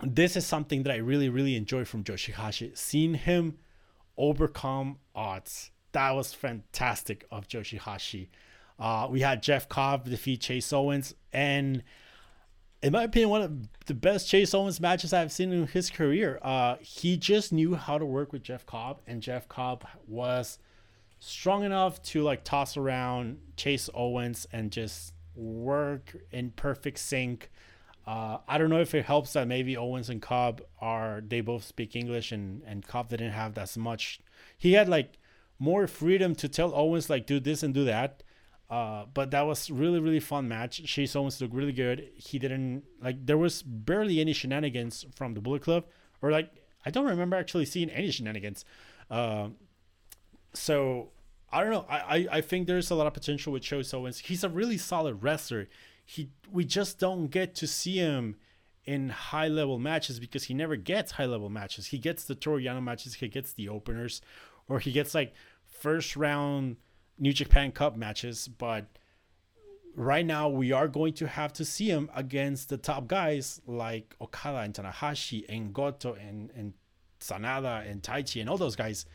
this 0.05 0.35
is 0.35 0.45
something 0.45 0.83
that 0.83 0.91
I 0.91 0.97
really, 0.97 1.29
really 1.29 1.55
enjoy 1.55 1.85
from 1.85 2.03
Yoshihashi. 2.03 2.77
Seeing 2.77 3.15
him 3.15 3.57
overcome 4.17 4.97
odds. 5.15 5.71
That 5.91 6.11
was 6.11 6.33
fantastic 6.33 7.25
of 7.31 7.47
Yoshihashi. 7.47 8.29
Uh, 8.79 9.07
we 9.09 9.21
had 9.21 9.43
Jeff 9.43 9.69
Cobb 9.69 10.05
defeat 10.05 10.41
Chase 10.41 10.73
Owens, 10.73 11.13
and 11.31 11.83
in 12.81 12.91
my 12.91 13.03
opinion, 13.03 13.29
one 13.29 13.41
of 13.41 13.85
the 13.85 13.93
best 13.93 14.27
Chase 14.27 14.53
Owens 14.53 14.81
matches 14.81 15.13
I've 15.13 15.31
seen 15.31 15.53
in 15.53 15.67
his 15.67 15.89
career. 15.89 16.39
Uh, 16.41 16.75
he 16.81 17.15
just 17.15 17.53
knew 17.53 17.75
how 17.75 17.97
to 17.97 18.05
work 18.05 18.33
with 18.33 18.43
Jeff 18.43 18.65
Cobb, 18.65 19.01
and 19.07 19.21
Jeff 19.21 19.47
Cobb 19.47 19.85
was 20.07 20.59
strong 21.19 21.63
enough 21.63 22.01
to 22.03 22.23
like 22.23 22.43
toss 22.43 22.75
around 22.75 23.39
Chase 23.55 23.89
Owens 23.93 24.45
and 24.51 24.71
just 24.71 25.13
work 25.35 26.15
in 26.31 26.51
perfect 26.51 26.99
sync. 26.99 27.49
Uh, 28.05 28.39
I 28.47 28.57
don't 28.57 28.69
know 28.69 28.81
if 28.81 28.93
it 28.93 29.05
helps 29.05 29.33
that 29.33 29.47
maybe 29.47 29.77
Owens 29.77 30.09
and 30.09 30.21
Cobb 30.21 30.61
are 30.81 31.23
they 31.25 31.39
both 31.39 31.63
speak 31.63 31.95
English 31.95 32.31
and 32.31 32.61
and 32.65 32.85
Cobb 32.85 33.09
didn't 33.09 33.31
have 33.31 33.53
that 33.53 33.75
much. 33.77 34.19
He 34.57 34.73
had 34.73 34.89
like 34.89 35.17
more 35.57 35.87
freedom 35.87 36.35
to 36.35 36.49
tell 36.49 36.73
Owens 36.75 37.09
like 37.09 37.25
do 37.25 37.39
this 37.39 37.63
and 37.63 37.73
do 37.73 37.85
that. 37.85 38.23
Uh, 38.69 39.05
but 39.13 39.31
that 39.31 39.45
was 39.45 39.69
really 39.69 39.99
really 39.99 40.19
fun 40.19 40.47
match. 40.49 40.83
Chase 40.83 41.15
Owens 41.15 41.39
looked 41.39 41.53
really 41.53 41.71
good. 41.71 42.09
He 42.15 42.39
didn't 42.39 42.83
like 43.01 43.25
there 43.25 43.37
was 43.37 43.61
barely 43.63 44.19
any 44.19 44.33
shenanigans 44.33 45.05
from 45.15 45.33
the 45.33 45.39
Bullet 45.39 45.61
Club 45.61 45.85
or 46.21 46.29
like 46.29 46.51
I 46.85 46.89
don't 46.89 47.05
remember 47.05 47.37
actually 47.37 47.65
seeing 47.65 47.89
any 47.89 48.11
shenanigans. 48.11 48.65
Uh, 49.09 49.49
so 50.53 51.11
I 51.53 51.63
don't 51.63 51.71
know. 51.71 51.85
I, 51.87 51.99
I 51.99 52.27
I 52.31 52.41
think 52.41 52.67
there's 52.67 52.91
a 52.91 52.95
lot 52.95 53.07
of 53.07 53.13
potential 53.13 53.53
with 53.53 53.63
Chase 53.63 53.93
Owens. 53.93 54.19
He's 54.19 54.43
a 54.43 54.49
really 54.49 54.77
solid 54.77 55.23
wrestler 55.23 55.69
he 56.13 56.29
we 56.51 56.63
just 56.63 56.99
don't 56.99 57.27
get 57.27 57.55
to 57.55 57.65
see 57.65 57.97
him 57.97 58.35
in 58.85 59.09
high 59.09 59.47
level 59.47 59.79
matches 59.79 60.19
because 60.19 60.43
he 60.43 60.53
never 60.53 60.75
gets 60.75 61.13
high 61.13 61.25
level 61.25 61.49
matches. 61.49 61.87
He 61.87 61.97
gets 61.97 62.25
the 62.25 62.35
Toru 62.35 62.61
Yano 62.61 62.83
matches, 62.83 63.15
he 63.15 63.27
gets 63.27 63.53
the 63.53 63.69
openers, 63.69 64.21
or 64.67 64.79
he 64.79 64.91
gets 64.91 65.15
like 65.15 65.33
first 65.65 66.15
round 66.15 66.77
New 67.17 67.33
Japan 67.33 67.71
Cup 67.71 67.97
matches. 67.97 68.47
But 68.47 68.85
right 69.95 70.25
now, 70.25 70.49
we 70.49 70.71
are 70.71 70.87
going 70.87 71.13
to 71.13 71.27
have 71.27 71.51
to 71.53 71.65
see 71.65 71.89
him 71.89 72.11
against 72.13 72.69
the 72.69 72.77
top 72.77 73.07
guys 73.07 73.59
like 73.65 74.15
Okada 74.21 74.59
and 74.59 74.73
Tanahashi 74.73 75.45
and 75.49 75.73
Goto 75.73 76.13
and, 76.13 76.51
and 76.55 76.73
Sanada 77.19 77.89
and 77.89 78.03
Taichi 78.03 78.39
and 78.39 78.49
all 78.49 78.57
those 78.57 78.75
guys. 78.75 79.07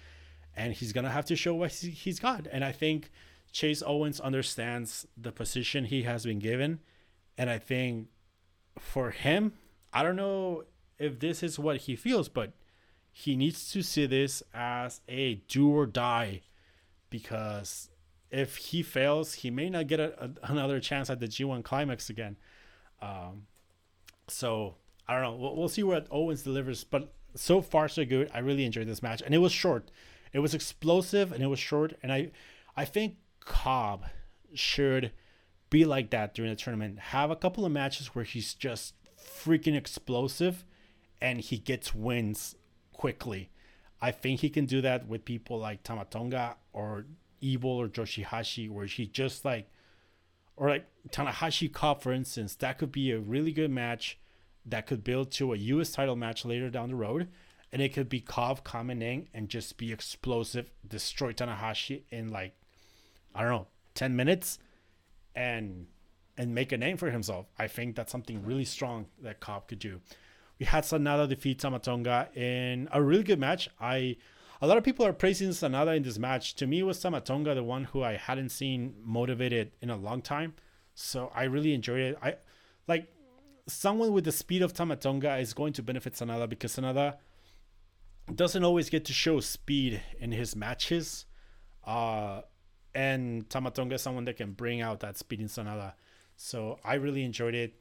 And 0.57 0.73
he's 0.73 0.93
going 0.93 1.05
to 1.05 1.11
have 1.11 1.27
to 1.27 1.37
show 1.37 1.55
what 1.55 1.71
he's 1.71 2.19
got. 2.19 2.49
And 2.51 2.65
I 2.65 2.73
think 2.73 3.13
Chase 3.53 3.83
Owens 3.87 4.21
understands 4.21 5.07
the 5.17 5.33
position 5.33 5.85
he 5.85 6.03
has 6.03 6.25
been 6.25 6.39
given. 6.39 6.81
And 7.37 7.49
I 7.49 7.59
think 7.59 8.09
for 8.79 9.11
him, 9.11 9.53
I 9.93 10.03
don't 10.03 10.17
know 10.17 10.65
if 10.99 11.19
this 11.19 11.43
is 11.43 11.59
what 11.59 11.79
he 11.79 11.97
feels, 11.97 12.29
but 12.29 12.53
he 13.11 13.37
needs 13.37 13.73
to 13.73 13.83
see 13.83 14.07
this 14.07 14.43
as 14.55 15.01
a 15.09 15.37
do 15.49 15.71
or 15.71 15.87
die 15.87 16.43
because 17.11 17.91
if 18.31 18.57
he 18.57 18.83
fails, 18.83 19.35
he 19.35 19.51
may 19.51 19.71
not 19.71 19.87
get 19.87 20.01
a, 20.01 20.25
a, 20.25 20.31
another 20.43 20.81
chance 20.81 21.09
at 21.09 21.21
the 21.21 21.27
G1 21.27 21.65
climax 21.65 22.11
again. 22.11 22.37
Um, 23.01 23.47
so 24.29 24.75
I 25.07 25.15
don't 25.15 25.23
know. 25.23 25.37
We'll, 25.37 25.57
we'll 25.57 25.69
see 25.69 25.83
what 25.83 26.07
Owens 26.11 26.43
delivers, 26.43 26.85
but 26.85 27.13
so 27.35 27.63
far 27.63 27.89
so 27.89 28.05
good. 28.05 28.31
I 28.35 28.41
really 28.41 28.65
enjoyed 28.65 28.87
this 28.87 29.03
match, 29.03 29.23
and 29.23 29.35
it 29.35 29.39
was 29.39 29.53
short. 29.53 29.91
It 30.33 30.41
was 30.41 30.55
explosive 30.55 31.33
and 31.33 31.43
it 31.43 31.47
was 31.47 31.59
short, 31.59 31.95
and 32.03 32.13
I, 32.13 32.31
I 32.77 32.85
think 32.85 33.17
Cobb 33.49 34.05
should 34.55 35.11
be 35.71 35.85
like 35.85 36.11
that 36.11 36.35
during 36.35 36.51
the 36.51 36.57
tournament. 36.57 36.99
Have 36.99 37.31
a 37.31 37.37
couple 37.37 37.65
of 37.65 37.73
matches 37.73 38.09
where 38.09 38.25
he's 38.25 38.55
just 38.55 38.95
freaking 39.19 39.77
explosive 39.77 40.65
and 41.21 41.41
he 41.41 41.59
gets 41.59 41.95
wins 41.95 42.55
quickly. 42.93 43.51
I 44.01 44.13
think 44.13 44.41
he 44.41 44.51
can 44.51 44.67
do 44.67 44.81
that 44.83 45.09
with 45.09 45.25
people 45.25 45.59
like 45.59 45.83
Tama 45.83 46.05
Tonga 46.05 46.57
or 46.73 47.07
Evil 47.41 47.71
or 47.71 47.89
Yoshihashi, 47.89 48.71
where 48.71 48.87
he 48.87 49.07
just 49.07 49.45
like, 49.45 49.69
or 50.57 50.69
like 50.69 50.87
Tanahashi 51.11 51.73
Cobb, 51.73 52.03
for 52.03 52.13
instance, 52.13 52.55
that 52.57 52.79
could 52.79 52.93
be 52.93 53.11
a 53.11 53.19
really 53.19 53.53
good 53.53 53.71
match 53.71 54.19
that 54.67 54.87
could 54.87 55.03
build 55.03 55.31
to 55.33 55.53
a 55.53 55.57
U.S. 55.57 55.93
title 55.93 56.17
match 56.17 56.45
later 56.45 56.71
down 56.71 56.91
the 56.91 56.95
road. 56.95 57.29
And 57.73 57.83
it 57.83 57.93
could 57.93 58.09
be 58.09 58.21
Cobb 58.21 58.65
coming 58.65 59.03
in 59.03 59.29
and 59.35 59.49
just 59.49 59.77
be 59.77 59.93
explosive, 59.93 60.71
destroy 60.87 61.33
Tanahashi 61.33 62.03
in 62.11 62.29
like, 62.29 62.55
I 63.35 63.43
don't 63.43 63.51
know, 63.51 63.67
10 63.95 64.17
minutes 64.17 64.59
and 65.35 65.87
and 66.37 66.55
make 66.55 66.71
a 66.71 66.79
name 66.79 66.97
for 66.97 67.11
himself. 67.11 67.47
I 67.59 67.67
think 67.67 67.97
that's 67.97 68.13
something 68.13 68.45
really 68.45 68.65
strong 68.65 69.07
that 69.23 69.41
Cobb 69.41 69.67
could 69.67 69.81
do. 69.81 70.01
We 70.61 70.67
had 70.67 70.85
Sanada 70.85 71.29
defeat 71.29 71.59
Tama 71.59 71.81
Tonga 71.81 72.29
in 72.35 72.89
a 72.93 73.03
really 73.03 73.25
good 73.25 73.41
match. 73.41 73.69
I 73.81 74.17
a 74.61 74.67
lot 74.67 74.77
of 74.77 74.85
people 74.85 75.07
are 75.07 75.13
praising 75.13 75.51
Sanada 75.51 75.97
in 75.97 76.03
this 76.03 76.19
match. 76.19 76.55
To 76.57 76.67
me, 76.67 76.81
it 76.81 76.83
was 76.85 77.01
Tama 77.01 77.21
Tonga, 77.21 77.55
the 77.55 77.63
one 77.63 77.85
who 77.85 78.03
I 78.03 78.17
hadn't 78.17 78.49
seen 78.49 78.95
motivated 79.05 79.73
in 79.81 79.91
a 79.91 79.97
long 79.97 80.21
time. 80.21 80.55
So 80.95 81.31
I 81.35 81.45
really 81.45 81.75
enjoyed 81.75 82.01
it. 82.01 82.19
I 82.21 82.37
like 82.89 83.09
someone 83.69 84.13
with 84.13 84.25
the 84.25 84.33
speed 84.33 84.63
of 84.63 84.73
Tama 84.73 84.97
Tonga 84.97 85.37
is 85.37 85.55
going 85.55 85.73
to 85.75 85.83
benefit 85.83 86.15
Sanada 86.15 86.49
because 86.49 86.75
Sanada 86.75 87.17
doesn't 88.35 88.65
always 88.65 88.91
get 88.91 89.05
to 89.07 89.13
show 89.13 89.39
speed 89.41 90.01
in 90.19 90.33
his 90.33 90.57
matches. 90.57 91.25
Uh, 91.85 92.43
and 92.99 93.49
Tama 93.49 93.71
Tonga 93.71 93.95
is 93.95 94.03
someone 94.03 94.25
that 94.25 94.37
can 94.37 94.51
bring 94.51 94.81
out 94.81 94.99
that 95.01 95.17
speed 95.17 95.41
in 95.41 95.47
Sanada. 95.47 95.93
So 96.37 96.81
I 96.85 96.95
really 96.95 97.23
enjoyed 97.23 97.55
it. 97.55 97.81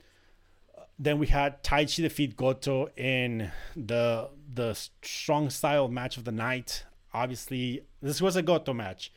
Then 1.00 1.18
we 1.18 1.26
had 1.26 1.64
Taichi 1.64 2.04
defeat 2.04 2.38
Goto 2.38 2.90
in 2.96 3.52
the 3.76 4.30
the 4.54 4.78
strong 5.02 5.50
style 5.50 5.88
match 5.88 6.18
of 6.18 6.24
the 6.24 6.32
night. 6.32 6.86
Obviously, 7.16 7.82
this 8.00 8.22
was 8.22 8.36
a 8.36 8.44
Goto 8.44 8.74
match. 8.74 9.12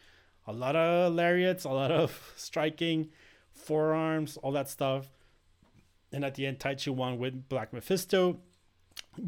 A 0.47 0.53
lot 0.55 0.75
of 0.75 1.13
lariats, 1.13 1.65
a 1.65 1.69
lot 1.69 1.91
of 1.91 2.33
striking, 2.37 3.11
forearms, 3.53 4.39
all 4.39 4.53
that 4.53 4.71
stuff. 4.71 5.11
And 6.13 6.25
at 6.25 6.35
the 6.35 6.47
end, 6.47 6.61
Taichi 6.61 6.89
won 6.89 7.19
with 7.19 7.47
Black 7.51 7.75
Mephisto. 7.75 8.41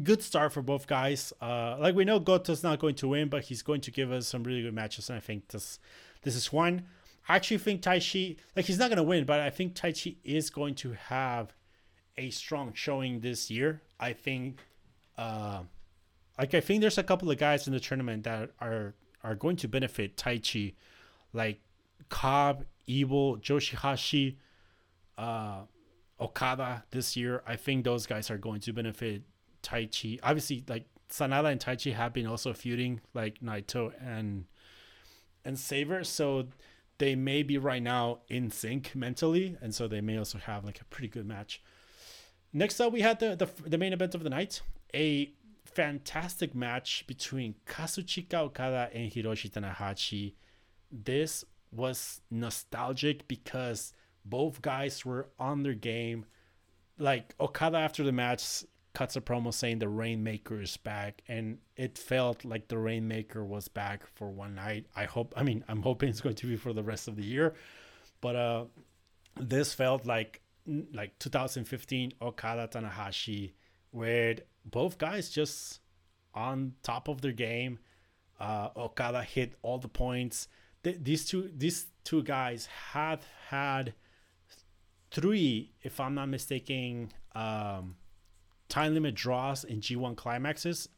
Good 0.01 0.23
start 0.23 0.51
for 0.51 0.63
both 0.63 0.87
guys. 0.87 1.33
Uh, 1.39 1.77
like 1.79 1.93
we 1.93 2.03
know, 2.03 2.19
Goto's 2.19 2.63
not 2.63 2.79
going 2.79 2.95
to 2.95 3.09
win, 3.09 3.29
but 3.29 3.43
he's 3.43 3.61
going 3.61 3.81
to 3.81 3.91
give 3.91 4.11
us 4.11 4.27
some 4.27 4.43
really 4.43 4.63
good 4.63 4.73
matches, 4.73 5.09
and 5.09 5.17
I 5.17 5.19
think 5.19 5.49
this 5.49 5.79
this 6.23 6.35
is 6.35 6.51
one. 6.51 6.85
I 7.27 7.35
actually 7.35 7.59
think 7.59 7.81
Taichi, 7.81 8.37
like 8.55 8.65
he's 8.65 8.79
not 8.79 8.89
going 8.89 8.97
to 8.97 9.03
win, 9.03 9.25
but 9.25 9.39
I 9.39 9.49
think 9.49 9.75
Taichi 9.75 10.17
is 10.23 10.49
going 10.49 10.75
to 10.75 10.93
have 10.93 11.53
a 12.17 12.29
strong 12.31 12.73
showing 12.73 13.21
this 13.21 13.49
year. 13.49 13.81
I 13.99 14.13
think, 14.13 14.59
uh, 15.17 15.61
like 16.37 16.53
I 16.53 16.59
think 16.59 16.81
there's 16.81 16.97
a 16.97 17.03
couple 17.03 17.31
of 17.31 17.37
guys 17.37 17.67
in 17.67 17.73
the 17.73 17.79
tournament 17.79 18.23
that 18.23 18.51
are 18.59 18.93
are 19.23 19.35
going 19.35 19.55
to 19.57 19.67
benefit 19.67 20.17
Taichi, 20.17 20.73
like 21.31 21.61
Cobb, 22.09 22.65
Evil, 22.87 23.37
Yoshihashi, 23.37 24.35
uh, 25.17 25.61
Okada 26.19 26.83
this 26.91 27.15
year. 27.15 27.41
I 27.47 27.55
think 27.55 27.85
those 27.85 28.05
guys 28.05 28.29
are 28.29 28.37
going 28.37 28.59
to 28.61 28.73
benefit 28.73 29.21
Taichi. 29.61 30.19
Obviously, 30.23 30.63
like 30.67 30.85
Sanada 31.09 31.51
and 31.51 31.61
Taichi 31.61 31.93
have 31.93 32.13
been 32.13 32.27
also 32.27 32.53
feuding 32.53 32.99
like 33.13 33.39
Naito 33.39 33.93
and 34.01 34.45
and 35.45 35.57
Sabre, 35.57 36.03
so 36.03 36.47
they 36.97 37.15
may 37.15 37.43
be 37.43 37.57
right 37.57 37.81
now 37.81 38.19
in 38.29 38.49
sync 38.49 38.95
mentally, 38.95 39.57
and 39.61 39.73
so 39.73 39.87
they 39.87 40.01
may 40.01 40.17
also 40.17 40.37
have 40.37 40.63
like 40.63 40.81
a 40.81 40.85
pretty 40.85 41.07
good 41.07 41.25
match. 41.25 41.61
Next 42.53 42.79
up, 42.79 42.93
we 42.93 43.01
had 43.01 43.19
the, 43.19 43.35
the, 43.35 43.49
the 43.69 43.77
main 43.77 43.93
event 43.93 44.13
of 44.13 44.23
the 44.23 44.29
night, 44.29 44.61
a 44.93 45.33
fantastic 45.65 46.53
match 46.53 47.05
between 47.07 47.55
Kazuchika 47.65 48.35
Okada 48.35 48.89
and 48.93 49.11
Hiroshi 49.11 49.49
Tanahashi. 49.49 50.33
This 50.91 51.43
was 51.71 52.21
nostalgic 52.29 53.27
because 53.27 53.93
both 54.23 54.61
guys 54.61 55.03
were 55.03 55.29
on 55.39 55.63
their 55.63 55.73
game. 55.73 56.25
Like 56.99 57.33
Okada 57.39 57.77
after 57.77 58.03
the 58.03 58.11
match 58.11 58.63
cuts 58.93 59.15
a 59.15 59.21
promo 59.21 59.53
saying 59.53 59.79
the 59.79 59.89
Rainmaker 59.89 60.61
is 60.61 60.77
back, 60.77 61.21
and 61.27 61.57
it 61.75 61.97
felt 61.97 62.45
like 62.45 62.67
the 62.67 62.77
Rainmaker 62.77 63.43
was 63.43 63.67
back 63.67 64.05
for 64.15 64.29
one 64.29 64.55
night. 64.55 64.85
I 64.95 65.05
hope. 65.05 65.33
I 65.35 65.43
mean, 65.43 65.63
I'm 65.67 65.81
hoping 65.81 66.09
it's 66.09 66.21
going 66.21 66.35
to 66.35 66.47
be 66.47 66.55
for 66.55 66.73
the 66.73 66.83
rest 66.83 67.07
of 67.07 67.15
the 67.15 67.23
year, 67.23 67.55
but 68.21 68.35
uh, 68.35 68.65
this 69.39 69.73
felt 69.73 70.05
like 70.05 70.41
like 70.93 71.17
2015 71.19 72.13
Okada 72.21 72.67
Tanahashi, 72.67 73.53
where 73.91 74.35
both 74.65 74.97
guys 74.97 75.29
just 75.29 75.79
on 76.33 76.73
top 76.83 77.07
of 77.07 77.21
their 77.21 77.31
game. 77.31 77.79
Uh, 78.39 78.69
Okada 78.75 79.23
hit 79.23 79.53
all 79.61 79.77
the 79.77 79.87
points. 79.87 80.47
Th- 80.83 80.97
these 81.01 81.25
two 81.25 81.51
these 81.55 81.87
two 82.03 82.23
guys 82.23 82.67
have 82.91 83.23
had 83.49 83.93
three, 85.11 85.71
if 85.81 85.99
I'm 85.99 86.15
not 86.15 86.27
mistaken, 86.29 87.11
um, 87.35 87.95
time 88.73 88.93
limit 88.93 89.15
draws 89.15 89.63
in 89.63 89.81
G1 89.81 90.15
climaxes. 90.15 90.89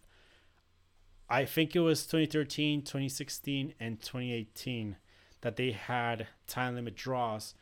I 1.29 1.45
think 1.45 1.75
it 1.75 1.79
was 1.79 2.05
2013, 2.05 2.81
2016, 2.83 3.73
and 3.79 3.99
2018 3.99 4.97
that 5.41 5.55
they 5.55 5.71
had 5.71 6.27
time 6.47 6.75
limit 6.75 6.95
draws 6.95 7.53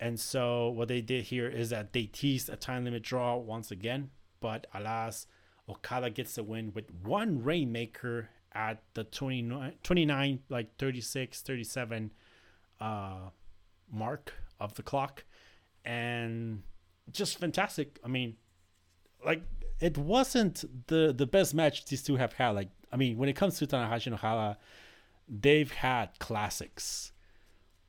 and 0.00 0.18
so 0.18 0.68
what 0.68 0.88
they 0.88 1.00
did 1.00 1.24
here 1.24 1.48
is 1.48 1.70
that 1.70 1.92
they 1.92 2.04
teased 2.04 2.48
a 2.48 2.56
time 2.56 2.84
limit 2.84 3.02
draw 3.02 3.36
once 3.36 3.70
again, 3.70 4.10
but 4.40 4.66
alas, 4.74 5.26
Okada 5.68 6.10
gets 6.10 6.34
the 6.34 6.42
win 6.42 6.72
with 6.74 6.92
one 7.02 7.42
Rainmaker 7.42 8.28
at 8.52 8.82
the 8.94 9.04
29, 9.04 9.72
29 9.82 10.40
like 10.48 10.76
36, 10.76 11.40
37 11.40 12.12
uh, 12.80 13.14
mark 13.90 14.34
of 14.60 14.74
the 14.74 14.82
clock. 14.82 15.24
And 15.84 16.62
just 17.10 17.38
fantastic. 17.38 17.98
I 18.04 18.08
mean, 18.08 18.36
like 19.24 19.42
it 19.80 19.98
wasn't 19.98 20.64
the 20.88 21.12
the 21.16 21.26
best 21.26 21.54
match 21.54 21.84
these 21.86 22.02
two 22.02 22.16
have 22.16 22.34
had. 22.34 22.50
Like, 22.50 22.70
I 22.92 22.96
mean, 22.96 23.16
when 23.16 23.28
it 23.28 23.34
comes 23.34 23.58
to 23.58 23.66
Tanahashi 23.66 24.06
and 24.06 24.14
Okada, 24.14 24.58
they've 25.28 25.70
had 25.70 26.18
classics. 26.18 27.12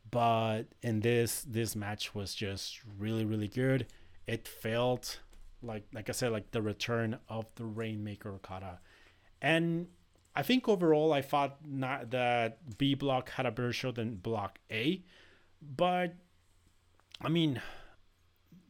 But 0.09 0.63
in 0.81 1.01
this 1.01 1.41
this 1.41 1.75
match 1.75 2.15
was 2.15 2.33
just 2.33 2.79
really 2.97 3.25
really 3.25 3.47
good. 3.47 3.87
It 4.27 4.47
felt 4.47 5.19
like 5.61 5.83
like 5.93 6.09
i 6.09 6.11
said 6.11 6.31
like 6.31 6.51
the 6.51 6.61
return 6.61 7.17
of 7.27 7.45
the 7.55 7.65
rainmaker 7.65 8.33
okada. 8.33 8.79
And 9.41 9.87
i 10.35 10.43
think 10.43 10.67
overall 10.67 11.11
i 11.11 11.21
thought 11.21 11.57
not 11.65 12.11
that 12.11 12.77
b 12.77 12.93
block 12.93 13.31
had 13.31 13.45
a 13.45 13.51
better 13.51 13.73
show 13.73 13.91
than 13.91 14.15
block 14.15 14.59
a. 14.71 15.03
But 15.61 16.15
i 17.21 17.29
mean 17.29 17.61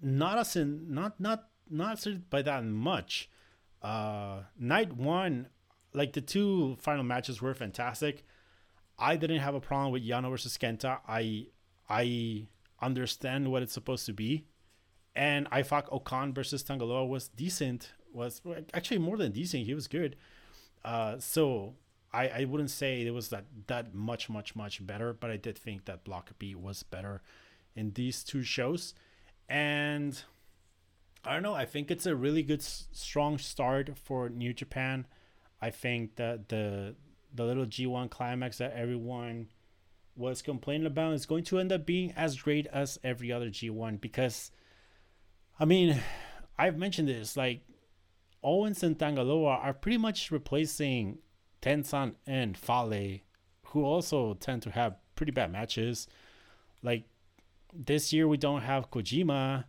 not 0.01 0.37
as 0.37 0.55
in 0.55 0.93
not 0.93 1.19
not 1.19 1.49
not 1.69 2.05
by 2.29 2.41
that 2.41 2.63
much 2.63 3.29
uh 3.81 4.39
night 4.59 4.93
one 4.93 5.47
like 5.93 6.13
the 6.13 6.21
two 6.21 6.75
final 6.79 7.03
matches 7.03 7.41
were 7.41 7.53
fantastic 7.53 8.23
I 8.97 9.15
didn't 9.17 9.39
have 9.39 9.55
a 9.55 9.59
problem 9.59 9.91
with 9.91 10.03
Yano 10.03 10.29
versus 10.29 10.57
Kenta. 10.57 10.99
I 11.07 11.47
I 11.89 12.47
understand 12.81 13.51
what 13.51 13.61
it's 13.61 13.73
supposed 13.73 14.05
to 14.05 14.13
be, 14.13 14.45
and 15.15 15.47
I 15.51 15.63
thought 15.63 15.87
O-Khan 15.91 16.33
versus 16.33 16.63
Tanga 16.63 16.85
Loa 16.85 17.05
was 17.05 17.27
decent. 17.27 17.93
Was 18.13 18.41
actually 18.73 18.99
more 18.99 19.17
than 19.17 19.33
decent. 19.33 19.65
He 19.65 19.73
was 19.73 19.87
good. 19.87 20.15
Uh, 20.83 21.19
so 21.19 21.75
I 22.13 22.29
I 22.29 22.45
wouldn't 22.45 22.71
say 22.71 23.05
it 23.05 23.13
was 23.13 23.29
that 23.29 23.45
that 23.67 23.93
much 23.93 24.29
much 24.29 24.55
much 24.55 24.85
better, 24.85 25.13
but 25.13 25.29
I 25.29 25.37
did 25.37 25.57
think 25.57 25.85
that 25.85 26.03
Block 26.03 26.31
B 26.39 26.55
was 26.55 26.83
better 26.83 27.21
in 27.75 27.91
these 27.91 28.23
two 28.23 28.43
shows, 28.43 28.93
and 29.49 30.23
I 31.25 31.33
don't 31.33 31.43
know. 31.43 31.55
I 31.55 31.65
think 31.65 31.89
it's 31.89 32.05
a 32.05 32.15
really 32.15 32.43
good 32.43 32.61
strong 32.61 33.37
start 33.39 33.97
for 33.97 34.29
New 34.29 34.53
Japan. 34.53 35.07
I 35.61 35.71
think 35.71 36.17
that 36.17 36.49
the 36.49 36.95
the 37.33 37.43
little 37.43 37.65
G1 37.65 38.09
climax 38.09 38.59
that 38.59 38.73
everyone 38.73 39.47
was 40.15 40.41
complaining 40.41 40.87
about 40.87 41.13
is 41.13 41.25
going 41.25 41.43
to 41.45 41.59
end 41.59 41.71
up 41.71 41.85
being 41.85 42.13
as 42.15 42.37
great 42.37 42.67
as 42.67 42.97
every 43.03 43.31
other 43.31 43.49
G1 43.49 43.99
because 43.99 44.51
I 45.59 45.65
mean, 45.65 45.99
I've 46.57 46.77
mentioned 46.77 47.07
this 47.07 47.35
like 47.35 47.61
Owens 48.43 48.83
and 48.83 48.97
Tanga 48.97 49.23
Loa 49.23 49.55
are 49.55 49.73
pretty 49.73 49.97
much 49.97 50.31
replacing 50.31 51.17
Tenzan 51.61 52.15
and 52.27 52.55
Fale, 52.55 53.19
who 53.67 53.83
also 53.83 54.35
tend 54.35 54.61
to 54.63 54.69
have 54.71 54.97
pretty 55.15 55.31
bad 55.31 55.51
matches. 55.51 56.07
Like 56.83 57.05
this 57.73 58.13
year, 58.13 58.27
we 58.27 58.37
don't 58.37 58.61
have 58.61 58.91
Kojima, 58.91 59.65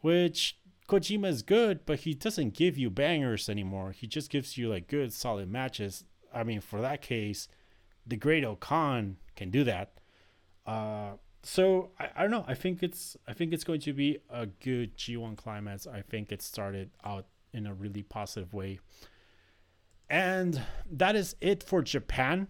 which 0.00 0.58
Kojima 0.88 1.26
is 1.28 1.42
good, 1.42 1.86
but 1.86 2.00
he 2.00 2.14
doesn't 2.14 2.54
give 2.54 2.76
you 2.76 2.90
bangers 2.90 3.48
anymore. 3.48 3.92
He 3.92 4.06
just 4.06 4.30
gives 4.30 4.58
you 4.58 4.68
like 4.68 4.86
good, 4.86 5.12
solid 5.12 5.50
matches. 5.50 6.04
I 6.32 6.44
mean, 6.44 6.60
for 6.60 6.80
that 6.80 7.00
case, 7.00 7.48
the 8.06 8.16
great 8.16 8.44
O-Khan 8.44 9.16
can 9.34 9.50
do 9.50 9.64
that. 9.64 9.98
Uh, 10.66 11.12
so 11.42 11.90
I, 11.98 12.08
I 12.16 12.22
don't 12.22 12.30
know. 12.30 12.44
I 12.46 12.54
think 12.54 12.82
it's 12.82 13.16
I 13.26 13.32
think 13.32 13.52
it's 13.52 13.64
going 13.64 13.80
to 13.80 13.92
be 13.92 14.18
a 14.30 14.46
good 14.46 14.96
G1 14.96 15.36
climax. 15.36 15.86
I 15.86 16.02
think 16.02 16.32
it 16.32 16.42
started 16.42 16.90
out 17.04 17.26
in 17.52 17.66
a 17.66 17.74
really 17.74 18.02
positive 18.02 18.52
way. 18.52 18.80
And 20.10 20.62
that 20.90 21.16
is 21.16 21.34
it 21.40 21.62
for 21.62 21.82
Japan. 21.82 22.48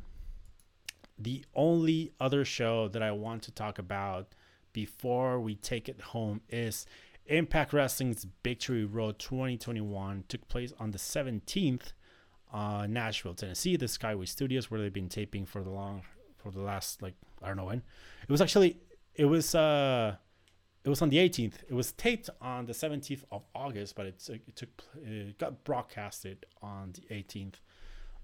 The 1.17 1.45
only 1.55 2.13
other 2.19 2.45
show 2.45 2.89
that 2.89 3.03
I 3.03 3.13
want 3.13 3.43
to 3.45 3.53
talk 3.53 3.79
about 3.79 4.35
before 4.73 5.39
we 5.39 5.55
take 5.55 5.89
it 5.89 6.01
home 6.01 6.41
is 6.49 6.87
Impact 7.27 7.73
Wrestling's 7.73 8.27
Victory 8.43 8.85
Road 8.85 9.19
2021 9.19 10.25
took 10.29 10.47
place 10.49 10.73
on 10.79 10.91
the 10.91 10.99
17th, 10.99 11.93
uh, 12.53 12.87
Nashville, 12.89 13.35
Tennessee, 13.35 13.77
the 13.77 13.87
Skyway 13.87 14.29
Studios, 14.29 14.71
where 14.71 14.81
they've 14.81 14.93
been 14.93 15.09
taping 15.09 15.47
for 15.47 15.63
the 15.63 15.71
long, 15.71 16.03
for 16.37 16.51
the 16.51 16.61
last 16.61 17.01
like 17.03 17.15
I 17.43 17.49
don't 17.49 17.57
know 17.57 17.65
when. 17.65 17.83
It 18.23 18.31
was 18.31 18.41
actually 18.41 18.79
it 19.15 19.25
was 19.25 19.55
uh 19.55 20.17
it 20.85 20.89
was 20.91 21.01
on 21.01 21.09
the 21.09 21.17
18th. 21.17 21.55
It 21.69 21.73
was 21.73 21.93
taped 21.93 22.29
on 22.43 22.67
the 22.67 22.75
17th 22.75 23.25
of 23.33 23.43
August, 23.55 23.97
but 23.97 24.05
it, 24.07 24.29
it 24.29 24.55
took 24.55 24.69
it 25.03 25.39
got 25.39 25.65
broadcasted 25.65 26.45
on 26.63 26.93
the 26.93 27.15
18th 27.15 27.55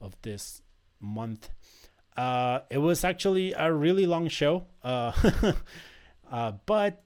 of 0.01 0.14
this 0.22 0.61
month. 1.01 1.48
Uh, 2.16 2.61
it 2.68 2.78
was 2.78 3.03
actually 3.03 3.55
a 3.55 3.72
really 3.72 4.05
long 4.05 4.28
show, 4.28 4.66
uh, 4.84 5.12
uh, 6.30 6.53
but 6.66 7.03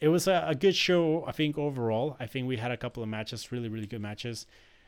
it 0.00 0.08
was 0.08 0.26
a, 0.28 0.44
a, 0.46 0.54
good 0.54 0.76
show. 0.76 1.24
I 1.26 1.32
think 1.32 1.56
overall, 1.56 2.16
I 2.20 2.26
think 2.26 2.46
we 2.46 2.56
had 2.56 2.70
a 2.70 2.76
couple 2.76 3.02
of 3.02 3.08
matches, 3.08 3.52
really 3.52 3.68
really 3.68 3.86
good 3.86 4.00
matches. 4.00 4.46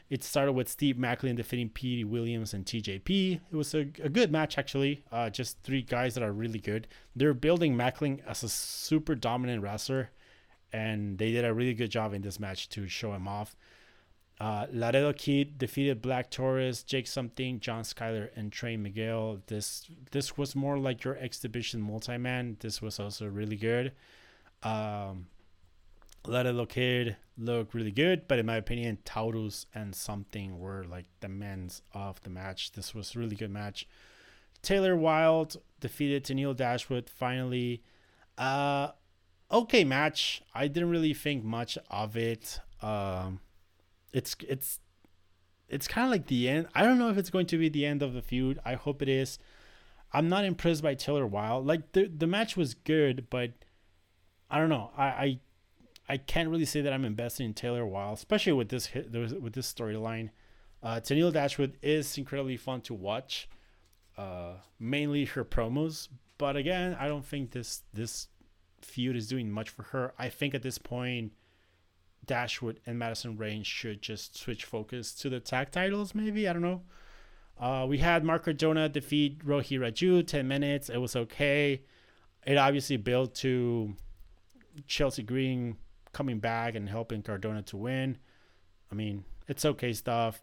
It 0.08 0.22
started 0.22 0.52
with 0.52 0.68
Steve 0.68 0.96
Maclin 0.96 1.34
defeating 1.34 1.68
Petey 1.68 2.04
Williams 2.04 2.54
and 2.54 2.64
TJP. 2.64 3.40
It 3.50 3.56
was 3.56 3.74
a, 3.74 3.80
a 3.80 4.08
good 4.08 4.30
match, 4.30 4.56
actually. 4.56 5.02
Uh, 5.10 5.30
just 5.30 5.60
three 5.64 5.82
guys 5.82 6.14
that 6.14 6.22
are 6.22 6.32
really 6.32 6.60
good. 6.60 6.86
They're 7.16 7.34
building 7.34 7.76
Maclin 7.76 8.20
as 8.24 8.44
a 8.44 8.48
super 8.48 9.16
dominant 9.16 9.64
wrestler, 9.64 10.10
and 10.72 11.18
they 11.18 11.32
did 11.32 11.44
a 11.44 11.52
really 11.52 11.74
good 11.74 11.90
job 11.90 12.14
in 12.14 12.22
this 12.22 12.38
match 12.38 12.68
to 12.70 12.86
show 12.86 13.14
him 13.14 13.26
off. 13.26 13.56
Uh, 14.38 14.66
Laredo 14.70 15.12
Kid 15.12 15.56
defeated 15.58 16.02
Black 16.02 16.30
Taurus, 16.30 16.82
Jake 16.82 17.06
Something, 17.06 17.58
John 17.58 17.82
Skyler, 17.82 18.28
and 18.36 18.52
Trey 18.52 18.76
Miguel. 18.76 19.40
This 19.46 19.88
this 20.10 20.36
was 20.36 20.54
more 20.54 20.78
like 20.78 21.04
your 21.04 21.16
exhibition 21.16 21.80
multi 21.80 22.18
man. 22.18 22.58
This 22.60 22.82
was 22.82 23.00
also 23.00 23.26
really 23.26 23.56
good. 23.56 23.92
Um, 24.66 25.26
Laredo 26.26 26.66
Kid 26.66 27.16
look 27.38 27.72
really 27.72 27.92
good, 27.92 28.26
but 28.26 28.38
in 28.38 28.46
my 28.46 28.56
opinion, 28.56 28.98
Taurus 29.04 29.66
and 29.74 29.94
something 29.94 30.58
were 30.58 30.84
like 30.84 31.06
the 31.20 31.28
men's 31.28 31.82
of 31.94 32.20
the 32.22 32.30
match. 32.30 32.72
This 32.72 32.94
was 32.94 33.14
a 33.14 33.18
really 33.18 33.36
good 33.36 33.50
match. 33.50 33.86
Taylor 34.62 34.96
Wilde 34.96 35.56
defeated 35.78 36.24
Tennille 36.24 36.56
Dashwood 36.56 37.08
finally. 37.08 37.82
Uh 38.36 38.88
okay 39.52 39.84
match. 39.84 40.42
I 40.52 40.66
didn't 40.66 40.90
really 40.90 41.14
think 41.14 41.44
much 41.44 41.78
of 41.88 42.16
it. 42.16 42.60
Um 42.82 43.40
it's 44.12 44.34
it's 44.48 44.80
it's 45.68 45.86
kind 45.86 46.06
of 46.06 46.10
like 46.10 46.26
the 46.26 46.48
end. 46.48 46.66
I 46.74 46.82
don't 46.82 46.98
know 46.98 47.10
if 47.10 47.18
it's 47.18 47.30
going 47.30 47.46
to 47.46 47.58
be 47.58 47.68
the 47.68 47.86
end 47.86 48.02
of 48.02 48.14
the 48.14 48.22
feud. 48.22 48.58
I 48.64 48.74
hope 48.74 49.02
it 49.02 49.08
is. 49.08 49.38
I'm 50.12 50.28
not 50.28 50.44
impressed 50.44 50.82
by 50.82 50.94
Taylor 50.94 51.26
Wilde. 51.26 51.66
Like 51.66 51.92
the 51.92 52.06
the 52.08 52.26
match 52.26 52.56
was 52.56 52.74
good, 52.74 53.28
but 53.30 53.52
I 54.50 54.58
don't 54.58 54.68
know. 54.68 54.90
I, 54.96 55.04
I 55.04 55.40
I 56.08 56.16
can't 56.16 56.48
really 56.48 56.64
say 56.64 56.80
that 56.82 56.92
I'm 56.92 57.04
invested 57.04 57.44
in 57.44 57.54
Taylor 57.54 57.84
Wilde, 57.84 58.18
especially 58.18 58.52
with 58.52 58.68
this 58.68 58.86
hit, 58.86 59.10
with 59.12 59.54
this 59.54 59.72
storyline. 59.72 60.30
Uh, 60.82 61.00
Tennille 61.00 61.32
Dashwood 61.32 61.76
is 61.82 62.16
incredibly 62.16 62.56
fun 62.56 62.80
to 62.82 62.94
watch, 62.94 63.48
uh, 64.16 64.54
mainly 64.78 65.24
her 65.24 65.44
promos. 65.44 66.08
But 66.38 66.54
again, 66.54 66.96
I 66.98 67.08
don't 67.08 67.24
think 67.24 67.50
this 67.50 67.82
this 67.92 68.28
feud 68.80 69.16
is 69.16 69.26
doing 69.26 69.50
much 69.50 69.68
for 69.68 69.82
her. 69.84 70.12
I 70.18 70.28
think 70.28 70.54
at 70.54 70.62
this 70.62 70.78
point, 70.78 71.32
Dashwood 72.24 72.80
and 72.86 72.98
Madison 72.98 73.36
Rayne 73.36 73.64
should 73.64 74.00
just 74.00 74.38
switch 74.38 74.64
focus 74.64 75.12
to 75.14 75.28
the 75.28 75.40
tag 75.40 75.72
titles. 75.72 76.14
Maybe 76.14 76.48
I 76.48 76.52
don't 76.52 76.62
know. 76.62 76.82
Uh, 77.58 77.86
we 77.88 77.98
had 77.98 78.22
Matt 78.22 78.44
Cardona 78.44 78.88
defeat 78.88 79.44
Rohit 79.44 79.80
Raju, 79.80 80.26
10 80.26 80.46
minutes. 80.46 80.90
It 80.90 80.98
was 80.98 81.16
okay. 81.16 81.82
It 82.46 82.58
obviously 82.58 82.98
built 82.98 83.34
to 83.36 83.96
Chelsea 84.86 85.22
Green 85.22 85.76
coming 86.12 86.38
back 86.38 86.74
and 86.74 86.88
helping 86.88 87.22
Cardona 87.22 87.62
to 87.62 87.76
win. 87.76 88.18
I 88.90 88.94
mean, 88.94 89.24
it's 89.48 89.64
okay 89.64 89.92
stuff. 89.92 90.40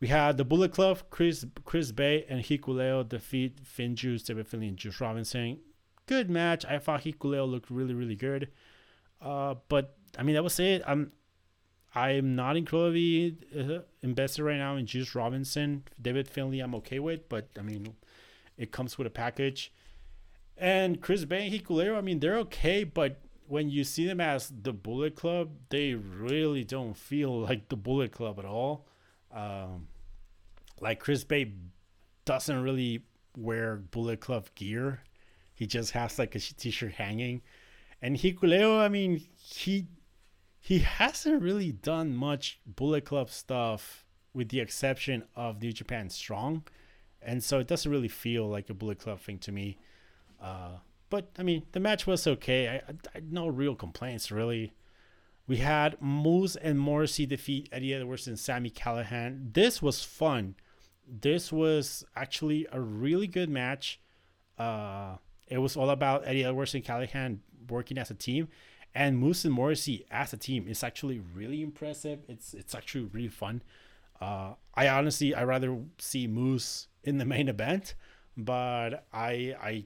We 0.00 0.08
had 0.08 0.36
the 0.36 0.44
Bullet 0.44 0.72
Club, 0.72 0.98
Chris 1.10 1.46
Chris 1.64 1.92
Bey 1.92 2.26
and 2.28 2.42
Hikuleo 2.42 3.08
defeat 3.08 3.62
FinJuice, 3.62 4.24
David 4.24 4.48
Finlay, 4.48 4.68
and 4.68 4.76
Juice 4.76 5.00
Robinson. 5.00 5.60
Good 6.06 6.28
match. 6.28 6.64
I 6.64 6.78
thought 6.78 7.04
Hikuleo 7.04 7.48
looked 7.48 7.70
really, 7.70 7.94
really 7.94 8.16
good. 8.16 8.48
Uh, 9.20 9.54
but 9.68 9.96
I 10.18 10.24
mean, 10.24 10.34
that 10.34 10.42
was 10.42 10.58
it. 10.58 10.82
I'm 10.86 11.12
I'm 11.94 12.34
not 12.34 12.56
incredibly 12.56 13.36
uh, 13.56 13.80
invested 14.02 14.42
right 14.42 14.56
now 14.58 14.76
in 14.76 14.86
Juice 14.86 15.14
Robinson. 15.14 15.84
David 16.00 16.26
Finlay, 16.26 16.58
I'm 16.58 16.74
okay 16.76 16.98
with, 16.98 17.28
but 17.28 17.50
I 17.56 17.62
mean, 17.62 17.94
it 18.56 18.72
comes 18.72 18.98
with 18.98 19.06
a 19.06 19.10
package. 19.10 19.72
And 20.56 21.00
Chris 21.00 21.24
Bey 21.24 21.46
and 21.46 21.54
Hikuleo, 21.54 21.96
I 21.96 22.00
mean, 22.00 22.18
they're 22.20 22.38
okay, 22.38 22.82
but 22.82 23.20
when 23.48 23.70
you 23.70 23.84
see 23.84 24.06
them 24.06 24.20
as 24.20 24.52
the 24.62 24.72
Bullet 24.72 25.14
Club, 25.14 25.50
they 25.68 25.94
really 25.94 26.64
don't 26.64 26.96
feel 26.96 27.40
like 27.48 27.68
the 27.68 27.76
Bullet 27.76 28.12
Club 28.12 28.38
at 28.38 28.44
all. 28.44 28.86
Um, 29.32 29.88
like 30.80 31.00
Chris 31.00 31.24
Bey 31.24 31.52
doesn't 32.24 32.62
really 32.62 33.04
wear 33.36 33.76
Bullet 33.76 34.20
Club 34.20 34.48
gear. 34.54 35.02
He 35.54 35.66
just 35.66 35.92
has 35.92 36.18
like 36.18 36.34
a 36.34 36.40
t-shirt 36.40 36.94
hanging. 36.94 37.42
And 38.00 38.16
Hikuleo, 38.16 38.80
I 38.80 38.88
mean, 38.88 39.22
he 39.36 39.86
he 40.58 40.80
hasn't 40.80 41.42
really 41.42 41.72
done 41.72 42.14
much 42.14 42.60
Bullet 42.66 43.04
Club 43.04 43.30
stuff 43.30 44.04
with 44.34 44.48
the 44.48 44.60
exception 44.60 45.24
of 45.34 45.60
New 45.60 45.72
Japan 45.72 46.08
Strong. 46.08 46.64
And 47.20 47.42
so 47.42 47.58
it 47.58 47.68
doesn't 47.68 47.90
really 47.90 48.08
feel 48.08 48.48
like 48.48 48.70
a 48.70 48.74
Bullet 48.74 48.98
Club 48.98 49.20
thing 49.20 49.38
to 49.38 49.52
me. 49.52 49.78
Uh, 50.40 50.78
but 51.12 51.28
I 51.38 51.42
mean, 51.42 51.64
the 51.72 51.78
match 51.78 52.06
was 52.06 52.26
okay. 52.26 52.80
I, 52.88 52.92
I, 53.14 53.20
no 53.30 53.46
real 53.46 53.74
complaints 53.74 54.32
really. 54.32 54.72
We 55.46 55.58
had 55.58 56.00
Moose 56.00 56.56
and 56.56 56.80
Morrissey 56.80 57.26
defeat 57.26 57.68
Eddie 57.70 57.92
Edwards 57.92 58.26
and 58.26 58.38
Sami 58.38 58.70
Callihan. 58.70 59.52
This 59.52 59.82
was 59.82 60.02
fun. 60.02 60.54
This 61.06 61.52
was 61.52 62.02
actually 62.16 62.66
a 62.72 62.80
really 62.80 63.26
good 63.26 63.50
match. 63.50 64.00
Uh, 64.56 65.16
it 65.48 65.58
was 65.58 65.76
all 65.76 65.90
about 65.90 66.26
Eddie 66.26 66.44
Edwards 66.44 66.74
and 66.74 66.82
Callihan 66.82 67.40
working 67.68 67.98
as 67.98 68.10
a 68.10 68.14
team, 68.14 68.48
and 68.94 69.18
Moose 69.18 69.44
and 69.44 69.52
Morrissey 69.52 70.06
as 70.10 70.32
a 70.32 70.38
team 70.38 70.66
is 70.66 70.82
actually 70.82 71.20
really 71.34 71.60
impressive. 71.60 72.20
It's 72.26 72.54
it's 72.54 72.74
actually 72.74 73.04
really 73.12 73.28
fun. 73.28 73.62
Uh, 74.18 74.54
I 74.74 74.88
honestly 74.88 75.34
I 75.34 75.44
rather 75.44 75.76
see 75.98 76.26
Moose 76.26 76.88
in 77.04 77.18
the 77.18 77.26
main 77.26 77.50
event, 77.50 77.96
but 78.34 79.04
I 79.12 79.54
I 79.60 79.84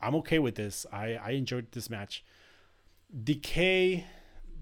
I'm 0.00 0.14
okay 0.16 0.38
with 0.38 0.54
this. 0.54 0.86
I, 0.92 1.14
I 1.14 1.30
enjoyed 1.30 1.72
this 1.72 1.90
match. 1.90 2.24
Decay 3.24 4.04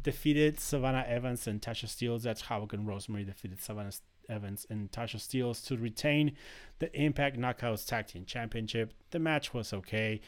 defeated 0.03 0.59
Savannah 0.59 1.05
Evans 1.07 1.47
and 1.47 1.61
Tasha 1.61 1.87
Steelz. 1.87 2.23
That's 2.23 2.43
Havoc 2.43 2.73
and 2.73 2.87
Rosemary 2.87 3.25
defeated 3.25 3.61
Savannah 3.61 3.93
Evans 4.29 4.67
and 4.69 4.91
Tasha 4.91 5.17
Steelz 5.17 5.65
to 5.67 5.77
retain 5.77 6.37
the 6.79 6.95
Impact 6.99 7.39
Knockouts 7.39 7.87
Tag 7.87 8.07
Team 8.07 8.25
Championship. 8.25 8.93
The 9.11 9.19
match 9.19 9.55
was 9.55 9.73
okay. 9.73 10.21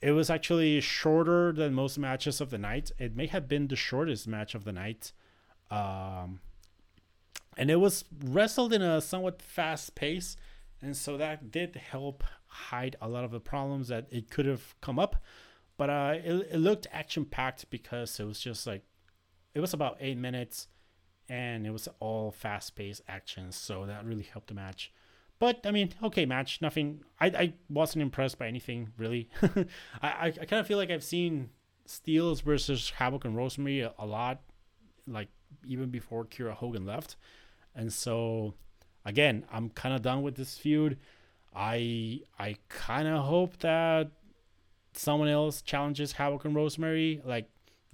It 0.00 0.12
was 0.12 0.30
actually 0.30 0.80
shorter 0.80 1.52
than 1.52 1.74
most 1.74 1.98
matches 1.98 2.40
of 2.40 2.50
the 2.50 2.58
night. 2.58 2.90
It 2.98 3.14
may 3.14 3.26
have 3.26 3.48
been 3.48 3.68
the 3.68 3.76
shortest 3.76 4.26
match 4.26 4.54
of 4.54 4.64
the 4.64 4.72
night. 4.72 5.12
Um, 5.70 6.40
and 7.56 7.70
it 7.70 7.76
was 7.76 8.04
wrestled 8.24 8.72
in 8.72 8.82
a 8.82 9.00
somewhat 9.00 9.42
fast 9.42 9.94
pace. 9.94 10.36
And 10.82 10.96
so 10.96 11.16
that 11.16 11.50
did 11.50 11.76
help 11.76 12.24
hide 12.46 12.96
a 13.00 13.08
lot 13.08 13.24
of 13.24 13.30
the 13.30 13.40
problems 13.40 13.88
that 13.88 14.06
it 14.10 14.30
could 14.30 14.46
have 14.46 14.74
come 14.80 14.98
up. 14.98 15.16
But 15.76 15.90
uh, 15.90 16.14
it, 16.16 16.48
it 16.52 16.58
looked 16.58 16.86
action 16.92 17.24
packed 17.24 17.70
because 17.70 18.18
it 18.18 18.24
was 18.24 18.40
just 18.40 18.66
like, 18.66 18.82
it 19.54 19.60
was 19.60 19.74
about 19.74 19.96
eight 20.00 20.18
minutes 20.18 20.68
and 21.28 21.66
it 21.66 21.70
was 21.70 21.88
all 22.00 22.30
fast 22.30 22.74
paced 22.76 23.02
action. 23.08 23.52
So 23.52 23.86
that 23.86 24.04
really 24.04 24.24
helped 24.24 24.48
the 24.48 24.54
match. 24.54 24.92
But 25.38 25.60
I 25.64 25.70
mean, 25.70 25.94
okay, 26.02 26.26
match. 26.26 26.60
Nothing. 26.60 27.00
I, 27.18 27.26
I 27.26 27.52
wasn't 27.70 28.02
impressed 28.02 28.38
by 28.38 28.46
anything 28.46 28.92
really. 28.98 29.30
I, 29.42 29.66
I, 30.02 30.26
I 30.26 30.44
kind 30.44 30.60
of 30.60 30.66
feel 30.66 30.76
like 30.76 30.90
I've 30.90 31.04
seen 31.04 31.50
Steelz 31.88 32.42
versus 32.42 32.90
Havoc 32.90 33.24
and 33.24 33.34
Rosemary 33.34 33.80
a, 33.80 33.94
a 33.98 34.06
lot, 34.06 34.42
like 35.06 35.28
even 35.66 35.88
before 35.90 36.26
Kiera 36.26 36.52
Hogan 36.52 36.84
left. 36.84 37.16
And 37.74 37.92
so, 37.92 38.54
again, 39.04 39.44
I'm 39.52 39.70
kind 39.70 39.94
of 39.94 40.02
done 40.02 40.22
with 40.22 40.36
this 40.36 40.58
feud. 40.58 40.98
I 41.54 42.20
I 42.38 42.56
kind 42.68 43.08
of 43.08 43.24
hope 43.24 43.58
that 43.58 44.10
someone 44.92 45.28
else 45.28 45.62
challenges 45.62 46.12
Havoc 46.12 46.44
and 46.44 46.54
Rosemary. 46.54 47.20
Like, 47.24 47.48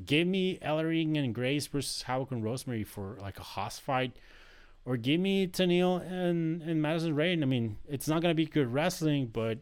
give 0.05 0.27
me 0.27 0.59
Ellering 0.59 1.17
and 1.19 1.35
Grace 1.35 1.67
versus 1.67 2.03
Havoc 2.03 2.31
and 2.31 2.45
Rosemary 2.45 2.85
for 2.85 3.19
like 3.21 3.39
a 3.39 3.43
hoss 3.43 3.79
fight, 3.79 4.17
or 4.85 4.97
give 4.97 5.21
me 5.21 5.47
Tennille 5.47 6.01
and 6.11 6.63
and 6.63 6.83
Madison 6.83 7.15
Rayne. 7.15 7.43
I 7.43 7.47
mean, 7.47 7.79
it's 7.89 8.09
not 8.09 8.23
gonna 8.23 8.35
be 8.35 8.47
good 8.47 8.73
wrestling, 8.73 9.29
but 9.33 9.59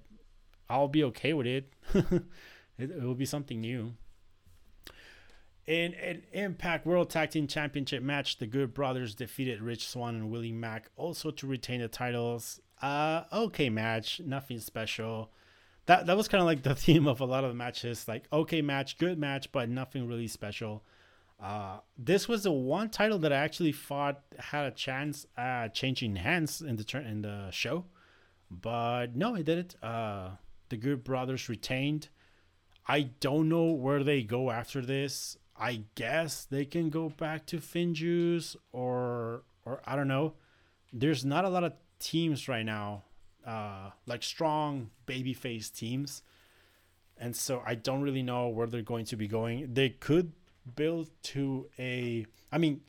I'll 0.69 0.89
be 0.89 1.05
okay 1.05 1.33
with 1.35 1.47
it. 1.47 1.73
it, 1.95 2.25
it 2.79 3.03
will 3.03 3.15
be 3.15 3.27
something 3.27 3.61
new. 3.61 3.95
In 5.67 5.95
an 5.95 6.25
Impact 6.33 6.85
World 6.85 7.09
Tag 7.09 7.31
Team 7.31 7.47
Championship 7.47 8.03
match, 8.03 8.37
the 8.37 8.47
Good 8.47 8.75
Brothers 8.75 9.15
defeated 9.15 9.63
Rich 9.63 9.89
Swann 9.89 10.15
and 10.15 10.31
Willie 10.31 10.53
Mack 10.53 10.91
also 10.97 11.31
to 11.31 11.47
retain 11.47 11.81
the 11.81 11.89
titles. 11.89 12.61
Uh, 12.83 13.25
okay 13.33 13.71
match, 13.71 14.21
nothing 14.21 14.59
special. 14.59 15.31
That 15.87 16.05
that 16.07 16.19
was 16.19 16.29
kind 16.29 16.43
of 16.43 16.47
like 16.47 16.63
the 16.63 16.75
theme 16.75 17.07
of 17.07 17.21
a 17.21 17.25
lot 17.25 17.45
of 17.45 17.51
the 17.51 17.57
matches, 17.57 18.07
like 18.07 18.25
okay 18.31 18.61
match, 18.61 18.99
good 18.99 19.19
match, 19.19 19.53
but 19.53 19.71
nothing 19.71 20.07
really 20.07 20.29
special. 20.29 20.85
Uh, 21.41 21.79
this 21.97 22.29
was 22.29 22.43
the 22.43 22.53
one 22.53 22.91
title 22.91 23.19
that 23.21 23.33
I 23.33 23.37
actually 23.37 23.73
thought 23.73 24.23
had 24.39 24.67
a 24.67 24.71
chance 24.71 25.27
at 25.37 25.75
changing 25.75 26.17
hands 26.17 26.61
in 26.61 26.77
the 26.77 26.85
turn 26.85 27.07
in 27.07 27.23
the 27.23 27.51
show, 27.51 27.87
but 28.51 29.17
no, 29.17 29.35
it 29.35 29.45
didn't. 29.45 29.83
Uh, 29.83 30.33
the 30.69 30.77
Good 30.77 31.05
Brothers 31.05 31.49
retained. 31.49 32.09
I 32.87 33.03
don't 33.21 33.49
know 33.49 33.73
where 33.73 34.05
they 34.05 34.23
go 34.23 34.51
after 34.51 34.83
this. 34.83 35.39
I 35.57 35.85
guess 35.95 36.45
they 36.45 36.65
can 36.65 36.91
go 36.91 37.09
back 37.09 37.47
to 37.47 37.59
FinJuice 37.59 38.57
or 38.73 39.43
or 39.65 39.81
I 39.85 39.97
don't 39.97 40.09
know. 40.09 40.35
There's 40.93 41.25
not 41.25 41.45
a 41.45 41.49
lot 41.49 41.65
of 41.65 41.73
teams 41.99 42.49
right 42.49 42.65
now, 42.65 43.05
uh, 43.47 43.91
like 44.07 44.23
strong 44.23 44.91
babyface 45.07 45.73
teams, 45.73 46.23
and 47.17 47.35
so 47.35 47.63
I 47.65 47.75
don't 47.75 48.03
really 48.03 48.23
know 48.23 48.49
where 48.49 48.67
they're 48.67 48.83
going 48.83 49.07
to 49.07 49.17
be 49.17 49.29
going. 49.29 49.73
They 49.75 49.91
could 49.91 50.33
build 50.77 51.11
to 51.23 51.69
a. 51.79 52.27
I 52.51 52.59
mean, 52.59 52.81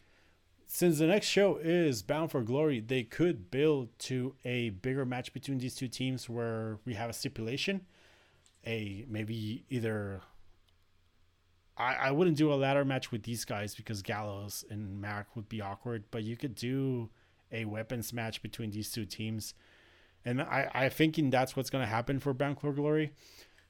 since 0.68 1.00
the 1.00 1.08
next 1.08 1.28
show 1.28 1.58
is 1.58 2.02
Bound 2.02 2.32
for 2.32 2.42
Glory, 2.42 2.80
they 2.80 3.04
could 3.04 3.52
build 3.52 3.90
to 4.00 4.36
a 4.44 4.70
bigger 4.70 5.06
match 5.06 5.34
between 5.34 5.60
these 5.60 5.76
two 5.76 5.88
teams 5.88 6.30
where 6.30 6.80
we 6.86 6.96
have 6.96 7.10
a 7.10 7.14
stipulation, 7.14 7.86
a 8.66 9.06
maybe 9.08 9.66
either 9.70 10.22
I, 11.78 11.96
I 11.96 12.12
wouldn't 12.12 12.38
do 12.38 12.52
a 12.52 12.56
ladder 12.56 12.86
match 12.86 13.12
with 13.12 13.24
these 13.24 13.46
guys 13.46 13.76
because 13.76 14.02
Gallows 14.02 14.64
and 14.70 15.02
Mack 15.02 15.36
would 15.36 15.50
be 15.50 15.62
awkward, 15.62 16.06
but 16.12 16.24
you 16.24 16.38
could 16.38 16.56
do 16.56 17.10
a 17.52 17.66
weapons 17.66 18.14
match 18.14 18.42
between 18.42 18.72
these 18.72 18.92
two 18.92 19.06
teams. 19.06 19.54
And 20.24 20.42
I, 20.42 20.70
I 20.74 20.90
thinking 20.90 21.30
that's 21.30 21.56
what's 21.56 21.70
gonna 21.70 21.86
happen 21.86 22.20
for 22.20 22.34
Bound 22.34 22.60
for 22.60 22.72
Glory. 22.72 23.12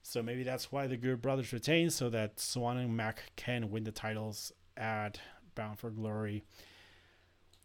So 0.02 0.22
maybe 0.22 0.44
that's 0.44 0.72
why 0.72 0.86
the 0.86 0.98
Good 0.98 1.22
Brothers 1.22 1.52
retain 1.52 1.90
so 1.90 2.10
that 2.12 2.40
Swann 2.40 2.78
and 2.78 2.96
Mack 2.96 3.32
can 3.36 3.72
win 3.72 3.86
the 3.86 3.92
titles 3.92 4.52
at 4.78 5.20
Bound 5.56 5.80
for 5.80 5.90
Glory. 5.90 6.44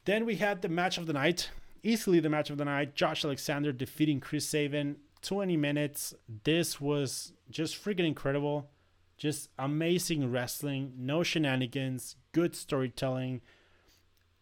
Then 0.06 0.24
we 0.24 0.36
had 0.36 0.62
the 0.62 0.68
match 0.68 0.96
of 0.96 1.06
the 1.06 1.12
night. 1.12 1.50
Easily 1.82 2.18
the 2.18 2.30
match 2.30 2.48
of 2.48 2.56
the 2.56 2.64
night. 2.64 2.94
Josh 2.94 3.24
Alexander 3.24 3.72
defeating 3.72 4.20
Chris 4.20 4.48
Sabin. 4.48 4.96
20 5.20 5.56
minutes. 5.58 6.14
This 6.44 6.80
was 6.80 7.34
just 7.50 7.82
freaking 7.82 8.06
incredible. 8.06 8.70
Just 9.20 9.50
amazing 9.58 10.32
wrestling, 10.32 10.94
no 10.96 11.22
shenanigans, 11.22 12.16
good 12.32 12.56
storytelling. 12.56 13.42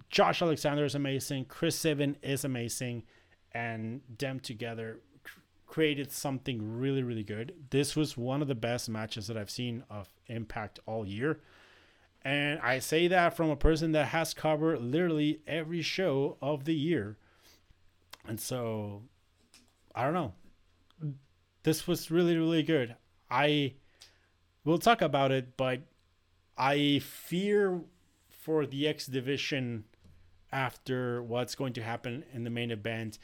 Josh 0.09 0.41
Alexander 0.41 0.85
is 0.85 0.95
amazing, 0.95 1.47
Chris 1.47 1.74
Sabin 1.74 2.16
is 2.22 2.45
amazing, 2.45 3.03
and 3.51 4.03
them 4.20 4.39
together 4.39 5.01
created 5.66 6.12
something 6.12 6.79
really, 6.79 7.03
really 7.03 7.24
good. 7.24 7.55
This 7.70 7.97
was 7.97 8.16
one 8.16 8.41
of 8.41 8.47
the 8.47 8.55
best 8.55 8.89
matches 8.89 9.26
that 9.26 9.37
I've 9.37 9.51
seen 9.51 9.83
of 9.91 10.09
Impact 10.29 10.79
all 10.87 11.05
year. 11.05 11.41
And 12.22 12.61
I 12.61 12.79
say 12.79 13.09
that 13.09 13.37
from 13.37 13.51
a 13.51 13.57
person 13.57 13.91
that 13.93 14.07
has 14.07 14.33
covered 14.33 14.81
literally 14.81 15.41
every 15.45 15.83
show 15.83 16.37
of 16.41 16.66
the 16.66 16.74
year. 16.74 17.16
And 18.29 18.39
so, 18.39 19.03
I 19.93 20.05
don't 20.05 20.14
know. 20.14 20.35
This 21.64 21.89
was 21.89 22.12
really, 22.12 22.37
really 22.37 22.62
good. 22.62 22.95
I 23.29 23.74
we'll 24.68 24.78
talk 24.78 25.00
about 25.00 25.32
it, 25.32 25.56
but 25.56 25.80
I 26.56 26.98
fear 26.98 27.80
for 28.28 28.66
the 28.66 28.86
X 28.86 29.06
division 29.06 29.84
after 30.52 31.22
what's 31.22 31.54
going 31.54 31.72
to 31.72 31.82
happen 31.82 32.24
in 32.34 32.44
the 32.44 32.50
main 32.50 32.70
event. 32.70 33.18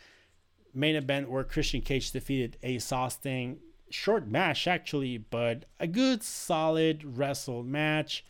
Main 0.72 0.96
event 0.96 1.30
where 1.30 1.44
Christian 1.44 1.82
Cage 1.82 2.10
defeated 2.10 2.56
Ace 2.62 2.90
Austin. 2.90 3.58
Short 3.90 4.26
match 4.26 4.66
actually, 4.66 5.18
but 5.18 5.66
a 5.78 5.86
good 5.86 6.22
solid 6.22 7.04
wrestle 7.04 7.62
match. 7.62 8.24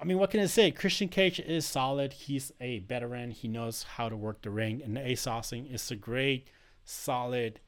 I 0.00 0.04
mean, 0.04 0.18
what 0.18 0.32
can 0.32 0.40
I 0.40 0.46
say? 0.46 0.72
Christian 0.72 1.08
Cage 1.08 1.38
is 1.38 1.64
solid. 1.64 2.12
He's 2.12 2.52
a 2.60 2.80
veteran. 2.80 3.30
He 3.30 3.46
knows 3.46 3.84
how 3.84 4.08
to 4.08 4.16
work 4.16 4.42
the 4.42 4.50
ring. 4.50 4.82
And 4.82 4.98
Ace 4.98 5.26
Austin 5.26 5.66
is 5.66 5.88
a 5.92 5.96
great, 5.96 6.48
solid 6.84 7.60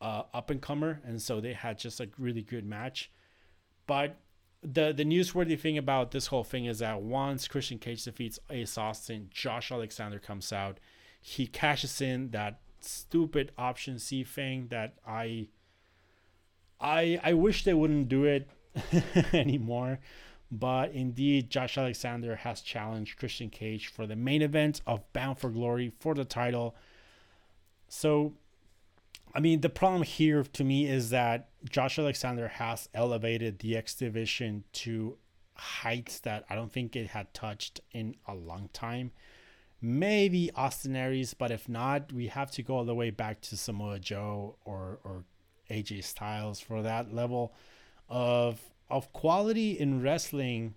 uh, 0.00 0.22
up 0.32 0.50
and 0.50 0.62
comer. 0.62 1.00
And 1.04 1.20
so 1.20 1.40
they 1.40 1.52
had 1.52 1.78
just 1.78 2.00
a 2.00 2.08
really 2.16 2.42
good 2.42 2.64
match. 2.64 3.10
But 3.86 4.16
the 4.62 4.92
the 4.92 5.04
newsworthy 5.04 5.58
thing 5.58 5.76
about 5.76 6.10
this 6.10 6.28
whole 6.28 6.44
thing 6.44 6.64
is 6.64 6.78
that 6.78 7.02
once 7.02 7.48
Christian 7.48 7.78
Cage 7.78 8.04
defeats 8.04 8.38
Ace 8.50 8.78
Austin, 8.78 9.28
Josh 9.30 9.70
Alexander 9.70 10.18
comes 10.18 10.52
out. 10.52 10.78
He 11.20 11.46
cashes 11.46 12.00
in 12.00 12.30
that 12.30 12.60
stupid 12.80 13.52
option 13.56 13.98
C 13.98 14.24
thing 14.24 14.68
that 14.68 14.94
I 15.06 15.48
I 16.80 17.20
I 17.22 17.32
wish 17.34 17.64
they 17.64 17.74
wouldn't 17.74 18.08
do 18.08 18.24
it 18.24 18.48
anymore. 19.32 20.00
But 20.50 20.92
indeed, 20.92 21.50
Josh 21.50 21.76
Alexander 21.76 22.36
has 22.36 22.60
challenged 22.60 23.18
Christian 23.18 23.50
Cage 23.50 23.88
for 23.88 24.06
the 24.06 24.14
main 24.14 24.40
event 24.40 24.80
of 24.86 25.12
Bound 25.12 25.38
for 25.38 25.50
Glory 25.50 25.92
for 25.98 26.14
the 26.14 26.24
title. 26.24 26.76
So 27.88 28.34
I 29.34 29.40
mean, 29.40 29.60
the 29.60 29.68
problem 29.68 30.02
here 30.02 30.44
to 30.44 30.64
me 30.64 30.86
is 30.86 31.10
that 31.10 31.48
Josh 31.68 31.98
Alexander 31.98 32.46
has 32.46 32.88
elevated 32.94 33.58
the 33.58 33.76
X 33.76 33.94
Division 33.96 34.62
to 34.74 35.18
heights 35.56 36.20
that 36.20 36.44
I 36.48 36.54
don't 36.54 36.72
think 36.72 36.94
it 36.94 37.08
had 37.08 37.34
touched 37.34 37.80
in 37.90 38.14
a 38.28 38.34
long 38.34 38.68
time. 38.72 39.10
Maybe 39.80 40.50
Austin 40.54 40.94
Aries, 40.94 41.34
but 41.34 41.50
if 41.50 41.68
not, 41.68 42.12
we 42.12 42.28
have 42.28 42.50
to 42.52 42.62
go 42.62 42.76
all 42.76 42.84
the 42.84 42.94
way 42.94 43.10
back 43.10 43.40
to 43.42 43.56
Samoa 43.56 43.98
Joe 43.98 44.56
or 44.64 45.00
or 45.04 45.24
AJ 45.68 46.04
Styles 46.04 46.60
for 46.60 46.82
that 46.82 47.12
level 47.12 47.52
of 48.08 48.60
of 48.88 49.12
quality 49.12 49.72
in 49.72 50.00
wrestling 50.00 50.76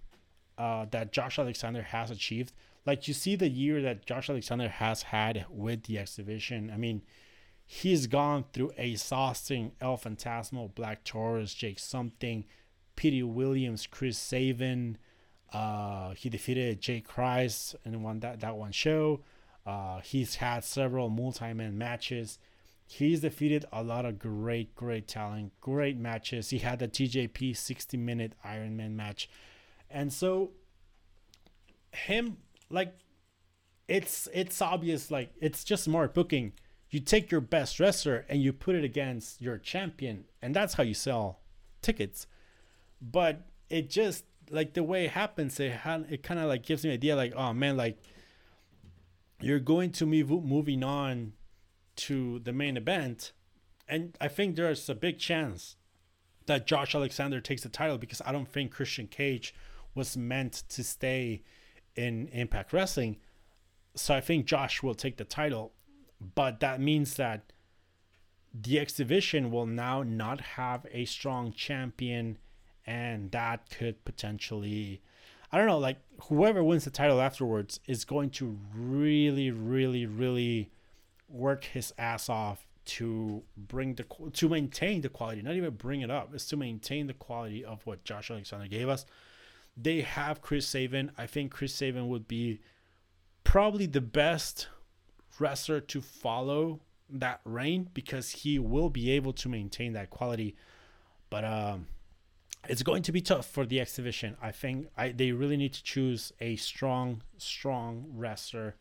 uh, 0.58 0.86
that 0.92 1.12
Josh 1.12 1.38
Alexander 1.38 1.84
has 1.84 2.10
achieved. 2.10 2.54
Like 2.86 3.08
you 3.08 3.14
see 3.14 3.36
the 3.36 3.50
year 3.50 3.82
that 3.82 4.06
Josh 4.06 4.30
Alexander 4.30 4.70
has 4.70 5.04
had 5.04 5.46
with 5.50 5.84
the 5.84 6.00
X 6.00 6.16
Division. 6.16 6.72
I 6.74 6.78
mean, 6.78 7.02
He's 7.70 8.08
gone 8.08 8.46
through 8.54 8.72
a 8.78 8.96
Austin, 9.12 9.74
El 9.82 9.98
Phantasmo, 9.98 10.74
Black 10.74 11.04
Taurus, 11.04 11.54
Jake 11.54 11.80
Something, 11.80 12.46
Petey 12.96 13.22
Williams, 13.24 13.86
Chris 13.86 14.18
Sabin. 14.18 14.98
Uh, 15.52 16.12
he 16.12 16.30
defeated 16.30 16.80
Jay 16.80 17.02
Christ 17.02 17.76
and 17.84 18.04
won 18.04 18.22
that, 18.22 18.40
that 18.40 18.56
one 18.56 18.72
show. 18.72 19.20
Uh, 19.66 20.00
he's 20.00 20.36
had 20.36 20.64
several 20.64 21.10
multi-man 21.10 21.78
matches. 21.78 22.40
He's 22.86 23.20
defeated 23.20 23.66
a 23.74 23.84
lot 23.84 24.06
of 24.06 24.18
great, 24.18 24.74
great 24.74 25.06
talent, 25.06 25.52
great 25.60 25.98
matches. 25.98 26.52
He 26.52 26.60
had 26.60 26.80
the 26.80 26.88
TJP 26.88 27.56
60 27.56 27.98
minute 27.98 28.32
Iron 28.46 28.78
Man 28.78 28.96
match. 28.96 29.30
And 29.90 30.14
so 30.14 30.52
him 31.92 32.38
like 32.70 32.94
it's 33.88 34.28
it's 34.34 34.62
obvious 34.62 35.10
like 35.12 35.32
it's 35.42 35.64
just 35.64 35.84
smart 35.84 36.14
booking 36.14 36.54
you 36.90 37.00
take 37.00 37.32
your 37.32 37.42
best 37.42 37.80
wrestler 37.80 38.26
and 38.30 38.42
you 38.42 38.54
put 38.54 38.76
it 38.76 38.84
against 38.84 39.42
your 39.42 39.58
champion 39.58 40.26
and 40.42 40.56
that's 40.56 40.76
how 40.76 40.84
you 40.84 40.94
sell 40.94 41.40
tickets. 41.82 42.28
But 43.02 43.46
it 43.70 43.90
just 43.90 44.24
like 44.50 44.74
the 44.74 44.84
way 44.84 45.06
it 45.06 45.12
happens 45.12 45.60
it 45.60 45.74
it 46.10 46.24
kind 46.24 46.40
of 46.40 46.48
like 46.48 46.66
gives 46.66 46.84
me 46.84 46.90
an 46.90 46.94
idea 46.94 47.16
like 47.16 47.34
oh 47.36 47.54
man 47.54 47.76
like 47.76 47.98
you're 49.42 49.60
going 49.60 49.92
to 49.92 50.06
move 50.06 50.30
moving 50.30 50.84
on 50.84 51.34
to 51.96 52.40
the 52.40 52.54
main 52.54 52.78
event 52.78 53.34
and 53.88 54.16
i 54.22 54.28
think 54.28 54.56
there's 54.56 54.88
a 54.90 54.96
big 54.96 55.20
chance 55.20 55.76
that 56.46 56.66
josh 56.66 56.96
alexander 56.96 57.42
takes 57.42 57.64
the 57.64 57.70
title 57.70 57.98
because 57.98 58.22
i 58.26 58.32
don't 58.32 58.48
think 58.48 58.72
christian 58.72 59.08
cage 59.08 59.54
was 59.94 60.16
meant 60.16 60.64
to 60.70 60.84
stay 60.84 61.42
in 61.96 62.28
impact 62.28 62.72
wrestling. 62.72 63.18
So 63.96 64.14
i 64.14 64.22
think 64.22 64.46
josh 64.46 64.82
will 64.82 64.96
take 64.96 65.18
the 65.18 65.26
title 65.26 65.74
but 66.20 66.60
that 66.60 66.80
means 66.82 67.16
that 67.16 67.52
the 68.54 68.80
X 68.80 68.94
Division 68.94 69.52
will 69.52 69.66
now 69.66 70.04
not 70.04 70.42
have 70.42 70.86
a 70.92 71.06
strong 71.06 71.52
champion, 71.52 72.38
and 72.86 73.32
that 73.32 73.70
could 73.70 74.04
potentially, 74.06 75.02
I 75.52 75.58
don't 75.58 75.68
know, 75.68 75.78
like 75.78 75.98
whoever 76.24 76.64
wins 76.64 76.86
the 76.86 76.90
title 76.90 77.22
afterwards 77.22 77.80
is 77.86 78.06
going 78.06 78.32
to 78.32 78.58
really, 78.74 79.52
really, 79.52 80.06
really 80.06 80.72
work 81.30 81.66
his 81.66 81.94
ass 81.98 82.30
off 82.30 82.66
to 82.86 83.44
bring 83.58 83.96
the 83.96 84.06
to 84.34 84.50
maintain 84.50 85.02
the 85.02 85.10
quality, 85.10 85.42
not 85.42 85.56
even 85.56 85.76
bring 85.76 86.02
it 86.02 86.10
up, 86.10 86.34
is 86.34 86.48
to 86.48 86.58
maintain 86.58 87.08
the 87.08 87.14
quality 87.14 87.64
of 87.64 87.86
what 87.86 88.04
Josh 88.06 88.32
Alexander 88.32 88.68
gave 88.68 88.88
us. 88.90 89.06
They 89.76 90.02
have 90.02 90.42
Chris 90.42 90.66
Sabin. 90.68 91.12
I 91.18 91.28
think 91.28 91.52
Chris 91.52 91.76
Sabin 91.76 92.08
would 92.08 92.28
be 92.28 92.62
probably 93.44 93.86
the 93.86 94.02
best 94.02 94.70
wrestler 95.40 95.80
to 95.80 96.02
follow 96.02 96.82
that 97.10 97.42
reign 97.46 97.90
because 97.94 98.30
he 98.30 98.60
will 98.60 98.90
be 98.90 99.12
able 99.12 99.34
to 99.34 99.50
maintain 99.50 99.94
that 99.94 100.10
quality. 100.10 100.56
But 101.30 101.46
um, 101.46 101.88
it's 102.68 102.84
going 102.84 103.04
to 103.04 103.12
be 103.12 103.22
tough 103.22 103.46
for 103.46 103.66
the 103.66 103.80
X 103.80 103.96
division. 103.96 104.36
I 104.42 104.52
think 104.52 104.88
I, 104.98 105.10
they 105.10 105.32
really 105.32 105.58
need 105.58 105.74
to 105.74 105.84
choose 105.84 106.32
a 106.42 106.56
strong, 106.56 107.24
strong 107.38 108.06
wrestler 108.14 108.76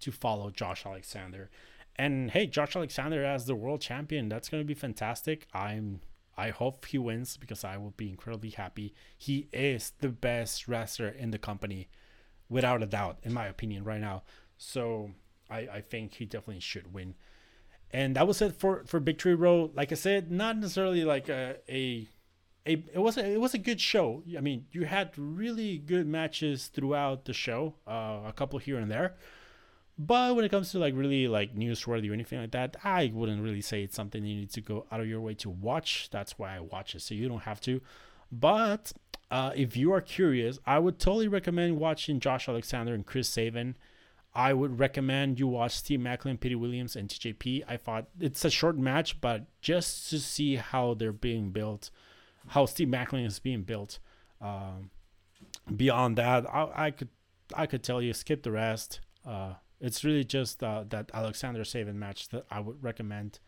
to 0.00 0.12
follow 0.12 0.50
Josh 0.50 0.86
Alexander. 0.86 1.50
And 1.96 2.30
hey, 2.30 2.46
Josh 2.46 2.76
Alexander 2.76 3.24
as 3.24 3.46
the 3.46 3.54
world 3.54 3.80
champion, 3.80 4.28
that's 4.28 4.48
going 4.48 4.62
to 4.62 4.66
be 4.66 4.74
fantastic. 4.74 5.46
I'm 5.54 6.00
I 6.36 6.50
hope 6.50 6.84
he 6.86 6.98
wins 6.98 7.36
because 7.36 7.64
I 7.64 7.78
will 7.78 7.94
be 7.96 8.10
incredibly 8.10 8.50
happy. 8.50 8.94
He 9.16 9.48
is 9.52 9.92
the 10.00 10.10
best 10.10 10.68
wrestler 10.68 11.08
in 11.08 11.30
the 11.30 11.38
company, 11.38 11.88
without 12.48 12.82
a 12.82 12.86
doubt, 12.86 13.18
in 13.22 13.32
my 13.32 13.46
opinion, 13.46 13.84
right 13.84 14.00
now. 14.00 14.22
So 14.58 15.12
I, 15.50 15.58
I 15.58 15.80
think 15.80 16.14
he 16.14 16.24
definitely 16.24 16.60
should 16.60 16.92
win. 16.92 17.14
And 17.92 18.16
that 18.16 18.26
was 18.26 18.42
it 18.42 18.54
for, 18.54 18.82
for 18.86 19.00
Victory 19.00 19.34
Road. 19.34 19.74
Like 19.74 19.92
I 19.92 19.94
said, 19.94 20.30
not 20.30 20.58
necessarily 20.58 21.04
like 21.04 21.28
a, 21.28 21.56
a 21.68 22.08
a 22.66 22.72
it 22.92 22.98
was 22.98 23.16
a, 23.16 23.24
it 23.24 23.40
was 23.40 23.54
a 23.54 23.58
good 23.58 23.80
show. 23.80 24.22
I 24.36 24.40
mean, 24.40 24.66
you 24.72 24.84
had 24.84 25.12
really 25.16 25.78
good 25.78 26.06
matches 26.06 26.66
throughout 26.66 27.24
the 27.24 27.32
show, 27.32 27.74
uh, 27.86 28.20
a 28.26 28.32
couple 28.34 28.58
here 28.58 28.78
and 28.78 28.90
there. 28.90 29.14
But 29.98 30.36
when 30.36 30.44
it 30.44 30.50
comes 30.50 30.72
to 30.72 30.78
like 30.78 30.94
really 30.94 31.26
like 31.26 31.54
newsworthy 31.54 32.10
or 32.10 32.12
anything 32.12 32.40
like 32.40 32.50
that, 32.50 32.76
I 32.84 33.10
wouldn't 33.14 33.42
really 33.42 33.62
say 33.62 33.82
it's 33.82 33.96
something 33.96 34.24
you 34.24 34.36
need 34.36 34.50
to 34.50 34.60
go 34.60 34.84
out 34.92 35.00
of 35.00 35.06
your 35.06 35.20
way 35.20 35.34
to 35.34 35.48
watch. 35.48 36.08
That's 36.10 36.38
why 36.38 36.56
I 36.56 36.60
watch 36.60 36.94
it, 36.94 37.00
so 37.00 37.14
you 37.14 37.28
don't 37.28 37.44
have 37.44 37.60
to. 37.62 37.80
But 38.30 38.92
uh, 39.30 39.52
if 39.54 39.76
you 39.76 39.92
are 39.92 40.02
curious, 40.02 40.58
I 40.66 40.80
would 40.80 40.98
totally 40.98 41.28
recommend 41.28 41.78
watching 41.78 42.20
Josh 42.20 42.48
Alexander 42.48 42.92
and 42.92 43.06
Chris 43.06 43.28
Sabin. 43.28 43.76
I 44.36 44.52
would 44.52 44.78
recommend 44.78 45.40
you 45.40 45.46
watch 45.46 45.74
Steve 45.74 46.00
Maclin, 46.00 46.38
Petey 46.38 46.56
Williams, 46.56 46.94
and 46.94 47.08
TJP. 47.08 47.64
I 47.66 47.78
thought 47.78 48.08
it's 48.20 48.44
a 48.44 48.50
short 48.50 48.76
match, 48.76 49.18
but 49.22 49.46
just 49.62 50.10
to 50.10 50.18
see 50.18 50.56
how 50.56 50.92
they're 50.92 51.10
being 51.10 51.52
built, 51.52 51.90
how 52.48 52.66
Steve 52.66 52.88
Maclin 52.88 53.24
is 53.24 53.38
being 53.38 53.62
built. 53.62 53.98
Um, 54.42 54.90
beyond 55.74 56.18
that, 56.18 56.44
I, 56.52 56.68
I, 56.74 56.90
could 56.90 57.08
I 57.54 57.64
could 57.64 57.82
tell 57.82 58.02
you 58.02 58.12
skip 58.12 58.42
the 58.42 58.50
rest. 58.50 59.00
Uh, 59.26 59.54
it's 59.80 60.04
really 60.04 60.22
just 60.24 60.62
uh, 60.62 60.84
that 60.90 61.10
Alexander 61.14 61.64
Sabin 61.64 61.98
match 61.98 62.28
that 62.28 62.44
I 62.50 62.60
would 62.60 62.82
recommend. 62.84 63.38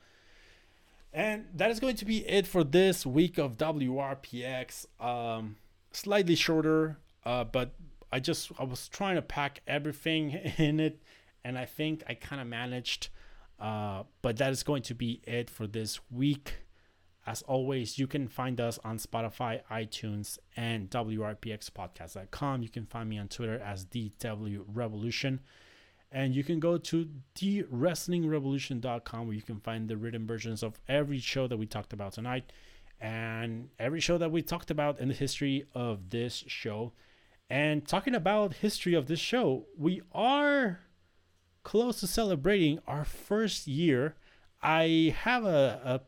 And 1.12 1.48
that 1.54 1.70
is 1.70 1.80
going 1.80 1.96
to 1.96 2.06
be 2.06 2.26
it 2.26 2.46
for 2.46 2.64
this 2.64 3.04
week 3.04 3.36
of 3.36 3.58
WRPX. 3.58 4.86
Um, 5.04 5.56
slightly 5.92 6.34
shorter, 6.34 6.98
uh, 7.26 7.44
but 7.44 7.72
I 8.10 8.20
just 8.20 8.50
I 8.58 8.64
was 8.64 8.88
trying 8.88 9.16
to 9.16 9.22
pack 9.22 9.62
everything 9.66 10.30
in 10.58 10.80
it, 10.80 11.02
and 11.44 11.58
I 11.58 11.64
think 11.64 12.02
I 12.08 12.14
kind 12.14 12.40
of 12.40 12.46
managed. 12.46 13.08
Uh, 13.58 14.04
but 14.22 14.36
that 14.36 14.52
is 14.52 14.62
going 14.62 14.82
to 14.82 14.94
be 14.94 15.20
it 15.24 15.50
for 15.50 15.66
this 15.66 15.98
week. 16.10 16.54
As 17.26 17.42
always, 17.42 17.98
you 17.98 18.06
can 18.06 18.26
find 18.28 18.58
us 18.60 18.78
on 18.84 18.96
Spotify, 18.98 19.60
iTunes, 19.70 20.38
and 20.56 20.88
WRPXpodcast.com. 20.88 22.62
You 22.62 22.70
can 22.70 22.86
find 22.86 23.08
me 23.08 23.18
on 23.18 23.28
Twitter 23.28 23.58
as 23.58 23.84
DW 23.84 24.64
Revolution. 24.66 25.40
And 26.10 26.34
you 26.34 26.42
can 26.42 26.58
go 26.58 26.78
to 26.78 27.06
thewrestlingrevolution.com 27.34 29.26
where 29.26 29.36
you 29.36 29.42
can 29.42 29.60
find 29.60 29.88
the 29.88 29.98
written 29.98 30.26
versions 30.26 30.62
of 30.62 30.80
every 30.88 31.18
show 31.18 31.46
that 31.46 31.58
we 31.58 31.66
talked 31.66 31.92
about 31.92 32.14
tonight 32.14 32.50
and 33.00 33.68
every 33.78 34.00
show 34.00 34.16
that 34.18 34.32
we 34.32 34.40
talked 34.40 34.70
about 34.70 34.98
in 34.98 35.08
the 35.08 35.14
history 35.14 35.66
of 35.74 36.08
this 36.10 36.44
show. 36.46 36.92
And 37.50 37.86
talking 37.86 38.14
about 38.14 38.54
history 38.56 38.94
of 38.94 39.06
this 39.06 39.20
show, 39.20 39.66
we 39.76 40.02
are 40.12 40.80
close 41.62 42.00
to 42.00 42.06
celebrating 42.06 42.78
our 42.86 43.04
first 43.04 43.66
year. 43.66 44.16
I 44.62 45.14
have 45.20 45.44
a, 45.44 45.80
a 45.84 46.00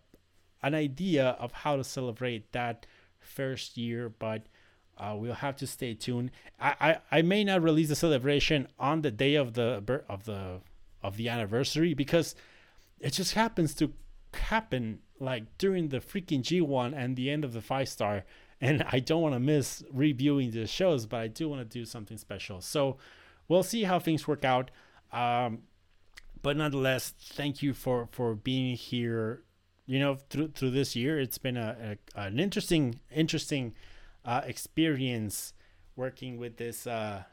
an 0.62 0.74
idea 0.74 1.36
of 1.38 1.52
how 1.52 1.76
to 1.76 1.84
celebrate 1.84 2.52
that 2.52 2.86
first 3.18 3.78
year, 3.78 4.10
but 4.10 4.46
uh, 4.98 5.14
we'll 5.16 5.32
have 5.32 5.56
to 5.56 5.66
stay 5.66 5.94
tuned. 5.94 6.30
I, 6.60 6.74
I, 6.80 7.18
I 7.18 7.22
may 7.22 7.44
not 7.44 7.62
release 7.62 7.88
the 7.88 7.96
celebration 7.96 8.68
on 8.78 9.00
the 9.00 9.10
day 9.10 9.34
of 9.36 9.54
the 9.54 9.82
of 10.08 10.24
the 10.24 10.60
of 11.02 11.16
the 11.16 11.28
anniversary 11.30 11.94
because 11.94 12.34
it 12.98 13.14
just 13.14 13.32
happens 13.32 13.74
to 13.76 13.94
happen 14.34 14.98
like 15.18 15.44
during 15.56 15.88
the 15.88 15.98
freaking 16.00 16.42
G1 16.42 16.92
and 16.94 17.16
the 17.16 17.30
end 17.30 17.44
of 17.44 17.54
the 17.54 17.62
five 17.62 17.88
star. 17.88 18.24
And 18.60 18.84
I 18.90 18.98
don't 18.98 19.22
want 19.22 19.34
to 19.34 19.40
miss 19.40 19.82
reviewing 19.90 20.50
the 20.50 20.66
shows, 20.66 21.06
but 21.06 21.20
I 21.20 21.28
do 21.28 21.48
want 21.48 21.62
to 21.62 21.78
do 21.78 21.84
something 21.84 22.18
special. 22.18 22.60
So 22.60 22.98
we'll 23.48 23.62
see 23.62 23.84
how 23.84 23.98
things 23.98 24.28
work 24.28 24.44
out. 24.44 24.70
Um, 25.12 25.62
but 26.42 26.56
nonetheless, 26.56 27.14
thank 27.18 27.62
you 27.62 27.74
for 27.74 28.08
for 28.12 28.34
being 28.34 28.76
here. 28.76 29.42
You 29.86 29.98
know, 29.98 30.18
through 30.28 30.48
through 30.48 30.70
this 30.70 30.94
year, 30.94 31.18
it's 31.18 31.38
been 31.38 31.56
a, 31.56 31.96
a 32.16 32.20
an 32.20 32.38
interesting 32.38 33.00
interesting 33.14 33.74
uh, 34.24 34.42
experience 34.44 35.52
working 35.96 36.38
with 36.38 36.56
this 36.56 36.86
uh, 36.86 37.24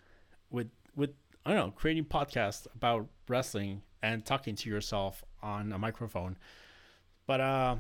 with 0.50 0.70
with 0.96 1.12
I 1.46 1.54
don't 1.54 1.68
know 1.68 1.72
creating 1.72 2.06
podcasts 2.06 2.68
about 2.74 3.08
wrestling 3.28 3.82
and 4.02 4.26
talking 4.26 4.56
to 4.56 4.70
yourself 4.70 5.24
on 5.42 5.72
a 5.72 5.78
microphone. 5.78 6.38
But 7.26 7.42
uh, 7.42 7.76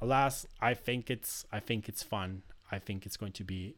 alas, 0.00 0.46
I 0.60 0.74
think 0.74 1.10
it's 1.10 1.44
I 1.52 1.60
think 1.60 1.88
it's 1.88 2.02
fun. 2.02 2.42
I 2.70 2.78
think 2.78 3.06
it's 3.06 3.16
going 3.16 3.32
to 3.32 3.44
be 3.44 3.76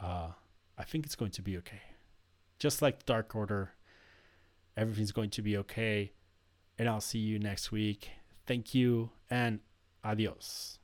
uh, 0.00 0.28
I 0.76 0.84
think 0.84 1.06
it's 1.06 1.14
going 1.14 1.30
to 1.32 1.42
be 1.42 1.56
okay. 1.58 1.82
Just 2.58 2.82
like 2.82 3.06
Dark 3.06 3.34
Order, 3.34 3.72
everything's 4.76 5.12
going 5.12 5.30
to 5.30 5.42
be 5.42 5.56
okay. 5.58 6.12
And 6.78 6.88
I'll 6.88 7.00
see 7.00 7.18
you 7.18 7.38
next 7.38 7.70
week. 7.70 8.10
Thank 8.46 8.74
you 8.74 9.10
and 9.30 9.60
adios. 10.02 10.78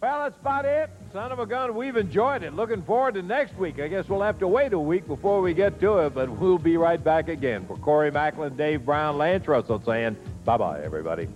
Well, 0.00 0.22
that's 0.22 0.38
about 0.38 0.64
it. 0.64 0.88
Son 1.12 1.30
of 1.30 1.38
a 1.40 1.46
gun, 1.46 1.74
we've 1.74 1.96
enjoyed 1.96 2.42
it. 2.42 2.54
Looking 2.54 2.82
forward 2.82 3.14
to 3.14 3.22
next 3.22 3.54
week. 3.56 3.78
I 3.78 3.86
guess 3.86 4.08
we'll 4.08 4.22
have 4.22 4.38
to 4.38 4.48
wait 4.48 4.72
a 4.72 4.78
week 4.78 5.06
before 5.06 5.42
we 5.42 5.52
get 5.52 5.78
to 5.80 5.98
it, 5.98 6.14
but 6.14 6.28
we'll 6.30 6.58
be 6.58 6.78
right 6.78 7.02
back 7.02 7.28
again. 7.28 7.66
For 7.66 7.76
Corey 7.76 8.10
Maclin, 8.10 8.56
Dave 8.56 8.84
Brown, 8.86 9.18
Lance 9.18 9.46
Russell 9.46 9.82
saying 9.84 10.16
bye-bye, 10.46 10.82
everybody. 10.82 11.28